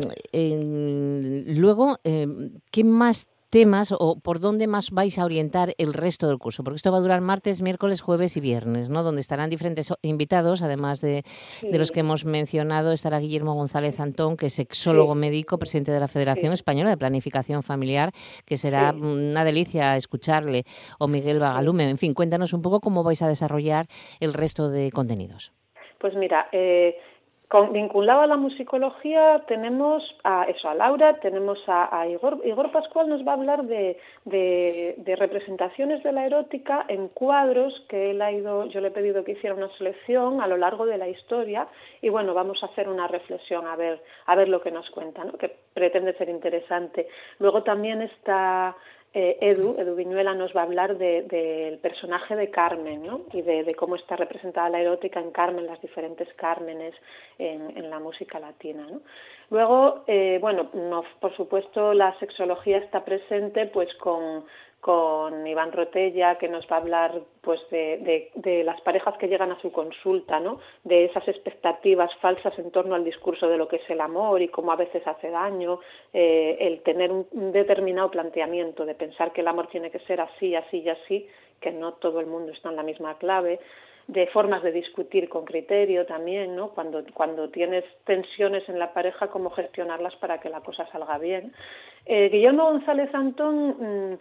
luego, 1.46 1.98
em, 2.02 2.58
¿qué 2.72 2.82
más 2.82 3.28
temas 3.50 3.92
o 3.92 4.20
por 4.20 4.40
dónde 4.40 4.66
más 4.66 4.90
vais 4.90 5.18
a 5.18 5.24
orientar 5.24 5.74
el 5.78 5.92
resto 5.92 6.26
del 6.26 6.38
curso? 6.38 6.64
Porque 6.64 6.76
esto 6.76 6.92
va 6.92 6.98
a 6.98 7.00
durar 7.00 7.20
martes, 7.20 7.62
miércoles, 7.62 8.00
jueves 8.00 8.36
y 8.36 8.40
viernes, 8.40 8.90
¿no? 8.90 9.02
Donde 9.02 9.20
estarán 9.20 9.50
diferentes 9.50 9.92
invitados, 10.02 10.62
además 10.62 11.00
de, 11.00 11.22
los 11.62 11.90
que 11.90 12.00
hemos 12.00 12.24
mencionado, 12.24 12.92
estará 12.92 13.18
Guillermo 13.18 13.54
González 13.54 14.00
Antón, 14.00 14.36
que 14.36 14.46
es 14.46 14.54
sexólogo 14.54 15.14
médico, 15.14 15.58
presidente 15.58 15.92
de 15.92 16.00
la 16.00 16.08
Federación 16.08 16.52
Española 16.52 16.90
de 16.90 16.96
Planificación 16.96 17.62
Familiar, 17.62 18.10
que 18.44 18.56
será 18.56 18.92
una 18.92 19.44
delicia 19.44 19.96
escucharle, 19.96 20.64
o 20.98 21.08
Miguel 21.08 21.38
Bagalume. 21.38 21.88
En 21.88 21.98
fin, 21.98 22.14
cuéntanos 22.14 22.52
un 22.52 22.62
poco 22.62 22.80
cómo 22.80 23.02
vais 23.02 23.22
a 23.22 23.28
desarrollar 23.28 23.86
el 24.20 24.34
resto 24.34 24.70
de 24.70 24.90
contenidos. 24.90 25.52
Pues 25.98 26.14
mira, 26.14 26.48
eh, 26.52 26.96
Con, 27.48 27.72
vinculado 27.72 28.20
a 28.20 28.26
la 28.26 28.36
musicología 28.36 29.42
tenemos 29.46 30.02
a 30.22 30.44
eso, 30.44 30.68
a 30.68 30.74
Laura, 30.74 31.14
tenemos 31.14 31.58
a, 31.66 32.06
Igor. 32.06 32.42
Igor 32.44 32.70
Pascual 32.70 33.08
nos 33.08 33.26
va 33.26 33.32
a 33.32 33.36
hablar 33.36 33.64
de, 33.64 33.98
de, 34.26 35.16
representaciones 35.16 36.02
de 36.02 36.12
la 36.12 36.26
erótica 36.26 36.84
en 36.88 37.08
cuadros 37.08 37.86
que 37.88 38.10
él 38.10 38.20
ha 38.20 38.32
ido, 38.32 38.66
yo 38.66 38.82
le 38.82 38.88
he 38.88 38.90
pedido 38.90 39.24
que 39.24 39.32
hiciera 39.32 39.56
una 39.56 39.70
selección 39.78 40.42
a 40.42 40.46
lo 40.46 40.58
largo 40.58 40.84
de 40.84 40.98
la 40.98 41.08
historia 41.08 41.66
y 42.02 42.10
bueno, 42.10 42.34
vamos 42.34 42.62
a 42.62 42.66
hacer 42.66 42.86
una 42.86 43.08
reflexión 43.08 43.66
a 43.66 43.76
ver, 43.76 44.02
a 44.26 44.34
ver 44.34 44.50
lo 44.50 44.60
que 44.60 44.70
nos 44.70 44.90
cuenta, 44.90 45.24
¿no? 45.24 45.32
que 45.32 45.50
pretende 45.72 46.12
ser 46.18 46.28
interesante. 46.28 47.08
Luego 47.38 47.62
también 47.62 48.02
está 48.02 48.76
eh, 49.14 49.38
Edu, 49.40 49.76
Edu 49.78 49.94
Viñuela 49.96 50.34
nos 50.34 50.54
va 50.54 50.60
a 50.60 50.64
hablar 50.64 50.98
del 50.98 51.78
personaje 51.78 52.36
de 52.36 52.50
Carmen 52.50 53.06
¿no? 53.06 53.22
y 53.32 53.40
de, 53.40 53.74
cómo 53.74 53.96
está 53.96 54.16
representada 54.16 54.68
la 54.68 54.80
erótica 54.80 55.18
en 55.20 55.30
Carmen, 55.30 55.66
las 55.66 55.80
diferentes 55.80 56.28
Cármenes 56.34 56.94
en, 57.38 57.88
la 57.88 57.98
música 58.00 58.38
latina. 58.38 58.86
¿no? 58.90 59.00
Luego, 59.50 60.04
eh, 60.06 60.38
bueno, 60.40 60.70
por 61.20 61.34
supuesto 61.36 61.94
la 61.94 62.18
sexología 62.18 62.78
está 62.78 63.04
presente 63.04 63.66
pues 63.66 63.94
con 63.94 64.44
con 64.80 65.44
Iván 65.44 65.72
Rotella, 65.72 66.38
que 66.38 66.48
nos 66.48 66.64
va 66.70 66.76
a 66.76 66.80
hablar 66.80 67.20
pues 67.40 67.60
de, 67.70 68.30
de, 68.34 68.62
las 68.62 68.80
parejas 68.82 69.16
que 69.18 69.26
llegan 69.26 69.50
a 69.50 69.60
su 69.60 69.72
consulta, 69.72 70.38
¿no? 70.38 70.60
de 70.84 71.06
esas 71.06 71.26
expectativas 71.26 72.14
falsas 72.16 72.56
en 72.58 72.70
torno 72.70 72.94
al 72.94 73.04
discurso 73.04 73.48
de 73.48 73.56
lo 73.56 73.66
que 73.66 73.76
es 73.76 73.90
el 73.90 74.00
amor 74.00 74.40
y 74.40 74.48
cómo 74.48 74.70
a 74.70 74.76
veces 74.76 75.04
hace 75.06 75.30
daño, 75.30 75.80
eh, 76.12 76.58
el 76.60 76.82
tener 76.82 77.10
un, 77.10 77.26
determinado 77.52 78.10
planteamiento 78.10 78.84
de 78.86 78.94
pensar 78.94 79.32
que 79.32 79.40
el 79.40 79.48
amor 79.48 79.66
tiene 79.66 79.90
que 79.90 79.98
ser 80.00 80.20
así, 80.20 80.54
así 80.54 80.78
y 80.78 80.88
así, 80.88 81.28
que 81.60 81.72
no 81.72 81.94
todo 81.94 82.20
el 82.20 82.26
mundo 82.26 82.52
está 82.52 82.68
en 82.68 82.76
la 82.76 82.84
misma 82.84 83.18
clave, 83.18 83.58
de 84.06 84.26
formas 84.28 84.62
de 84.62 84.72
discutir 84.72 85.28
con 85.28 85.44
criterio 85.44 86.06
también, 86.06 86.56
¿no? 86.56 86.70
Cuando, 86.70 87.04
cuando 87.12 87.50
tienes 87.50 87.84
tensiones 88.04 88.66
en 88.68 88.78
la 88.78 88.94
pareja, 88.94 89.28
cómo 89.28 89.50
gestionarlas 89.50 90.14
para 90.16 90.38
que 90.40 90.48
la 90.48 90.60
cosa 90.60 90.86
salga 90.86 91.18
bien. 91.18 91.52
Eh, 92.06 92.28
Guillermo 92.28 92.70
González 92.70 93.12
Antón... 93.12 94.12
Mm, 94.12 94.18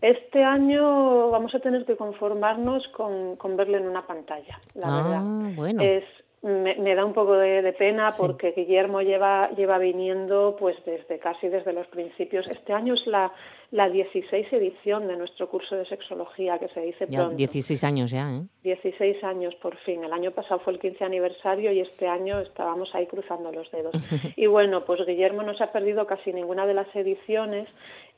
este 0.00 0.42
año 0.42 1.30
vamos 1.30 1.54
a 1.54 1.60
tener 1.60 1.84
que 1.84 1.96
conformarnos 1.96 2.86
con, 2.88 3.36
con 3.36 3.56
verle 3.56 3.78
en 3.78 3.88
una 3.88 4.06
pantalla, 4.06 4.60
la 4.74 4.86
ah, 4.86 5.02
verdad. 5.02 5.54
Bueno. 5.56 5.82
Es, 5.82 6.04
me, 6.42 6.94
da 6.94 7.04
un 7.04 7.12
poco 7.12 7.34
de, 7.34 7.74
pena 7.74 8.06
porque 8.16 8.52
Guillermo 8.52 9.02
lleva, 9.02 9.50
lleva 9.50 9.78
viniendo 9.78 10.56
pues 10.58 10.76
desde 10.86 11.18
casi 11.18 11.48
desde 11.48 11.72
los 11.72 11.86
principios. 11.88 12.46
Este 12.48 12.72
año 12.72 12.94
es 12.94 13.06
la, 13.06 13.30
la 13.72 13.88
16 13.88 14.52
edición 14.52 15.06
de 15.06 15.16
nuestro 15.16 15.48
curso 15.48 15.76
de 15.76 15.86
sexología, 15.86 16.58
que 16.58 16.68
se 16.68 16.80
dice 16.80 17.06
ya, 17.08 17.28
16 17.28 17.84
años 17.84 18.10
ya, 18.10 18.28
¿eh? 18.28 18.42
16 18.64 19.22
años 19.22 19.54
por 19.56 19.76
fin. 19.78 20.02
El 20.02 20.12
año 20.12 20.32
pasado 20.32 20.60
fue 20.60 20.72
el 20.72 20.80
15 20.80 21.04
aniversario 21.04 21.70
y 21.70 21.80
este 21.80 22.08
año 22.08 22.40
estábamos 22.40 22.92
ahí 22.94 23.06
cruzando 23.06 23.52
los 23.52 23.70
dedos. 23.70 23.94
y 24.36 24.46
bueno, 24.46 24.84
pues 24.84 25.06
Guillermo 25.06 25.42
no 25.42 25.54
se 25.54 25.62
ha 25.62 25.70
perdido 25.70 26.04
casi 26.06 26.32
ninguna 26.32 26.66
de 26.66 26.74
las 26.74 26.94
ediciones, 26.96 27.68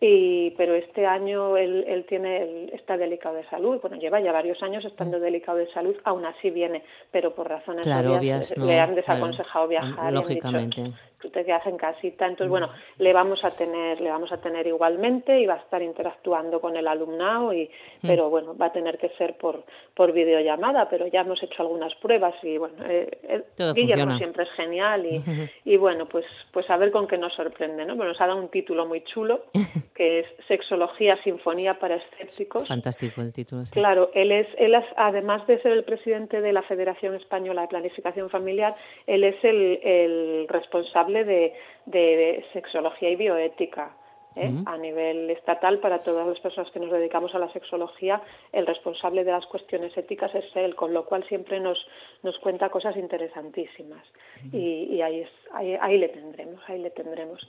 y, 0.00 0.50
pero 0.52 0.74
este 0.74 1.06
año 1.06 1.58
él, 1.58 1.84
él 1.86 2.06
tiene 2.06 2.42
él 2.42 2.70
está 2.72 2.96
delicado 2.96 3.34
de 3.34 3.44
salud. 3.48 3.78
Bueno, 3.82 3.96
lleva 3.96 4.20
ya 4.20 4.32
varios 4.32 4.62
años 4.62 4.84
estando 4.86 5.18
mm. 5.18 5.22
delicado 5.22 5.58
de 5.58 5.70
salud, 5.72 5.94
aún 6.04 6.24
así 6.24 6.48
viene, 6.50 6.82
pero 7.10 7.34
por 7.34 7.48
razones 7.48 7.86
obvias, 7.86 8.56
le 8.56 8.80
han 8.80 8.94
desaconsejado 8.94 9.68
viajar. 9.68 10.12
Lógicamente 10.14 10.92
tú 11.22 11.30
te 11.30 11.44
quedas 11.44 11.64
en 11.66 11.76
casita. 11.76 12.26
Entonces, 12.26 12.50
bueno, 12.50 12.68
le 12.98 13.12
vamos 13.12 13.44
a 13.44 13.56
tener, 13.56 14.00
le 14.00 14.10
vamos 14.10 14.32
a 14.32 14.38
tener 14.38 14.66
igualmente 14.66 15.40
y 15.40 15.46
va 15.46 15.54
a 15.54 15.58
estar 15.58 15.80
interactuando 15.80 16.60
con 16.60 16.76
el 16.76 16.88
alumnado, 16.88 17.52
y, 17.52 17.70
mm. 18.02 18.06
pero 18.06 18.28
bueno, 18.28 18.56
va 18.56 18.66
a 18.66 18.72
tener 18.72 18.98
que 18.98 19.10
ser 19.10 19.36
por, 19.36 19.64
por 19.94 20.12
videollamada, 20.12 20.88
pero 20.88 21.06
ya 21.06 21.20
hemos 21.20 21.40
hecho 21.42 21.62
algunas 21.62 21.94
pruebas 21.94 22.34
y 22.42 22.58
bueno, 22.58 22.74
eh, 22.88 23.18
eh 23.22 23.72
Guillermo 23.74 24.18
siempre 24.18 24.44
es 24.44 24.50
genial 24.50 25.06
y, 25.06 25.22
y 25.64 25.76
bueno, 25.76 26.06
pues, 26.06 26.26
pues 26.50 26.68
a 26.68 26.76
ver 26.76 26.90
con 26.90 27.06
qué 27.06 27.16
nos 27.16 27.32
sorprende, 27.34 27.84
¿no? 27.84 27.94
Bueno, 27.94 28.12
nos 28.12 28.20
ha 28.20 28.26
dado 28.26 28.40
un 28.40 28.48
título 28.48 28.86
muy 28.86 29.02
chulo, 29.04 29.44
que 29.94 30.20
es 30.20 30.26
Sexología, 30.48 31.16
Sinfonía 31.22 31.78
para 31.78 31.96
Escépticos. 31.96 32.66
Fantástico 32.66 33.20
el 33.20 33.32
título. 33.32 33.62
Claro, 33.70 34.10
él 34.14 34.32
es, 34.32 34.48
él 34.58 34.74
es, 34.74 34.84
además 34.96 35.46
de 35.46 35.60
ser 35.62 35.72
el 35.72 35.84
presidente 35.84 36.40
de 36.40 36.52
la 36.52 36.62
Federación 36.62 37.14
Española 37.14 37.62
de 37.62 37.68
Planificación 37.68 38.28
Familiar, 38.28 38.74
él 39.06 39.22
es 39.22 39.36
el, 39.44 39.78
el 39.82 40.46
responsable 40.48 41.11
de, 41.12 42.44
sexología 42.52 43.10
y 43.10 43.16
bioética. 43.16 43.96
¿eh? 44.34 44.50
A 44.64 44.78
nivel 44.78 45.28
estatal, 45.30 45.78
para 45.78 45.98
todas 46.02 46.26
las 46.26 46.40
personas 46.40 46.70
que 46.70 46.80
nos 46.80 46.90
dedicamos 46.90 47.34
a 47.34 47.38
la 47.38 47.52
sexología, 47.52 48.22
el 48.52 48.66
responsable 48.66 49.24
de 49.24 49.32
las 49.32 49.44
cuestiones 49.46 49.94
éticas 49.96 50.34
es 50.34 50.44
él, 50.54 50.74
con 50.74 50.94
lo 50.94 51.04
cual 51.04 51.22
siempre 51.28 51.60
nos, 51.60 51.78
nos 52.22 52.38
cuenta 52.38 52.70
cosas 52.70 52.96
interesantísimas. 52.96 54.04
Y, 54.50 55.00
ahí, 55.02 55.20
es, 55.20 55.30
ahí, 55.52 55.98
le 55.98 56.08
tendremos, 56.08 56.62
ahí 56.66 56.78
le 56.78 56.90
tendremos. 56.90 57.46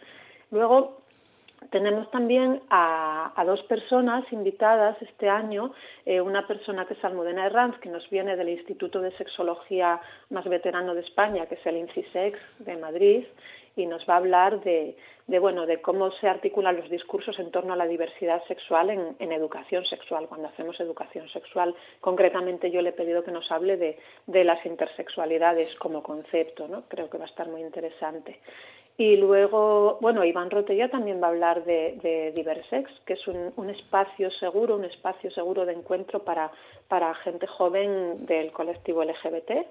Luego, 0.51 0.97
tenemos 1.72 2.09
también 2.11 2.61
a, 2.70 3.43
dos 3.45 3.61
personas 3.64 4.24
invitadas 4.32 5.01
este 5.01 5.30
año, 5.30 5.74
eh, 6.05 6.22
una 6.22 6.47
persona 6.47 6.86
que 6.86 6.93
es 6.93 7.03
Almudena 7.03 7.45
Herranz, 7.45 7.78
que 7.80 7.89
nos 7.89 8.09
viene 8.09 8.36
del 8.36 8.49
Instituto 8.49 9.01
de 9.01 9.11
Sexología 9.18 9.99
más 10.30 10.45
veterano 10.45 10.95
de 10.95 11.01
España, 11.01 11.45
que 11.45 11.55
es 11.55 11.66
el 11.66 11.78
INCISEX 11.78 12.66
de 12.66 12.78
Madrid, 12.78 13.26
y 13.76 13.86
nos 13.86 14.07
va 14.07 14.15
a 14.15 14.17
hablar 14.17 14.61
de, 14.61 14.95
bueno, 15.28 15.65
de 15.65 15.82
cómo 15.82 16.11
se 16.11 16.28
articulan 16.28 16.78
los 16.78 16.89
discursos 16.89 17.39
en 17.39 17.51
torno 17.51 17.74
a 17.74 17.76
la 17.76 17.88
diversidad 17.88 18.43
sexual 18.45 18.89
en, 19.19 19.32
educación 19.32 19.86
sexual, 19.86 20.28
cuando 20.28 20.47
hacemos 20.47 20.80
educación 20.80 21.28
sexual. 21.30 21.76
Concretamente 21.99 22.71
yo 22.71 22.82
le 22.82 22.89
he 22.89 22.93
pedido 22.93 23.24
que 23.24 23.32
nos 23.32 23.51
hable 23.51 23.78
de, 23.78 23.97
de 24.28 24.43
las 24.43 24.63
intersexualidades 24.65 25.76
como 25.76 26.03
concepto, 26.03 26.67
¿no? 26.67 26.84
Creo 26.88 27.09
que 27.09 27.17
va 27.17 27.26
a 27.26 27.28
estar 27.28 27.47
muy 27.47 27.61
interesante. 27.61 28.39
Y 28.95 29.15
luego, 29.17 29.97
bueno, 30.01 30.24
Iván 30.24 30.51
Rotella 30.51 30.88
también 30.88 31.21
va 31.21 31.28
a 31.28 31.30
hablar 31.32 31.63
de, 31.63 32.32
Diversex, 32.36 32.91
que 33.05 33.13
es 33.13 33.28
un, 33.28 33.69
espacio 33.69 34.30
seguro, 34.30 34.76
un 34.76 34.86
espacio 34.86 35.32
seguro 35.32 35.65
de 35.65 35.74
encuentro 35.74 36.24
para, 36.24 36.51
para 36.88 37.15
gente 37.15 37.47
joven 37.47 38.28
del 38.28 38.51
colectivo 38.51 39.03
LGBT 39.03 39.65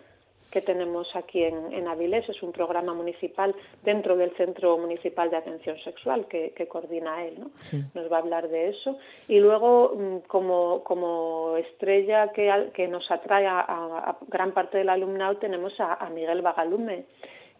que 0.52 0.60
tenemos 0.60 1.14
aquí 1.16 1.42
en, 1.42 1.72
en, 1.72 1.88
Avilés. 1.88 2.28
Es 2.28 2.42
un 2.42 2.52
programa 2.52 2.94
municipal 2.94 3.54
dentro 3.82 4.16
del 4.16 4.30
Centro 4.36 4.78
Municipal 4.78 5.30
de 5.30 5.36
Atención 5.38 5.78
Sexual 5.78 6.26
que, 6.28 6.52
coordina 6.68 7.24
él. 7.24 7.40
¿no? 7.40 7.50
Nos 7.94 8.12
va 8.12 8.16
a 8.16 8.20
hablar 8.20 8.48
de 8.48 8.68
eso. 8.68 8.98
Y 9.28 9.40
luego, 9.40 9.94
mm, 9.96 10.28
como, 10.28 10.84
como 10.84 11.56
estrella 11.56 12.32
que, 12.32 12.70
que 12.74 12.86
nos 12.86 13.10
atrae 13.10 13.46
a, 13.46 14.16
gran 14.28 14.52
parte 14.52 14.78
del 14.78 14.90
alumnado, 14.90 15.38
tenemos 15.38 15.78
a, 15.80 15.94
a 15.94 16.10
Miguel 16.10 16.42
Bagalume 16.42 17.06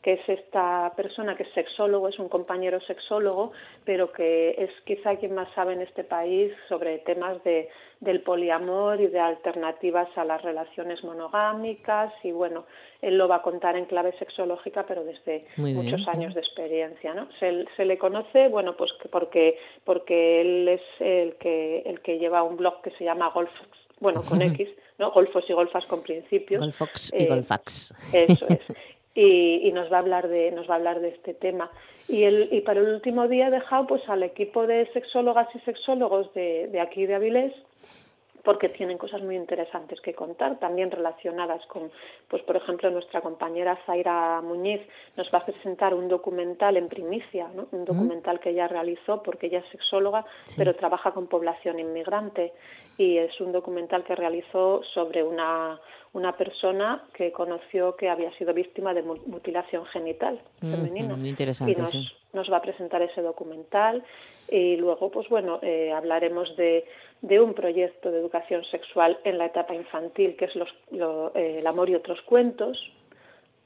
que 0.03 0.15
es 0.15 0.29
esta 0.29 0.93
persona 0.97 1.37
que 1.37 1.45
es 1.45 1.53
sexólogo, 1.53 2.09
es 2.09 2.19
un 2.19 2.29
compañero 2.29 2.81
sexólogo, 2.81 3.53
pero 3.85 4.13
que 4.13 4.57
es 4.59 4.71
quizá 4.85 5.17
quien 5.17 5.35
más 5.35 5.49
sabe 5.55 5.75
en 5.75 5.81
este 5.81 6.03
país 6.03 6.53
sobre 6.69 6.99
temas 6.99 7.43
de, 7.45 7.69
del 8.01 8.21
poliamor 8.23 9.01
y 9.01 9.07
de 9.07 9.21
alternativas 9.21 10.09
a 10.17 10.25
las 10.25 10.43
relaciones 10.43 11.05
monogámicas 11.05 12.13
y 12.25 12.33
bueno, 12.33 12.65
él 13.01 13.17
lo 13.17 13.29
va 13.29 13.37
a 13.37 13.43
contar 13.43 13.77
en 13.77 13.85
clave 13.85 14.13
sexológica, 14.19 14.85
pero 14.87 15.05
desde 15.05 15.47
muchos 15.57 16.07
años 16.09 16.35
de 16.35 16.41
experiencia, 16.41 17.15
¿no? 17.15 17.29
Se, 17.39 17.65
se, 17.77 17.85
le 17.85 17.97
conoce, 17.97 18.49
bueno, 18.49 18.77
pues 18.77 18.91
porque 19.11 19.57
porque 19.85 20.41
él 20.41 20.69
es 20.69 20.83
el 20.99 21.37
que 21.37 21.83
el 21.87 22.01
que 22.01 22.19
lleva 22.19 22.43
un 22.43 22.57
blog 22.57 22.83
que 22.83 22.91
se 22.93 23.05
llama 23.05 23.31
Golf 23.31 23.51
bueno, 24.03 24.23
con 24.23 24.43
X, 24.43 24.69
¿no? 24.99 25.13
Golfos 25.13 25.45
y 25.49 25.53
golfas 25.53 25.87
con 25.87 26.03
principios. 26.03 26.61
Golfox 26.61 27.13
y 27.15 27.23
eh, 27.23 27.27
golfax. 27.29 27.95
Eso 28.13 28.47
es. 28.49 28.61
Y, 29.15 29.71
nos 29.73 29.93
va 29.93 29.97
a 29.97 30.01
hablar 30.01 30.29
de 30.29 30.51
nos 30.53 30.69
va 30.69 30.75
a 30.75 30.77
hablar 30.79 31.01
de 31.01 31.09
este 31.09 31.35
tema. 31.35 31.71
Y 32.09 32.25
el 32.25 32.49
y 32.51 32.61
para 32.61 32.81
el 32.81 32.89
último 32.89 33.29
día 33.29 33.49
he 33.49 33.51
dejado 33.51 33.87
pues 33.87 34.09
al 34.09 34.23
equipo 34.23 34.67
de 34.67 34.87
sexólogas 34.93 35.49
y 35.55 35.59
sexólogos 35.61 36.33
de, 36.35 36.69
de 36.69 36.81
aquí 36.81 37.07
de 37.07 37.15
Avilés 37.15 37.53
porque 38.43 38.69
tienen 38.69 38.99
cosas 38.99 39.23
muy 39.23 39.37
interesantes 39.37 40.01
que 40.01 40.15
contar, 40.15 40.59
también 40.59 40.91
relacionadas 40.91 41.65
con, 41.67 41.91
pues 42.29 42.43
por 42.43 42.57
ejemplo, 42.57 42.91
nuestra 42.91 43.21
compañera 43.21 43.79
Zaira 43.87 44.41
Muñiz 44.43 44.81
nos 45.17 45.33
va 45.33 45.39
a 45.39 45.45
presentar 45.45 45.95
un 45.95 46.09
documental 46.09 46.77
en 46.77 46.89
primicia, 46.89 47.49
¿no? 47.55 47.69
un 47.73 47.85
documental 47.85 48.41
que 48.41 48.51
ella 48.51 48.69
realizó 48.69 49.23
porque 49.23 49.47
ella 49.47 49.61
es 49.61 49.71
sexóloga, 49.71 50.25
pero 50.57 50.75
trabaja 50.75 51.13
con 51.13 51.27
población 51.27 51.79
inmigrante. 51.79 52.53
Y 52.99 53.17
es 53.19 53.41
un 53.41 53.53
documental 53.53 54.05
que 54.05 54.15
realizó 54.15 54.83
sobre 54.93 55.23
una 55.23 55.81
una 56.13 56.37
persona 56.37 57.03
que 57.15 57.33
conoció 57.33 57.97
que 57.97 58.11
había 58.11 58.31
sido 58.37 58.53
víctima 58.53 58.93
de 58.93 59.03
mutilación 59.03 59.87
genital 59.87 60.41
femenina. 60.61 61.15
muy 61.15 61.31
interesante, 61.31 61.73
y 61.73 61.75
nos, 61.75 61.95
nos, 62.35 62.53
va 62.53 62.59
a 62.59 62.63
presentar 62.63 63.01
ese 63.01 63.23
documental. 63.23 64.05
Y 64.51 64.77
luego, 64.77 65.11
pues 65.11 65.29
bueno, 65.31 65.59
eh, 65.63 65.91
hablaremos 65.91 66.55
de, 66.57 66.85
de, 67.23 67.41
un 67.41 67.55
proyecto 67.55 68.11
de 68.11 68.19
educación 68.19 68.65
sexual 68.65 69.19
en 69.25 69.39
la 69.39 69.47
etapa 69.47 69.75
infantil, 69.75 70.37
que 70.37 70.45
es 70.45 70.55
los, 70.55 70.69
eh, 71.35 71.57
el 71.59 71.67
amor 71.67 71.89
y 71.89 71.95
otros 71.95 72.21
cuentos. 72.23 72.93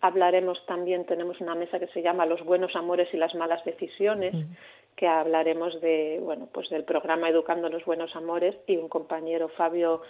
Hablaremos 0.00 0.64
también, 0.66 1.04
tenemos 1.06 1.40
una 1.40 1.54
mesa 1.54 1.78
que 1.78 1.88
se 1.88 2.02
llama 2.02 2.26
Los 2.26 2.44
buenos 2.44 2.76
amores 2.76 3.08
y 3.12 3.16
las 3.16 3.34
malas 3.34 3.64
decisiones, 3.64 4.34
que 4.94 5.08
hablaremos 5.08 5.80
de, 5.80 6.20
bueno, 6.22 6.48
pues 6.52 6.68
del 6.68 6.84
programa 6.84 7.28
Educando 7.28 7.68
los 7.68 7.84
Buenos 7.84 8.14
Amores 8.14 8.54
y 8.66 8.76
un 8.76 8.88
compañero 8.88 9.48
Fabio 9.48 10.02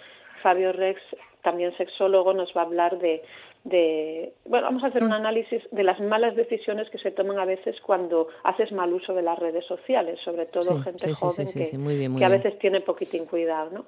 Fabio 0.42 0.72
Rex, 0.72 1.00
también 1.42 1.76
sexólogo, 1.76 2.32
nos 2.32 2.54
va 2.56 2.62
a 2.62 2.64
hablar 2.64 2.98
de, 2.98 3.22
de, 3.66 4.32
bueno, 4.44 4.66
vamos 4.66 4.84
a 4.84 4.86
hacer 4.86 5.02
un 5.02 5.10
mm. 5.10 5.14
análisis 5.14 5.60
de 5.72 5.82
las 5.82 5.98
malas 6.00 6.36
decisiones 6.36 6.88
que 6.88 6.98
se 6.98 7.10
toman 7.10 7.38
a 7.40 7.44
veces 7.44 7.76
cuando 7.84 8.28
haces 8.44 8.70
mal 8.70 8.92
uso 8.92 9.12
de 9.12 9.22
las 9.22 9.36
redes 9.38 9.64
sociales, 9.66 10.20
sobre 10.24 10.46
todo 10.46 10.80
gente 10.82 11.12
joven 11.14 11.48
que, 11.52 12.24
a 12.24 12.28
veces 12.28 12.58
tiene 12.60 12.80
poquitín 12.80 13.26
cuidado, 13.26 13.70
¿no? 13.70 13.84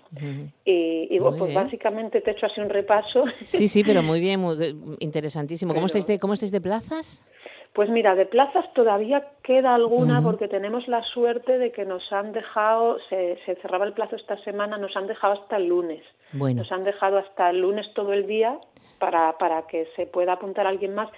Y, 0.64 1.16
bueno, 1.20 1.38
pues 1.38 1.54
básicamente 1.54 2.20
te 2.20 2.30
he 2.30 2.32
hecho 2.34 2.46
así 2.46 2.60
un 2.60 2.70
repaso. 2.70 3.24
Sí, 3.44 3.68
sí, 3.68 3.84
pero 3.84 4.02
muy 4.02 4.18
bien, 4.18 4.40
muy 4.40 4.56
interesantísimo. 4.98 5.74
¿Cómo, 5.74 5.86
estáis 5.86 6.08
de, 6.08 6.18
¿Cómo 6.18 6.34
estáis 6.34 6.50
de 6.50 6.60
plazas? 6.60 7.30
Pues 7.78 7.90
mira, 7.90 8.16
de 8.16 8.26
plazas 8.26 8.64
todavía 8.74 9.28
queda 9.40 9.72
alguna 9.72 10.20
porque 10.20 10.48
tenemos 10.48 10.88
la 10.88 11.04
suerte 11.04 11.58
de 11.58 11.70
que 11.70 11.84
nos 11.84 12.12
han 12.12 12.32
dejado, 12.32 12.98
se, 13.08 13.38
se, 13.46 13.54
cerraba 13.54 13.84
el 13.84 13.92
plazo 13.92 14.16
esta 14.16 14.36
semana, 14.38 14.78
nos 14.78 14.96
han 14.96 15.06
dejado 15.06 15.34
hasta 15.34 15.58
el 15.58 15.68
lunes. 15.68 16.02
Nos 16.32 16.72
han 16.72 16.82
dejado 16.82 17.18
hasta 17.18 17.50
el 17.50 17.60
lunes 17.60 17.88
todo 17.94 18.12
el 18.12 18.26
día 18.26 18.58
para, 18.98 19.38
para 19.38 19.68
que 19.68 19.86
se 19.94 20.06
pueda 20.06 20.32
apuntar 20.32 20.66
alguien 20.66 20.96
más. 20.96 21.08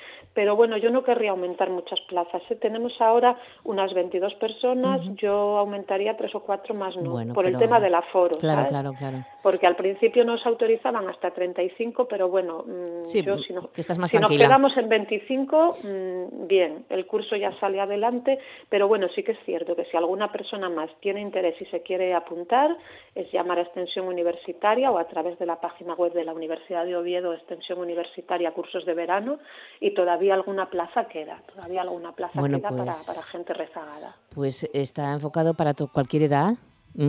Pero 0.40 0.56
bueno, 0.56 0.78
yo 0.78 0.88
no 0.88 1.04
querría 1.04 1.32
aumentar 1.32 1.68
muchas 1.68 2.00
plazas. 2.00 2.40
¿eh? 2.48 2.56
Tenemos 2.56 2.98
ahora 2.98 3.36
unas 3.64 3.92
22 3.92 4.36
personas, 4.36 5.02
yo 5.16 5.58
aumentaría 5.58 6.16
tres 6.16 6.34
o 6.34 6.40
cuatro 6.40 6.74
más 6.74 6.96
no, 6.96 7.34
por 7.34 7.46
el 7.46 7.58
tema 7.58 7.78
del 7.78 7.94
aforo. 7.94 8.38
Claro, 8.38 8.66
claro, 8.70 8.94
claro. 8.98 9.18
Porque 9.42 9.66
al 9.66 9.76
principio 9.76 10.24
nos 10.24 10.46
autorizaban 10.46 11.06
hasta 11.10 11.30
35, 11.30 12.08
pero 12.08 12.30
bueno, 12.30 12.64
mm, 12.66 13.22
yo, 13.22 13.36
si, 13.36 13.52
no, 13.52 13.70
que 13.70 13.82
estás 13.82 13.98
más 13.98 14.10
si 14.10 14.18
nos 14.18 14.30
quedamos 14.30 14.74
en 14.78 14.88
25, 14.88 15.76
mm, 15.82 16.46
bien, 16.46 16.86
el 16.88 17.06
curso 17.06 17.36
ya 17.36 17.52
sale 17.60 17.78
adelante, 17.78 18.38
pero 18.70 18.88
bueno, 18.88 19.08
sí 19.14 19.22
que 19.22 19.32
es 19.32 19.38
cierto 19.44 19.76
que 19.76 19.84
si 19.84 19.96
alguna 19.98 20.32
persona 20.32 20.70
más 20.70 20.88
tiene 21.00 21.20
interés 21.20 21.60
y 21.60 21.66
se 21.66 21.82
quiere 21.82 22.14
apuntar, 22.14 22.78
es 23.14 23.30
llamar 23.30 23.58
a 23.58 23.62
extensión 23.62 24.06
universitaria 24.06 24.90
o 24.90 24.96
a 24.96 25.06
través 25.06 25.38
de 25.38 25.44
la 25.44 25.60
página 25.60 25.92
web 25.92 26.14
de 26.14 26.24
la 26.24 26.32
Universidad 26.32 26.86
de 26.86 26.96
Oviedo, 26.96 27.34
extensión 27.34 27.78
universitaria, 27.78 28.52
cursos 28.52 28.86
de 28.86 28.94
verano, 28.94 29.38
y 29.80 29.90
todavía 29.90 30.29
alguna 30.34 30.70
plaza 30.70 31.06
queda, 31.08 31.42
todavía 31.52 31.82
alguna 31.82 32.12
plaza 32.12 32.42
queda 32.42 32.68
pues 32.68 33.06
para, 33.06 33.22
gente 33.22 33.54
rezagada. 33.54 34.16
Pues 34.34 34.68
está 34.72 35.12
enfocado 35.12 35.54
para 35.54 35.74
cualquier 35.74 36.24
edad. 36.24 36.54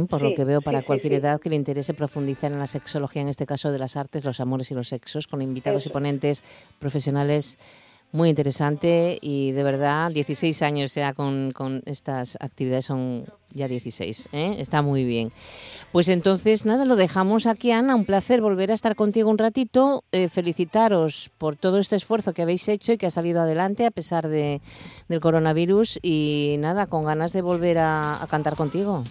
Por 0.08 0.22
lo 0.22 0.36
que 0.36 0.46
veo, 0.46 0.62
para 0.62 0.84
cualquier 0.84 1.14
edad 1.14 1.42
que 1.42 1.50
le 1.50 1.56
interese 1.56 1.96
profundizar 1.96 2.52
en 2.52 2.60
la 2.60 2.68
sexología, 2.68 3.24
en 3.24 3.30
este 3.30 3.48
caso 3.48 3.72
de 3.72 3.80
las 3.80 3.98
artes, 3.98 4.24
los 4.24 4.40
amores 4.40 4.70
y 4.70 4.76
los 4.76 4.90
sexos, 4.90 5.26
con 5.26 5.42
invitados 5.42 5.88
y 5.88 5.90
ponentes 5.90 6.44
profesionales 6.78 7.58
muy 8.12 8.30
interesante 8.30 9.18
y 9.22 9.52
de 9.52 9.64
verdad 9.64 10.12
16 10.12 10.62
años 10.62 10.94
ya 10.96 11.14
con, 11.14 11.52
con 11.52 11.82
estas 11.86 12.38
actividades 12.42 12.86
son 12.86 13.26
ya 13.54 13.68
16, 13.68 14.30
¿eh? 14.32 14.56
está 14.60 14.82
muy 14.82 15.04
bien. 15.04 15.32
Pues 15.92 16.10
entonces 16.10 16.66
nada, 16.66 16.86
lo 16.86 16.96
dejamos 16.96 17.48
aquí 17.48 17.72
Ana, 17.72 17.96
un 17.96 18.06
placer 18.06 18.42
volver 18.42 18.72
a 18.72 18.74
estar 18.74 18.96
contigo 18.96 19.30
un 19.30 19.38
ratito, 19.38 20.04
eh, 20.12 20.30
felicitaros 20.30 21.32
por 21.38 21.56
todo 21.56 21.78
este 21.78 21.96
esfuerzo 21.96 22.34
que 22.34 22.42
habéis 22.42 22.68
hecho 22.68 22.94
y 22.94 22.98
que 22.98 23.08
ha 23.08 23.12
salido 23.12 23.42
adelante 23.42 23.86
a 23.86 23.92
pesar 23.92 24.28
de, 24.28 24.62
del 25.08 25.20
coronavirus 25.20 26.00
y 26.02 26.56
nada, 26.60 26.88
con 26.88 27.04
ganas 27.04 27.34
de 27.34 27.42
volver 27.42 27.78
a, 27.80 28.26
cantar 28.30 28.56
contigo. 28.56 29.04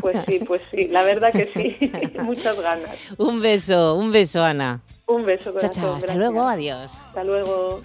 Pues 0.00 0.16
sí, 0.26 0.40
pues 0.46 0.62
sí, 0.70 0.88
la 0.88 1.02
verdad 1.02 1.32
que 1.32 1.50
sí, 1.52 1.90
muchas 2.22 2.60
ganas. 2.60 2.98
Un 3.18 3.42
beso, 3.42 3.96
un 3.96 4.12
beso 4.12 4.42
Ana. 4.42 4.80
Un 5.06 5.24
beso, 5.24 5.54
Chao, 5.58 5.70
chao, 5.70 5.94
hasta 5.94 6.14
luego, 6.16 6.42
adiós. 6.42 7.02
Hasta 7.06 7.22
luego. 7.22 7.82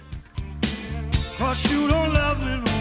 Cause 1.42 1.72
you 1.72 1.88
don't 1.88 2.14
love 2.14 2.38
me 2.46 2.56
no 2.64 2.71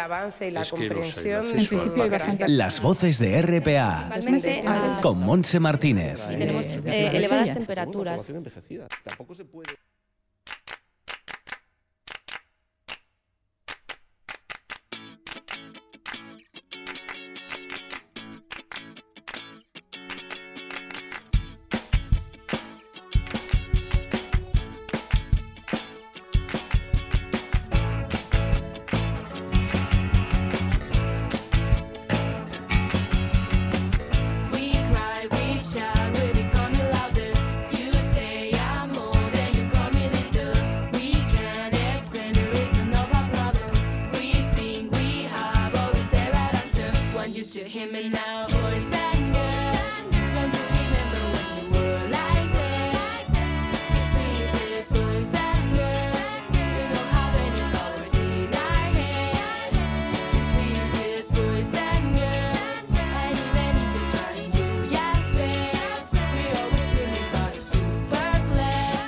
avance 0.00 0.48
y 0.48 0.50
la 0.50 0.64
comprensión. 0.64 1.46
Las 2.48 2.80
voces 2.80 3.18
de 3.18 3.40
RPA 3.42 4.10
con 5.02 5.20
Monse 5.20 5.60
Martínez. 5.60 6.26
tenemos 6.26 6.66
eh, 6.84 7.10
elevadas 7.14 7.54
temperaturas. 7.54 8.30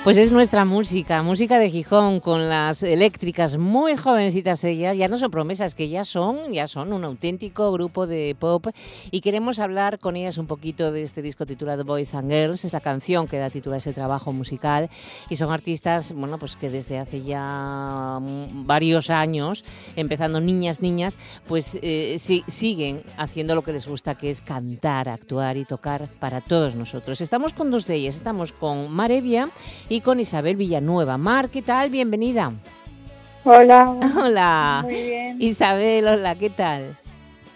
Pues 0.03 0.17
es 0.17 0.33
nuestra 0.33 0.65
música, 0.65 1.23
música 1.23 1.57
de 1.59 1.69
Gijón 1.69 2.19
con 2.19 2.49
las 2.49 2.83
eléctricas, 2.83 3.57
muy 3.57 3.95
jovencitas 3.95 4.65
ellas, 4.65 4.97
ya 4.97 5.07
no 5.07 5.17
son 5.17 5.31
promesas, 5.31 5.75
que 5.75 5.87
ya 5.87 6.03
son, 6.03 6.51
ya 6.51 6.67
son 6.67 6.91
un 6.91 7.05
auténtico 7.05 7.71
grupo 7.71 8.05
de 8.05 8.35
pop. 8.37 8.67
Y 9.11 9.21
queremos 9.21 9.59
hablar 9.59 9.99
con 9.99 10.17
ellas 10.17 10.37
un 10.37 10.45
poquito 10.45 10.91
de 10.91 11.03
este 11.03 11.21
disco 11.21 11.45
titulado 11.45 11.85
Boys 11.85 12.13
and 12.15 12.29
Girls, 12.29 12.65
es 12.65 12.73
la 12.73 12.81
canción 12.81 13.29
que 13.29 13.37
da 13.37 13.49
título 13.49 13.75
a 13.75 13.77
ese 13.77 13.93
trabajo 13.93 14.33
musical. 14.33 14.89
Y 15.29 15.37
son 15.37 15.53
artistas, 15.53 16.11
bueno, 16.11 16.37
pues 16.37 16.57
que 16.57 16.69
desde 16.69 16.99
hace 16.99 17.21
ya 17.21 18.19
varios 18.19 19.09
años, 19.09 19.63
empezando 19.95 20.41
niñas, 20.41 20.81
niñas, 20.81 21.17
pues 21.47 21.79
eh, 21.81 22.17
siguen 22.17 23.03
haciendo 23.15 23.55
lo 23.55 23.61
que 23.61 23.71
les 23.71 23.87
gusta, 23.87 24.15
que 24.15 24.29
es 24.29 24.41
cantar, 24.41 25.07
actuar 25.07 25.55
y 25.55 25.63
tocar 25.63 26.09
para 26.19 26.41
todos 26.41 26.75
nosotros. 26.75 27.21
Estamos 27.21 27.53
con 27.53 27.71
dos 27.71 27.87
de 27.87 27.95
ellas, 27.95 28.17
estamos 28.17 28.51
con 28.51 28.91
Marevia 28.91 29.49
con 30.01 30.19
Isabel 30.19 30.55
Villanueva. 30.55 31.17
Mar, 31.17 31.49
¿qué 31.49 31.61
tal? 31.61 31.89
Bienvenida. 31.89 32.53
Hola. 33.43 33.89
Hola. 34.21 34.81
Muy 34.83 34.93
bien. 34.93 35.41
Isabel, 35.41 36.07
hola, 36.07 36.35
¿qué 36.35 36.49
tal? 36.49 36.97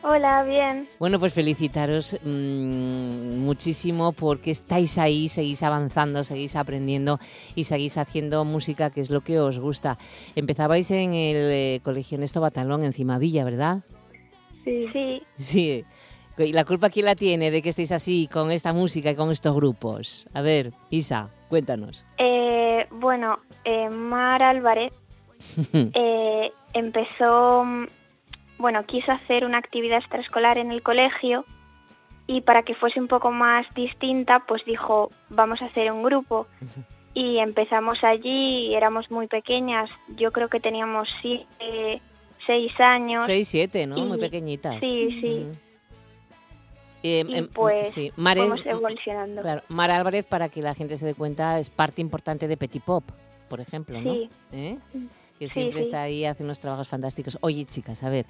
Hola, 0.03 0.43
bien. 0.43 0.88
Bueno, 0.99 1.19
pues 1.19 1.33
felicitaros 1.33 2.17
mmm, 2.23 3.39
muchísimo 3.39 4.13
porque 4.13 4.51
estáis 4.51 4.97
ahí, 4.97 5.27
seguís 5.27 5.63
avanzando, 5.63 6.23
seguís 6.23 6.55
aprendiendo 6.55 7.19
y 7.55 7.63
seguís 7.65 7.97
haciendo 7.97 8.45
música 8.45 8.89
que 8.89 9.01
es 9.01 9.09
lo 9.09 9.21
que 9.21 9.39
os 9.39 9.59
gusta. 9.59 9.97
Empezabais 10.35 10.91
en 10.91 11.13
el 11.13 11.51
eh, 11.51 11.81
Colegio 11.83 12.17
Néstor 12.17 12.41
Batalón 12.41 12.83
en 12.83 12.93
Cimavilla, 12.93 13.43
¿verdad? 13.43 13.79
Sí. 14.63 14.85
Sí. 14.93 15.21
Sí. 15.38 15.85
¿Y 16.38 16.53
la 16.53 16.65
culpa 16.65 16.89
quién 16.89 17.05
la 17.05 17.15
tiene 17.15 17.49
de 17.51 17.61
que 17.61 17.69
estéis 17.69 17.91
así 17.91 18.27
con 18.31 18.51
esta 18.51 18.73
música 18.73 19.09
y 19.11 19.15
con 19.15 19.31
estos 19.31 19.55
grupos? 19.55 20.27
A 20.33 20.41
ver, 20.41 20.71
Isa. 20.89 21.29
Cuéntanos. 21.49 22.05
Eh, 22.17 22.88
bueno, 22.91 23.39
eh, 23.63 23.89
Mar 23.89 24.43
Álvarez 24.43 24.93
eh, 25.73 26.51
empezó, 26.73 27.65
bueno, 28.57 28.85
quiso 28.85 29.11
hacer 29.11 29.45
una 29.45 29.57
actividad 29.57 29.99
extraescolar 29.99 30.57
en 30.57 30.71
el 30.71 30.83
colegio 30.83 31.45
y 32.27 32.41
para 32.41 32.63
que 32.63 32.75
fuese 32.75 32.99
un 32.99 33.07
poco 33.07 33.31
más 33.31 33.65
distinta, 33.73 34.43
pues 34.47 34.63
dijo, 34.65 35.11
vamos 35.29 35.61
a 35.61 35.65
hacer 35.65 35.91
un 35.91 36.03
grupo. 36.03 36.47
Y 37.13 37.39
empezamos 37.39 38.03
allí, 38.03 38.67
y 38.67 38.75
éramos 38.75 39.09
muy 39.09 39.25
pequeñas, 39.25 39.89
yo 40.17 40.31
creo 40.31 40.49
que 40.49 40.59
teníamos 40.59 41.09
siete, 41.23 41.99
seis 42.45 42.71
años. 42.79 43.23
Seis, 43.25 43.47
siete, 43.47 43.88
¿no? 43.88 43.97
muy 44.05 44.19
pequeñitas. 44.19 44.79
Sí, 44.79 45.19
sí. 45.19 45.57
Eh, 47.03 47.23
y 47.27 47.35
em, 47.35 47.47
pues 47.47 47.93
sí. 47.93 48.11
vamos 48.15 48.65
evolucionando. 48.65 49.41
Claro, 49.41 49.63
Mar 49.69 49.91
Álvarez, 49.91 50.25
para 50.25 50.49
que 50.49 50.61
la 50.61 50.73
gente 50.73 50.97
se 50.97 51.05
dé 51.05 51.13
cuenta, 51.13 51.59
es 51.59 51.69
parte 51.69 52.01
importante 52.01 52.47
de 52.47 52.57
Petit 52.57 52.83
Pop, 52.83 53.03
por 53.49 53.61
ejemplo, 53.61 54.01
¿no? 54.01 54.13
Sí. 54.13 54.29
¿Eh? 54.51 54.77
que 55.37 55.47
siempre 55.47 55.81
está 55.81 56.01
ahí, 56.01 56.25
hace 56.25 56.43
unos 56.43 56.59
trabajos 56.59 56.87
fantásticos. 56.87 57.37
Oye, 57.41 57.65
chicas, 57.65 58.03
a 58.03 58.09
ver, 58.09 58.25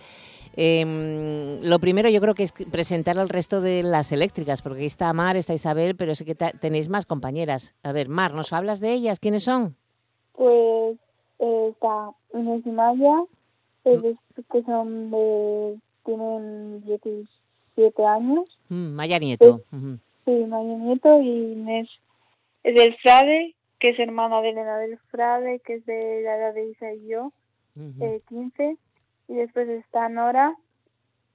em, 0.56 1.62
lo 1.64 1.80
primero 1.80 2.10
yo 2.10 2.20
creo 2.20 2.36
que 2.36 2.44
es 2.44 2.52
presentar 2.52 3.18
al 3.18 3.30
resto 3.30 3.62
de 3.62 3.84
las 3.84 4.12
eléctricas, 4.12 4.62
porque 4.62 4.82
ahí 4.82 4.88
está 4.88 5.12
Mar, 5.14 5.38
está 5.38 5.54
Isabel, 5.54 5.96
pero 5.96 6.16
sé 6.16 6.26
que 6.26 6.36
tenéis 6.36 6.90
más 6.90 7.06
compañeras. 7.06 7.76
A 7.84 7.92
ver, 7.92 8.10
Mar, 8.10 8.34
¿nos 8.34 8.54
hablas 8.54 8.80
de 8.80 8.94
ellas? 8.94 9.20
¿Quiénes 9.20 9.44
son? 9.44 9.76
Pues 10.34 10.98
está 11.40 12.12
Inés 12.34 12.64
y 12.66 12.70
Maya, 12.70 13.24
mm. 13.86 14.44
que 14.52 14.64
son 14.64 15.12
de, 15.12 15.80
tienen 16.04 16.82
16 16.82 17.28
siete 17.78 18.04
años. 18.04 18.44
Mm, 18.70 18.96
Maya 18.96 19.20
Nieto. 19.20 19.62
Sí, 20.26 20.32
Maya 20.32 20.78
Nieto 20.78 21.22
y 21.22 21.54
Inés 21.54 21.88
del 22.64 22.96
Frade, 22.98 23.56
que 23.80 23.90
es 23.90 24.00
hermana 24.00 24.42
de 24.42 24.50
Elena 24.50 24.78
del 24.80 24.98
Frade, 25.12 25.60
que 25.60 25.76
es 25.76 25.86
de 25.86 26.22
la 26.24 26.36
edad 26.38 26.54
de 26.54 26.70
Isa 26.72 26.92
y 26.94 27.08
yo, 27.08 27.32
15. 27.76 28.64
Eh, 28.64 28.78
y 29.30 29.36
después 29.36 29.70
está 29.70 30.10
Nora 30.10 30.56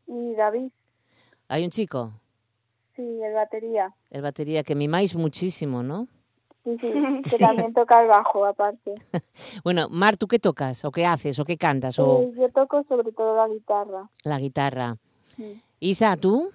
y 0.07 0.34
David. 0.34 0.70
¿Hay 1.49 1.64
un 1.64 1.70
chico? 1.70 2.12
Sí, 2.97 3.03
el 3.03 3.34
batería. 3.34 3.95
El 4.11 4.22
batería, 4.22 4.64
que 4.64 4.74
mimáis 4.74 5.14
muchísimo, 5.14 5.82
¿no? 5.82 6.09
Sí, 6.64 6.76
sí, 6.80 6.93
que 7.30 7.38
también 7.38 7.72
toca 7.72 8.03
el 8.03 8.09
bajo 8.09 8.45
aparte. 8.45 8.95
bueno, 9.64 9.88
Mar, 9.90 10.16
¿tú 10.16 10.26
qué 10.26 10.38
tocas? 10.38 10.84
¿O 10.84 10.90
qué 10.90 11.07
haces? 11.07 11.38
¿O 11.38 11.45
qué 11.45 11.57
cantas? 11.57 11.99
O... 11.99 12.22
Eh, 12.22 12.32
yo 12.36 12.49
toco 12.51 12.82
sobre 12.88 13.12
todo 13.12 13.36
la 13.36 13.49
guitarra. 13.49 14.11
La 14.24 14.38
guitarra. 14.38 14.97
Sí. 15.36 15.62
Isa, 15.83 16.16
¿tú? 16.16 16.49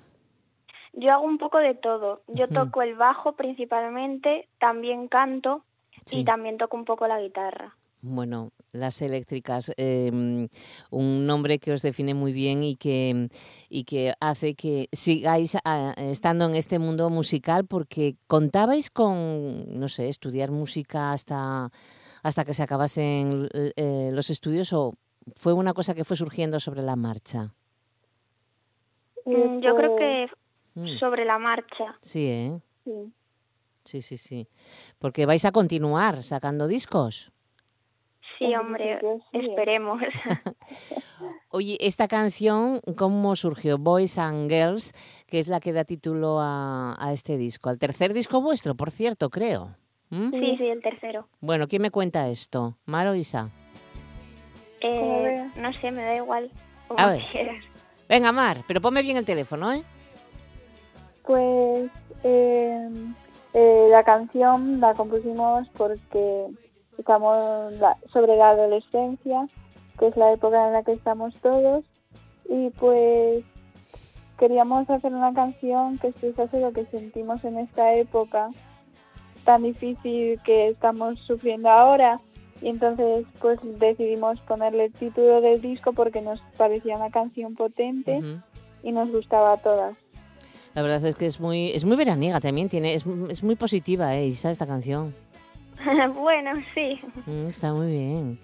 Yo 0.93 1.11
hago 1.11 1.25
un 1.25 1.37
poco 1.37 1.57
de 1.57 1.75
todo. 1.75 2.21
Yo 2.29 2.47
toco 2.47 2.81
el 2.81 2.95
bajo 2.95 3.35
principalmente, 3.35 4.47
también 4.57 5.09
canto 5.09 5.65
y 6.09 6.23
también 6.23 6.57
toco 6.57 6.77
un 6.77 6.85
poco 6.85 7.09
la 7.09 7.19
guitarra. 7.19 7.75
Bueno, 8.01 8.51
las 8.71 9.01
eléctricas, 9.01 9.73
em, 9.75 10.47
un 10.91 11.25
nombre 11.27 11.59
que 11.59 11.73
os 11.73 11.81
define 11.81 12.13
muy 12.13 12.31
bien 12.31 12.63
y 12.63 12.77
que, 12.77 13.27
y 13.67 13.83
que 13.83 14.13
hace 14.21 14.55
que 14.55 14.87
sigáis 14.93 15.57
ah, 15.65 15.93
estando 15.97 16.45
en 16.45 16.55
este 16.55 16.79
mundo 16.79 17.09
musical 17.09 17.65
porque 17.65 18.15
contabais 18.27 18.89
con, 18.89 19.77
no 19.77 19.89
sé, 19.89 20.07
estudiar 20.07 20.51
música 20.51 21.11
hasta, 21.11 21.69
hasta 22.23 22.45
que 22.45 22.53
se 22.53 22.63
acabasen 22.63 23.49
eh, 23.53 24.11
los 24.13 24.29
estudios 24.29 24.71
o 24.71 24.93
fue 25.35 25.51
una 25.51 25.73
cosa 25.73 25.93
que 25.95 26.05
fue 26.05 26.15
surgiendo 26.15 26.61
sobre 26.61 26.81
la 26.81 26.95
marcha. 26.95 27.53
Mm, 29.27 29.59
yo 29.59 29.75
creo 29.75 29.95
que 29.97 30.27
mm. 30.75 30.97
sobre 30.99 31.25
la 31.25 31.37
marcha. 31.37 31.97
Sí, 32.01 32.27
¿eh? 32.27 32.61
Sí. 32.85 33.13
Sí, 33.83 34.01
sí, 34.01 34.17
sí. 34.17 34.47
Porque 34.99 35.25
vais 35.25 35.43
a 35.45 35.51
continuar 35.51 36.23
sacando 36.23 36.67
discos. 36.67 37.31
Sí, 38.37 38.53
hombre, 38.55 38.99
esperemos. 39.33 40.01
Oye, 41.49 41.77
esta 41.81 42.07
canción, 42.07 42.79
¿cómo 42.97 43.35
surgió? 43.35 43.77
Boys 43.77 44.17
and 44.17 44.49
Girls, 44.49 44.93
que 45.27 45.39
es 45.39 45.47
la 45.47 45.59
que 45.59 45.73
da 45.73 45.83
título 45.83 46.37
a, 46.39 46.95
este 47.11 47.37
disco. 47.37 47.69
Al 47.69 47.79
tercer 47.79 48.13
disco 48.13 48.41
vuestro, 48.41 48.75
por 48.75 48.91
cierto, 48.91 49.29
creo. 49.29 49.75
¿Mm? 50.09 50.31
Sí, 50.31 50.55
sí, 50.57 50.67
el 50.67 50.81
tercero. 50.81 51.27
Bueno, 51.41 51.67
¿quién 51.67 51.81
me 51.81 51.91
cuenta 51.91 52.29
esto? 52.29 52.77
¿Mar 52.85 53.07
o 53.07 53.15
Isa? 53.15 53.49
Eh, 54.79 55.49
no 55.57 55.73
sé, 55.73 55.91
me 55.91 56.03
da 56.03 56.15
igual. 56.15 56.51
a 56.95 57.07
ver. 57.07 57.23
Venga, 58.09 58.31
Mar, 58.31 58.63
pero 58.67 58.81
ponme 58.81 59.01
bien 59.01 59.17
el 59.17 59.25
teléfono, 59.25 59.71
¿eh? 59.73 59.83
Pues 61.23 61.89
eh, 62.23 62.89
eh, 63.53 63.87
la 63.91 64.03
canción 64.03 64.79
la 64.79 64.93
compusimos 64.93 65.67
porque 65.75 66.47
estamos 66.97 67.73
sobre 68.11 68.37
la 68.37 68.51
adolescencia, 68.51 69.47
que 69.99 70.07
es 70.07 70.15
la 70.15 70.31
época 70.31 70.67
en 70.67 70.73
la 70.73 70.83
que 70.83 70.93
estamos 70.93 71.35
todos, 71.41 71.83
y 72.49 72.69
pues 72.71 73.43
queríamos 74.39 74.89
hacer 74.89 75.13
una 75.13 75.33
canción 75.33 75.97
que 75.97 76.07
expresase 76.07 76.61
lo 76.61 76.71
que 76.71 76.85
sentimos 76.85 77.43
en 77.43 77.57
esta 77.57 77.93
época 77.93 78.49
tan 79.43 79.63
difícil 79.63 80.39
que 80.43 80.69
estamos 80.69 81.19
sufriendo 81.21 81.69
ahora 81.69 82.19
y 82.61 82.69
entonces 82.69 83.25
pues 83.39 83.59
decidimos 83.79 84.39
ponerle 84.41 84.85
el 84.85 84.93
título 84.93 85.41
del 85.41 85.61
disco 85.61 85.93
porque 85.93 86.21
nos 86.21 86.41
parecía 86.57 86.95
una 86.95 87.11
canción 87.11 87.55
potente 87.55 88.19
y 88.83 88.91
nos 88.91 89.11
gustaba 89.11 89.53
a 89.53 89.57
todas. 89.57 89.97
La 90.73 90.81
verdad 90.81 91.03
es 91.05 91.15
que 91.15 91.25
es 91.25 91.39
muy 91.39 91.71
es 91.71 91.85
muy 91.85 91.95
veraniega 91.95 92.39
también, 92.39 92.69
tiene 92.69 92.93
es, 92.93 93.05
es 93.29 93.43
muy 93.43 93.55
positiva, 93.55 94.15
¿eh, 94.15 94.27
Isa, 94.27 94.51
esta 94.51 94.67
canción. 94.67 95.13
bueno, 96.15 96.51
sí. 96.73 96.99
Mm, 97.25 97.47
está 97.47 97.73
muy 97.73 97.91
bien. 97.91 98.39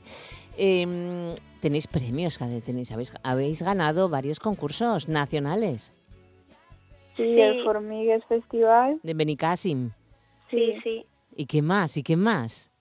Em, 0.58 1.34
tenéis 1.62 1.88
premios, 1.88 2.40
tenéis, 2.64 2.92
habéis, 2.92 3.14
habéis 3.24 3.62
ganado 3.62 4.10
varios 4.10 4.40
concursos 4.40 5.08
nacionales. 5.08 5.94
Sí, 7.16 7.40
el 7.40 7.64
Formigues 7.64 8.24
Festival. 8.26 9.00
De 9.04 9.14
Benicassim. 9.14 9.92
Sí, 10.50 10.74
sí. 10.84 11.06
¿Y 11.36 11.46
qué 11.46 11.62
más? 11.62 11.98
¿Y 11.98 12.04
qué 12.04 12.16
más? 12.16 12.73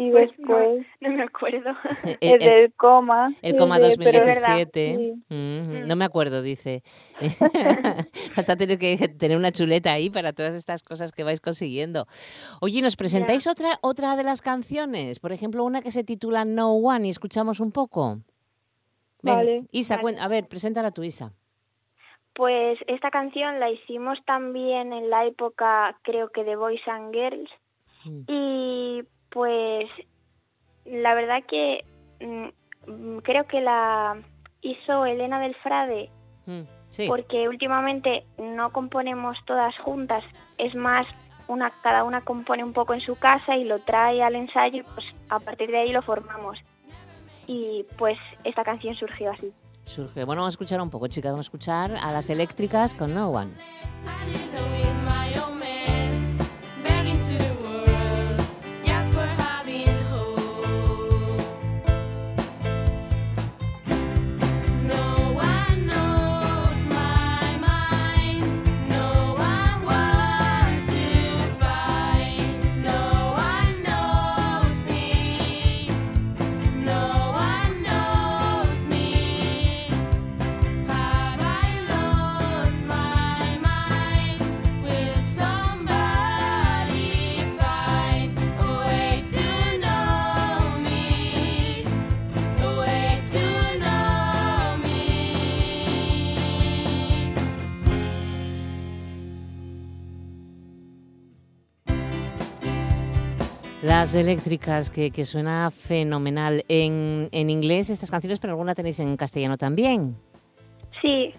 Y 0.00 0.10
pues 0.10 0.30
después 0.34 0.86
no, 1.00 1.10
me 1.10 1.22
acuerdo. 1.24 1.76
El, 2.04 2.10
eh, 2.10 2.18
el, 2.20 2.38
del 2.38 2.72
coma 2.72 3.28
el 3.42 3.54
coma 3.56 3.78
2017 3.78 5.14
no 5.28 5.96
me 5.96 6.04
acuerdo 6.06 6.40
dice. 6.40 6.82
Vas 8.36 8.48
a 8.48 8.56
tener 8.56 8.78
que 8.78 8.96
tener 9.08 9.36
una 9.36 9.52
chuleta 9.52 9.92
ahí 9.92 10.08
para 10.08 10.32
todas 10.32 10.54
estas 10.54 10.82
cosas 10.82 11.12
que 11.12 11.22
vais 11.22 11.42
consiguiendo. 11.42 12.06
Oye 12.62 12.80
nos 12.80 12.96
presentáis 12.96 13.46
otra 13.46 13.78
otra 13.82 14.16
de 14.16 14.24
las 14.24 14.40
canciones 14.40 15.20
por 15.20 15.32
ejemplo 15.32 15.64
una 15.64 15.82
que 15.82 15.90
se 15.90 16.02
titula 16.02 16.46
No 16.46 16.72
One 16.72 17.06
y 17.06 17.10
escuchamos 17.10 17.60
un 17.60 17.70
poco. 17.70 18.20
Vale, 19.22 19.64
Isa 19.70 20.00
a 20.18 20.28
ver 20.28 20.48
preséntala 20.48 20.92
tú 20.92 21.02
Isa. 21.02 21.34
Pues 22.32 22.78
esta 22.86 23.10
canción 23.10 23.60
la 23.60 23.70
hicimos 23.70 24.18
también 24.24 24.94
en 24.94 25.10
la 25.10 25.26
época 25.26 25.98
creo 26.02 26.30
que 26.30 26.42
de 26.44 26.56
Boys 26.56 26.80
and 26.88 27.12
Girls. 27.12 27.50
Mm. 28.02 28.22
y 28.28 29.02
pues 29.30 29.86
la 30.84 31.14
verdad 31.14 31.42
que 31.48 31.84
mm, 32.20 33.18
creo 33.18 33.46
que 33.46 33.60
la 33.60 34.20
hizo 34.62 35.06
Elena 35.06 35.40
del 35.40 35.54
Frade, 35.56 36.10
mm, 36.46 36.62
porque 37.08 37.48
últimamente 37.48 38.24
no 38.38 38.72
componemos 38.72 39.38
todas 39.46 39.76
juntas, 39.78 40.24
es 40.58 40.74
más 40.74 41.06
una, 41.46 41.70
cada 41.82 42.04
una 42.04 42.20
compone 42.20 42.62
un 42.62 42.72
poco 42.72 42.94
en 42.94 43.00
su 43.00 43.16
casa 43.16 43.56
y 43.56 43.64
lo 43.64 43.80
trae 43.80 44.22
al 44.22 44.36
ensayo 44.36 44.78
y 44.78 44.82
pues 44.82 45.06
a 45.28 45.40
partir 45.40 45.70
de 45.70 45.78
ahí 45.78 45.92
lo 45.92 46.02
formamos. 46.02 46.58
Y 47.46 47.84
pues 47.98 48.18
esta 48.44 48.62
canción 48.62 48.94
surgió 48.94 49.32
así. 49.32 49.52
Surge. 49.84 50.24
Bueno, 50.24 50.42
vamos 50.42 50.52
a 50.52 50.54
escuchar 50.54 50.80
un 50.80 50.90
poco, 50.90 51.08
chicas. 51.08 51.32
Vamos 51.32 51.46
a 51.46 51.48
escuchar 51.48 51.96
a 51.96 52.12
las 52.12 52.30
eléctricas 52.30 52.94
con 52.94 53.12
No 53.12 53.30
One. 53.30 53.50
Las 104.00 104.14
eléctricas, 104.14 104.90
que, 104.90 105.24
suena 105.26 105.70
fenomenal. 105.70 106.64
En, 106.68 107.28
inglés 107.50 107.90
estas 107.90 108.10
canciones, 108.10 108.38
pero 108.38 108.54
alguna 108.54 108.74
tenéis 108.74 108.98
en 108.98 109.14
castellano 109.18 109.58
también. 109.58 110.16
Sí. 111.02 111.34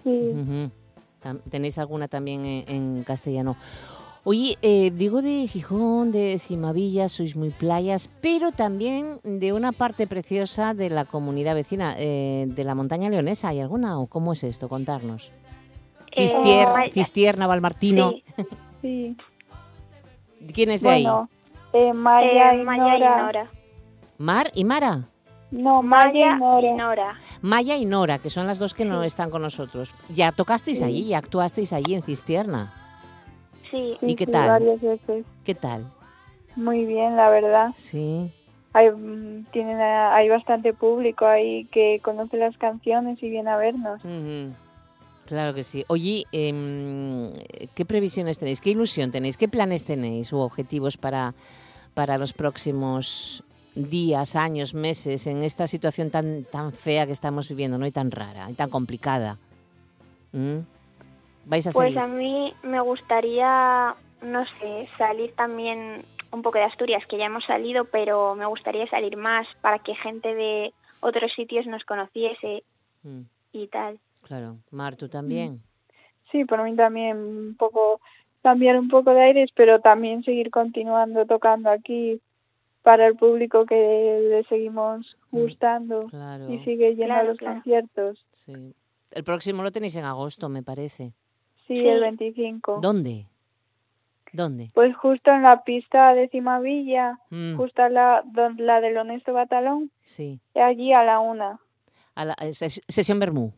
¿Tenéis 1.50 1.78
alguna 1.78 2.06
también 2.06 2.44
en, 2.44 3.02
castellano? 3.02 3.56
Oye, 4.22 4.58
eh, 4.62 4.92
digo 4.94 5.22
de 5.22 5.48
Gijón, 5.48 6.12
de 6.12 6.38
Cimavilla, 6.38 7.08
sois 7.08 7.34
muy 7.34 7.50
playas, 7.50 8.08
pero 8.20 8.52
también 8.52 9.18
de 9.24 9.52
una 9.52 9.72
parte 9.72 10.06
preciosa 10.06 10.72
de 10.72 10.88
la 10.88 11.04
comunidad 11.04 11.56
vecina, 11.56 11.96
eh, 11.98 12.44
de 12.46 12.62
la 12.62 12.76
montaña 12.76 13.10
leonesa. 13.10 13.48
¿Hay 13.48 13.58
alguna 13.58 13.98
o 13.98 14.06
cómo 14.06 14.34
es 14.34 14.44
esto? 14.44 14.68
Contarnos. 14.68 15.32
Eh, 16.12 16.30
Gistierna, 16.94 17.48
Valmartino. 17.48 18.12
Sí. 18.82 19.16
¿Quién 20.54 20.70
es 20.70 20.82
de 20.82 20.88
ahí? 20.88 21.06
Eh, 21.72 21.92
Maya, 21.92 22.54
y, 22.54 22.64
Nora. 22.64 23.50
¿Mar 24.18 24.50
y 24.54 24.64
Mara? 24.64 25.08
No, 25.50 25.82
Maya, 25.82 26.36
y, 26.36 26.72
Nora. 26.72 27.16
Maya 27.40 27.76
y 27.76 27.84
Nora, 27.84 28.18
que 28.18 28.30
son 28.30 28.46
las 28.46 28.58
dos 28.58 28.74
que 28.74 28.84
no 28.84 29.02
están 29.04 29.30
con 29.30 29.42
nosotros. 29.42 29.94
¿Ya 30.08 30.32
tocasteis 30.32 30.82
allí? 30.82 31.08
¿Ya 31.08 31.18
actuasteis 31.18 31.72
allí 31.72 31.94
en 31.94 32.02
Cistierna? 32.02 32.72
Sí. 33.70 33.96
¿Y 34.02 34.14
qué 34.16 34.26
tal? 34.26 34.48
varias 34.48 34.80
veces. 34.80 35.24
¿Qué 35.44 35.54
tal? 35.54 35.86
Muy 36.56 36.84
bien, 36.84 37.16
la 37.16 37.30
verdad. 37.30 37.70
Sí. 37.74 38.30
Hay, 38.74 38.90
mm, 38.90 39.46
tienen, 39.52 39.80
hay 39.80 40.28
bastante 40.28 40.72
público 40.74 41.26
ahí 41.26 41.64
que 41.66 42.00
conoce 42.02 42.36
las 42.36 42.56
canciones 42.58 43.22
y 43.22 43.30
viene 43.30 43.50
a 43.50 43.56
vernos. 43.56 44.00
Claro 45.26 45.54
que 45.54 45.62
sí. 45.62 45.84
Oye, 45.88 46.24
em, 46.32 47.32
¿qué 47.74 47.84
previsiones 47.84 48.38
tenéis? 48.38 48.60
¿Qué 48.60 48.70
ilusión 48.70 49.10
tenéis? 49.10 49.36
¿Qué 49.36 49.48
planes 49.48 49.84
tenéis 49.84 50.32
u 50.32 50.38
objetivos 50.38 50.96
para, 50.96 51.34
para 51.94 52.18
los 52.18 52.32
próximos 52.32 53.44
días, 53.74 54.36
años, 54.36 54.74
meses 54.74 55.26
en 55.26 55.42
esta 55.42 55.66
situación 55.66 56.10
tan, 56.10 56.44
tan 56.44 56.72
fea 56.72 57.06
que 57.06 57.12
estamos 57.12 57.48
viviendo, 57.48 57.78
¿no? 57.78 57.86
Y 57.86 57.92
tan 57.92 58.10
rara 58.10 58.50
y 58.50 58.54
tan 58.54 58.70
complicada. 58.70 59.38
¿Mm? 60.32 60.60
¿Vais 61.46 61.66
a 61.66 61.72
pues 61.72 61.96
a 61.96 62.06
mí 62.06 62.54
me 62.62 62.80
gustaría, 62.80 63.94
no 64.22 64.44
sé, 64.60 64.88
salir 64.96 65.34
también 65.34 66.04
un 66.30 66.42
poco 66.42 66.58
de 66.58 66.64
Asturias, 66.64 67.04
que 67.06 67.18
ya 67.18 67.26
hemos 67.26 67.44
salido, 67.44 67.84
pero 67.84 68.34
me 68.34 68.46
gustaría 68.46 68.86
salir 68.86 69.16
más 69.16 69.46
para 69.60 69.80
que 69.80 69.94
gente 69.94 70.34
de 70.34 70.72
otros 71.00 71.32
sitios 71.32 71.66
nos 71.66 71.84
conociese 71.84 72.64
mm. 73.02 73.22
y 73.52 73.66
tal. 73.68 73.98
Claro. 74.22 74.58
Mar, 74.70 74.96
¿tú 74.96 75.08
también? 75.08 75.62
Sí, 76.30 76.44
por 76.44 76.62
mí 76.62 76.74
también 76.74 77.16
un 77.18 77.56
poco 77.58 78.00
cambiar 78.42 78.78
un 78.78 78.88
poco 78.88 79.14
de 79.14 79.22
aires, 79.22 79.50
pero 79.54 79.80
también 79.80 80.24
seguir 80.24 80.50
continuando 80.50 81.26
tocando 81.26 81.70
aquí 81.70 82.20
para 82.82 83.06
el 83.06 83.16
público 83.16 83.64
que 83.64 84.26
le 84.28 84.44
seguimos 84.44 85.16
mm, 85.30 85.38
gustando 85.38 86.06
y 86.48 86.58
sigue 86.64 86.94
llenando 86.94 87.30
los 87.30 87.38
conciertos. 87.38 88.26
Sí. 88.32 88.74
El 89.12 89.24
próximo 89.24 89.62
lo 89.62 89.70
tenéis 89.70 89.96
en 89.96 90.04
agosto, 90.04 90.48
me 90.48 90.62
parece. 90.62 91.14
Sí, 91.66 91.78
el 91.78 92.00
25. 92.00 92.80
¿Dónde? 92.80 93.26
¿Dónde? 94.32 94.70
Pues 94.74 94.96
justo 94.96 95.30
en 95.30 95.42
la 95.42 95.62
pista 95.62 96.14
de 96.14 96.28
Cimavilla, 96.28 97.18
mm. 97.30 97.56
justo 97.56 97.86
la, 97.88 98.24
la 98.56 98.80
del 98.80 98.96
Honesto 98.96 99.32
Batalón. 99.32 99.90
Sí. 100.02 100.40
Allí 100.54 100.92
a 100.92 101.04
la 101.04 101.20
una. 101.20 101.60
A 102.14 102.24
la, 102.24 102.36
sesión 102.50 103.20
Bermú. 103.20 103.52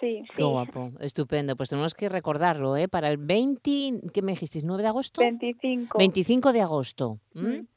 Sí, 0.00 0.24
Qué 0.34 0.42
guapo, 0.42 0.90
estupendo. 1.00 1.56
Pues 1.56 1.70
tenemos 1.70 1.94
que 1.94 2.08
recordarlo, 2.08 2.76
¿eh? 2.76 2.88
Para 2.88 3.08
el 3.08 3.16
20, 3.16 4.10
¿qué 4.12 4.22
me 4.22 4.32
dijiste? 4.32 4.58
¿9 4.60 4.78
de 4.78 4.88
agosto? 4.88 5.20
25. 5.20 5.98
25 5.98 6.52
de 6.52 6.60
agosto. 6.60 7.18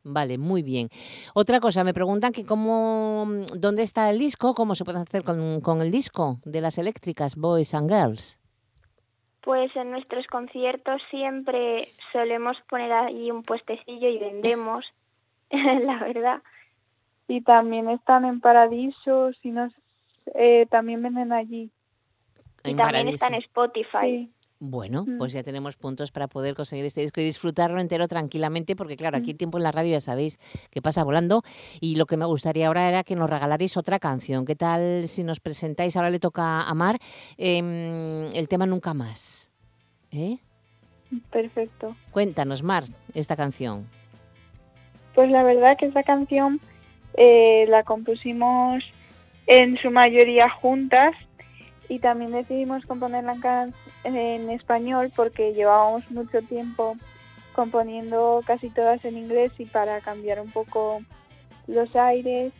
Vale, 0.03 0.38
muy 0.38 0.63
bien. 0.63 0.89
Otra 1.34 1.59
cosa, 1.59 1.84
me 1.84 1.93
preguntan 1.93 2.32
que 2.32 2.45
cómo, 2.45 3.28
¿dónde 3.55 3.84
está 3.84 4.09
el 4.09 4.20
disco? 4.20 4.53
¿Cómo 4.53 4.76
se 4.76 4.84
puede 4.84 4.99
hacer 4.99 5.24
con, 5.24 5.61
con 5.61 5.82
el 5.82 5.91
disco 5.91 6.38
de 6.45 6.61
las 6.61 6.78
eléctricas 6.78 7.36
Boys 7.36 7.74
and 7.74 7.89
Girls? 7.89 8.39
Pues 9.41 9.74
en 9.78 9.91
nuestros 9.91 10.28
conciertos 10.28 11.01
siempre 11.09 11.88
solemos 12.11 12.57
poner 12.70 12.91
ahí 12.91 13.32
un 13.32 13.43
puestecillo 13.43 14.09
y 14.09 14.18
vendemos, 14.18 14.86
la 15.51 15.99
verdad. 15.99 16.41
Y 17.30 17.41
también 17.41 17.89
están 17.89 18.26
en 18.26 18.41
Paradiso, 18.41 19.32
si 19.41 19.51
no, 19.51 19.70
eh, 20.36 20.65
también 20.70 21.01
venden 21.01 21.32
allí. 21.32 21.72
Y 22.68 22.76
también 22.76 23.07
está 23.09 23.28
en 23.28 23.36
Spotify. 23.36 24.30
Bueno, 24.59 25.05
mm. 25.05 25.18
pues 25.20 25.34
ya 25.34 25.43
tenemos 25.43 25.78
puntos 25.78 26.11
para 26.11 26.28
poder 26.28 26.55
conseguir 26.55 26.86
este 26.86 27.01
disco 27.01 27.22
y 27.22 27.24
disfrutarlo 27.24 27.80
entero 27.80 28.07
tranquilamente, 28.07 28.76
porque 28.76 28.97
claro, 28.97 29.18
aquí 29.18 29.32
el 29.32 29.36
mm. 29.36 29.38
tiempo 29.38 29.57
en 29.57 29.63
la 29.63 29.72
radio 29.72 29.91
ya 29.91 29.99
sabéis 29.99 30.39
que 30.72 30.82
pasa 30.82 31.03
volando. 31.03 31.43
Y 31.80 31.95
lo 31.95 32.05
que 32.05 32.18
me 32.18 32.26
gustaría 32.26 32.68
ahora 32.68 32.88
era 32.89 33.03
que 33.03 33.15
nos 33.15 33.30
regalarais 33.30 33.78
otra 33.78 33.99
canción. 33.99 34.45
¿Qué 34.45 34.55
tal 34.55 35.07
si 35.07 35.24
nos 35.24 35.39
presentáis? 35.39 35.95
Ahora 35.95 36.09
le 36.09 36.20
toca 36.20 36.63
a 36.63 36.74
Mar 36.74 36.97
em, 37.38 38.28
el 38.34 38.47
tema 38.47 38.65
Nunca 38.65 38.93
Más. 38.93 39.51
¿Eh? 40.11 40.38
Perfecto. 41.32 41.95
Cuéntanos, 42.11 42.63
Mar, 42.63 42.86
esta 43.13 43.36
canción. 43.36 43.88
Pues 45.13 45.30
la 45.30 45.43
verdad 45.43 45.78
que 45.78 45.86
esta 45.86 46.03
canción 46.03 46.59
eh, 47.15 47.65
la 47.70 47.84
compusimos 47.84 48.84
en 49.45 49.78
su 49.78 49.91
mayoría 49.91 50.49
juntas 50.49 51.15
y 51.89 51.99
también 51.99 52.31
decidimos 52.31 52.85
componerla 52.85 53.71
en, 54.03 54.49
español 54.49 55.11
porque 55.15 55.53
llevábamos 55.53 56.09
mucho 56.11 56.41
tiempo 56.41 56.95
componiendo 57.53 58.41
casi 58.45 58.69
todas 58.69 59.03
en 59.05 59.17
inglés 59.17 59.51
y 59.57 59.65
para 59.65 60.01
cambiar 60.01 60.39
un 60.39 60.51
poco 60.51 61.01
los 61.65 61.95
aires 61.95 62.53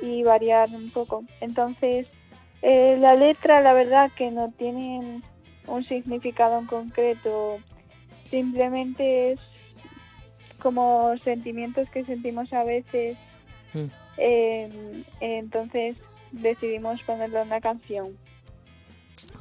y 0.00 0.22
variar 0.22 0.68
un 0.70 0.90
poco. 0.90 1.24
Entonces, 1.40 2.06
eh, 2.60 2.96
la 3.00 3.14
letra, 3.14 3.60
la 3.62 3.72
verdad 3.72 4.10
que 4.16 4.30
no 4.30 4.50
tiene 4.52 5.22
un 5.66 5.84
significado 5.84 6.58
en 6.58 6.66
concreto, 6.66 7.58
simplemente 8.24 9.32
es 9.32 9.40
como 10.60 11.16
sentimientos 11.24 11.88
que 11.90 12.04
sentimos 12.04 12.52
a 12.52 12.64
veces. 12.64 13.16
Mm. 13.74 13.86
Eh, 14.18 15.04
entonces 15.20 15.96
decidimos 16.30 17.02
ponerlo 17.02 17.40
en 17.40 17.48
una 17.48 17.60
canción. 17.60 18.16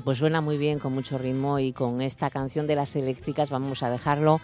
Pues 0.03 0.17
suena 0.17 0.41
muy 0.41 0.57
bien, 0.57 0.79
con 0.79 0.93
mucho 0.93 1.17
ritmo 1.17 1.59
y 1.59 1.73
con 1.73 2.01
esta 2.01 2.29
canción 2.29 2.65
de 2.65 2.75
las 2.75 2.95
eléctricas 2.95 3.49
vamos 3.49 3.83
a 3.83 3.89
dejarlo 3.89 4.41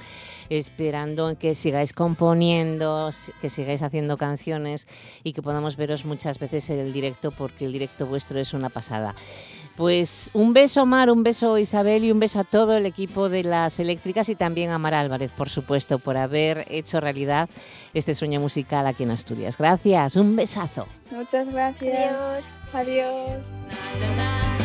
esperando 0.50 1.38
que 1.38 1.56
sigáis 1.56 1.93
componiendo, 1.93 3.10
que 3.41 3.50
sigáis 3.50 3.82
haciendo 3.82 4.18
canciones 4.18 4.88
y 5.24 5.34
que 5.34 5.41
podamos 5.41 5.76
veros 5.76 6.06
muchas 6.06 6.38
veces 6.39 6.70
en 6.70 6.80
el 6.80 6.93
directo 6.93 7.32
porque 7.32 7.66
el 7.66 7.74
directo 7.74 8.06
vuestro 8.06 8.39
es 8.39 8.54
una 8.54 8.70
pasada. 8.70 9.16
Pues 9.76 10.30
un 10.34 10.54
beso 10.54 10.86
Mar, 10.86 11.10
un 11.10 11.24
beso 11.24 11.58
Isabel 11.58 12.04
y 12.04 12.12
un 12.12 12.20
beso 12.20 12.39
a 12.39 12.43
todo 12.43 12.78
el 12.78 12.86
equipo 12.86 13.30
de 13.30 13.43
las 13.43 13.80
eléctricas 13.80 14.30
y 14.30 14.36
también 14.36 14.72
a 14.72 14.78
Mar 14.78 14.93
Álvarez, 14.93 15.32
por 15.32 15.50
supuesto, 15.50 16.00
por 16.00 16.18
haber 16.18 16.66
hecho 16.70 17.00
realidad 17.00 17.50
este 17.93 18.14
sueño 18.14 18.39
musical 18.39 18.88
aquí 18.88 19.04
en 19.04 19.12
Asturias. 19.12 19.58
Gracias, 19.58 20.16
un 20.16 20.36
besazo. 20.36 20.88
Muchas 21.12 21.48
gracias. 21.52 22.43
Adiós. 22.74 24.57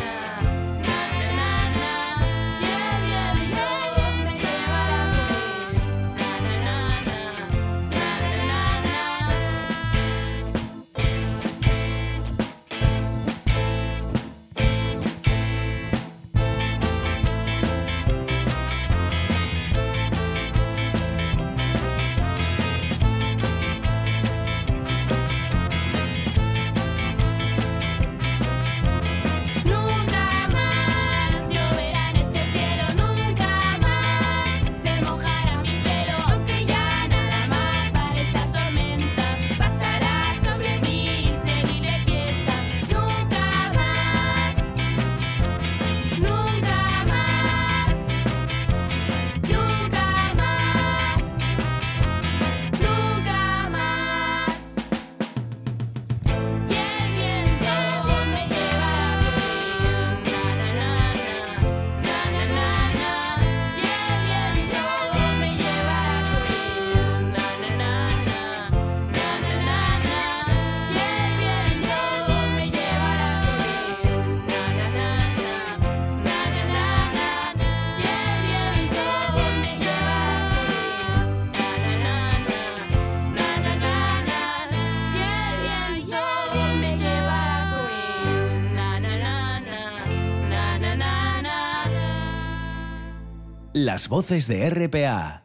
Las 93.83 94.07
voces 94.07 94.47
de 94.47 94.69
RPA 94.69 95.43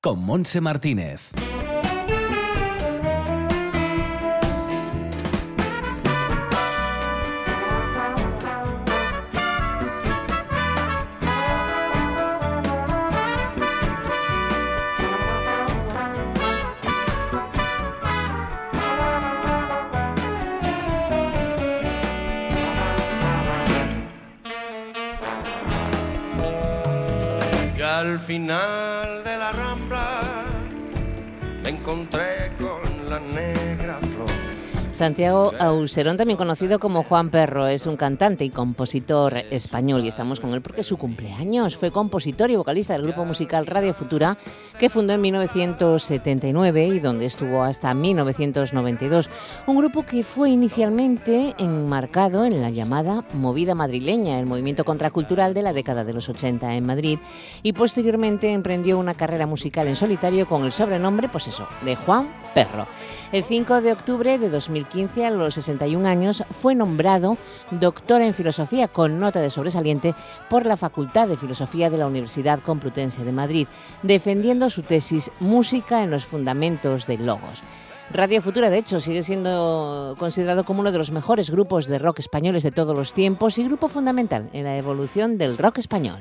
con 0.00 0.24
Monse 0.24 0.60
Martínez. 0.60 1.32
Santiago 35.00 35.54
Auserón, 35.58 36.18
también 36.18 36.36
conocido 36.36 36.78
como 36.78 37.04
Juan 37.04 37.30
Perro, 37.30 37.66
es 37.66 37.86
un 37.86 37.96
cantante 37.96 38.44
y 38.44 38.50
compositor 38.50 39.38
español 39.50 40.04
y 40.04 40.08
estamos 40.08 40.40
con 40.40 40.52
él 40.52 40.60
porque 40.60 40.82
es 40.82 40.86
su 40.86 40.98
cumpleaños. 40.98 41.74
Fue 41.74 41.90
compositor 41.90 42.50
y 42.50 42.56
vocalista 42.56 42.92
del 42.92 43.04
grupo 43.04 43.24
musical 43.24 43.66
Radio 43.66 43.94
Futura 43.94 44.36
que 44.78 44.90
fundó 44.90 45.14
en 45.14 45.22
1979 45.22 46.86
y 46.88 47.00
donde 47.00 47.24
estuvo 47.24 47.62
hasta 47.62 47.94
1992. 47.94 49.30
Un 49.66 49.78
grupo 49.78 50.04
que 50.04 50.22
fue 50.22 50.50
inicialmente 50.50 51.54
enmarcado 51.58 52.44
en 52.44 52.60
la 52.60 52.68
llamada 52.68 53.24
movida 53.32 53.74
madrileña, 53.74 54.38
el 54.38 54.44
movimiento 54.44 54.84
contracultural 54.84 55.54
de 55.54 55.62
la 55.62 55.72
década 55.72 56.04
de 56.04 56.12
los 56.12 56.28
80 56.28 56.74
en 56.74 56.84
Madrid 56.84 57.18
y 57.62 57.72
posteriormente 57.72 58.52
emprendió 58.52 58.98
una 58.98 59.14
carrera 59.14 59.46
musical 59.46 59.88
en 59.88 59.96
solitario 59.96 60.46
con 60.46 60.66
el 60.66 60.72
sobrenombre, 60.72 61.30
pues 61.30 61.48
eso, 61.48 61.66
de 61.86 61.96
Juan 61.96 62.28
Perro. 62.54 62.86
El 63.32 63.44
5 63.44 63.80
de 63.80 63.92
octubre 63.92 64.38
de 64.38 64.50
2015, 64.50 64.89
a 64.90 65.30
los 65.30 65.54
61 65.54 66.08
años, 66.08 66.42
fue 66.50 66.74
nombrado 66.74 67.36
doctor 67.70 68.22
en 68.22 68.34
filosofía 68.34 68.88
con 68.88 69.20
nota 69.20 69.40
de 69.40 69.48
sobresaliente 69.48 70.14
por 70.48 70.66
la 70.66 70.76
Facultad 70.76 71.28
de 71.28 71.36
Filosofía 71.36 71.90
de 71.90 71.98
la 71.98 72.08
Universidad 72.08 72.58
Complutense 72.60 73.24
de 73.24 73.32
Madrid, 73.32 73.68
defendiendo 74.02 74.68
su 74.68 74.82
tesis 74.82 75.30
Música 75.38 76.02
en 76.02 76.10
los 76.10 76.24
fundamentos 76.24 77.06
de 77.06 77.18
Logos. 77.18 77.62
Radio 78.12 78.42
Futura, 78.42 78.68
de 78.68 78.78
hecho, 78.78 78.98
sigue 78.98 79.22
siendo 79.22 80.16
considerado 80.18 80.64
como 80.64 80.80
uno 80.80 80.90
de 80.90 80.98
los 80.98 81.12
mejores 81.12 81.50
grupos 81.50 81.86
de 81.86 82.00
rock 82.00 82.18
españoles 82.18 82.64
de 82.64 82.72
todos 82.72 82.96
los 82.96 83.12
tiempos 83.12 83.58
y 83.58 83.64
grupo 83.64 83.88
fundamental 83.88 84.50
en 84.52 84.64
la 84.64 84.76
evolución 84.76 85.38
del 85.38 85.56
rock 85.56 85.78
español. 85.78 86.20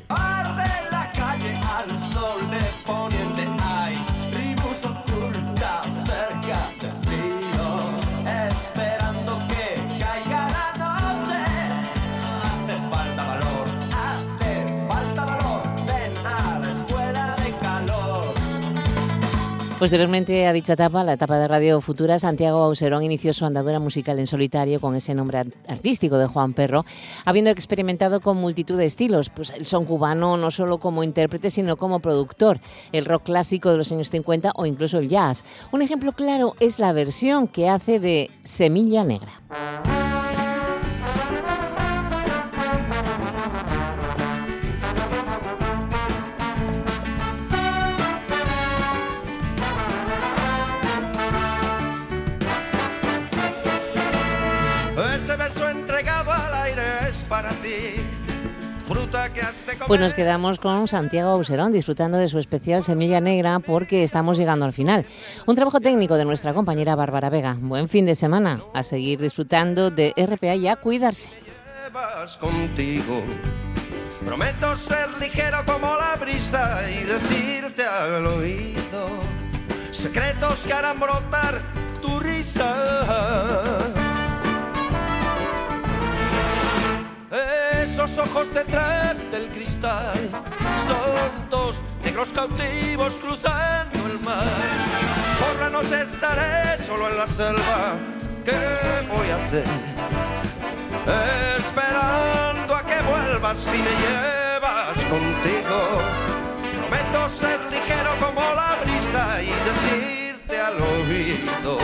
Posteriormente 19.79 20.45
a 20.45 20.51
dicha 20.51 20.73
etapa, 20.73 21.05
la 21.05 21.13
etapa 21.13 21.39
de 21.39 21.47
Radio 21.47 21.79
Futura, 21.79 22.19
Santiago 22.19 22.61
Auserón 22.63 23.01
inició 23.01 23.33
su 23.33 23.45
andadura 23.45 23.79
musical 23.79 24.19
en 24.19 24.27
solitario 24.27 24.81
con 24.81 24.93
ese 24.93 25.15
nombre 25.15 25.45
artístico 25.69 26.17
de 26.17 26.27
Juan 26.27 26.51
Perro, 26.51 26.85
habiendo 27.23 27.49
experimentado 27.49 28.19
con 28.19 28.35
multitud 28.35 28.77
de 28.77 28.83
estilos, 28.83 29.29
pues 29.29 29.51
el 29.51 29.65
son 29.65 29.85
cubano 29.85 30.35
no 30.35 30.51
solo 30.51 30.79
como 30.79 31.01
intérprete, 31.01 31.49
sino 31.49 31.77
como 31.77 32.01
productor, 32.01 32.59
el 32.91 33.05
rock 33.05 33.23
clásico 33.23 33.71
de 33.71 33.77
los 33.77 33.89
años 33.93 34.09
50 34.09 34.51
o 34.53 34.65
incluso 34.65 34.97
el 34.97 35.07
jazz. 35.07 35.45
Un 35.71 35.81
ejemplo 35.81 36.11
claro 36.11 36.55
es 36.59 36.77
la 36.77 36.91
versión 36.91 37.47
que 37.47 37.69
hace 37.69 38.01
de 38.01 38.31
Semilla 38.43 39.05
Negra. 39.05 40.08
Pues 59.87 59.99
nos 59.99 60.13
quedamos 60.13 60.59
con 60.59 60.87
Santiago 60.87 61.31
Auserón 61.31 61.71
disfrutando 61.71 62.17
de 62.17 62.27
su 62.27 62.39
especial 62.39 62.83
Semilla 62.83 63.19
Negra 63.19 63.59
porque 63.59 64.03
estamos 64.03 64.37
llegando 64.37 64.65
al 64.65 64.73
final. 64.73 65.05
Un 65.45 65.55
trabajo 65.55 65.79
técnico 65.79 66.15
de 66.15 66.25
nuestra 66.25 66.53
compañera 66.53 66.95
Bárbara 66.95 67.29
Vega. 67.29 67.57
Buen 67.59 67.89
fin 67.89 68.05
de 68.05 68.15
semana. 68.15 68.61
A 68.73 68.83
seguir 68.83 69.19
disfrutando 69.19 69.89
de 69.89 70.13
RPA 70.15 70.55
y 70.55 70.67
a 70.67 70.75
cuidarse. 70.75 71.29
contigo. 72.39 73.23
Prometo 74.25 74.75
ser 74.75 75.09
ligero 75.19 75.59
como 75.65 75.95
la 75.95 76.15
brisa 76.17 76.81
y 76.89 77.03
decirte 77.03 77.85
al 77.85 78.27
oído 78.27 79.19
secretos 79.99 80.59
que 80.65 80.73
harán 80.73 80.99
brotar 80.99 81.61
tu 82.01 82.19
risa. 82.19 83.98
Esos 87.99 88.29
ojos 88.29 88.53
detrás 88.53 89.29
del 89.29 89.49
cristal 89.49 90.15
son 90.87 91.83
negros 92.01 92.31
cautivos 92.31 93.13
cruzando 93.15 94.07
el 94.07 94.17
mar. 94.21 94.47
Por 95.37 95.59
la 95.59 95.69
noche 95.69 96.03
estaré 96.03 96.81
solo 96.81 97.09
en 97.09 97.17
la 97.17 97.27
selva. 97.27 97.97
¿Qué 98.45 99.05
voy 99.05 99.29
a 99.29 99.35
hacer? 99.35 99.65
Esperando 101.57 102.73
a 102.73 102.83
que 102.83 103.01
vuelvas 103.01 103.57
y 103.67 103.79
me 103.79 103.91
llevas 103.91 104.97
contigo. 105.09 105.99
Prometo 106.79 107.29
ser 107.37 107.59
ligero 107.69 108.11
como 108.21 108.39
la 108.39 108.77
brisa 108.81 109.41
y 109.41 109.51
decirte 109.67 110.57
al 110.57 110.75
oído 110.81 111.79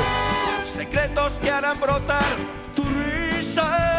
secretos 0.64 1.34
que 1.42 1.52
harán 1.52 1.78
brotar 1.78 2.24
tu 2.74 2.84
risa. 2.84 3.95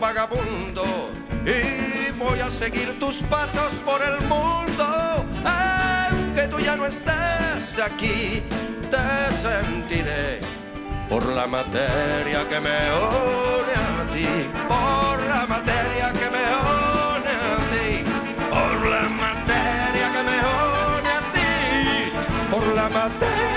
Vagabundo 0.00 0.84
y 1.44 2.10
voy 2.12 2.38
a 2.40 2.50
seguir 2.50 2.98
tus 2.98 3.16
pasos 3.22 3.72
por 3.84 4.00
el 4.02 4.20
mundo. 4.28 5.24
Aunque 5.44 6.48
tú 6.48 6.60
ya 6.60 6.76
no 6.76 6.86
estés 6.86 7.78
aquí, 7.80 8.42
te 8.90 9.06
sentiré 9.42 10.40
por 11.08 11.24
la 11.26 11.46
materia 11.46 12.46
que 12.48 12.60
me 12.60 12.78
une 12.92 13.74
a 13.74 14.04
ti, 14.14 14.28
por 14.68 15.18
la 15.26 15.46
materia 15.46 16.12
que 16.12 16.28
me 16.34 16.44
une 16.62 17.32
a 17.42 17.56
ti, 17.72 18.04
por 18.50 18.86
la 18.94 19.02
materia 19.24 20.06
que 20.14 20.22
me 20.28 20.38
une 20.98 21.10
a 21.18 21.22
ti, 21.34 22.50
por 22.50 22.66
la 22.74 22.88
materia 22.88 23.55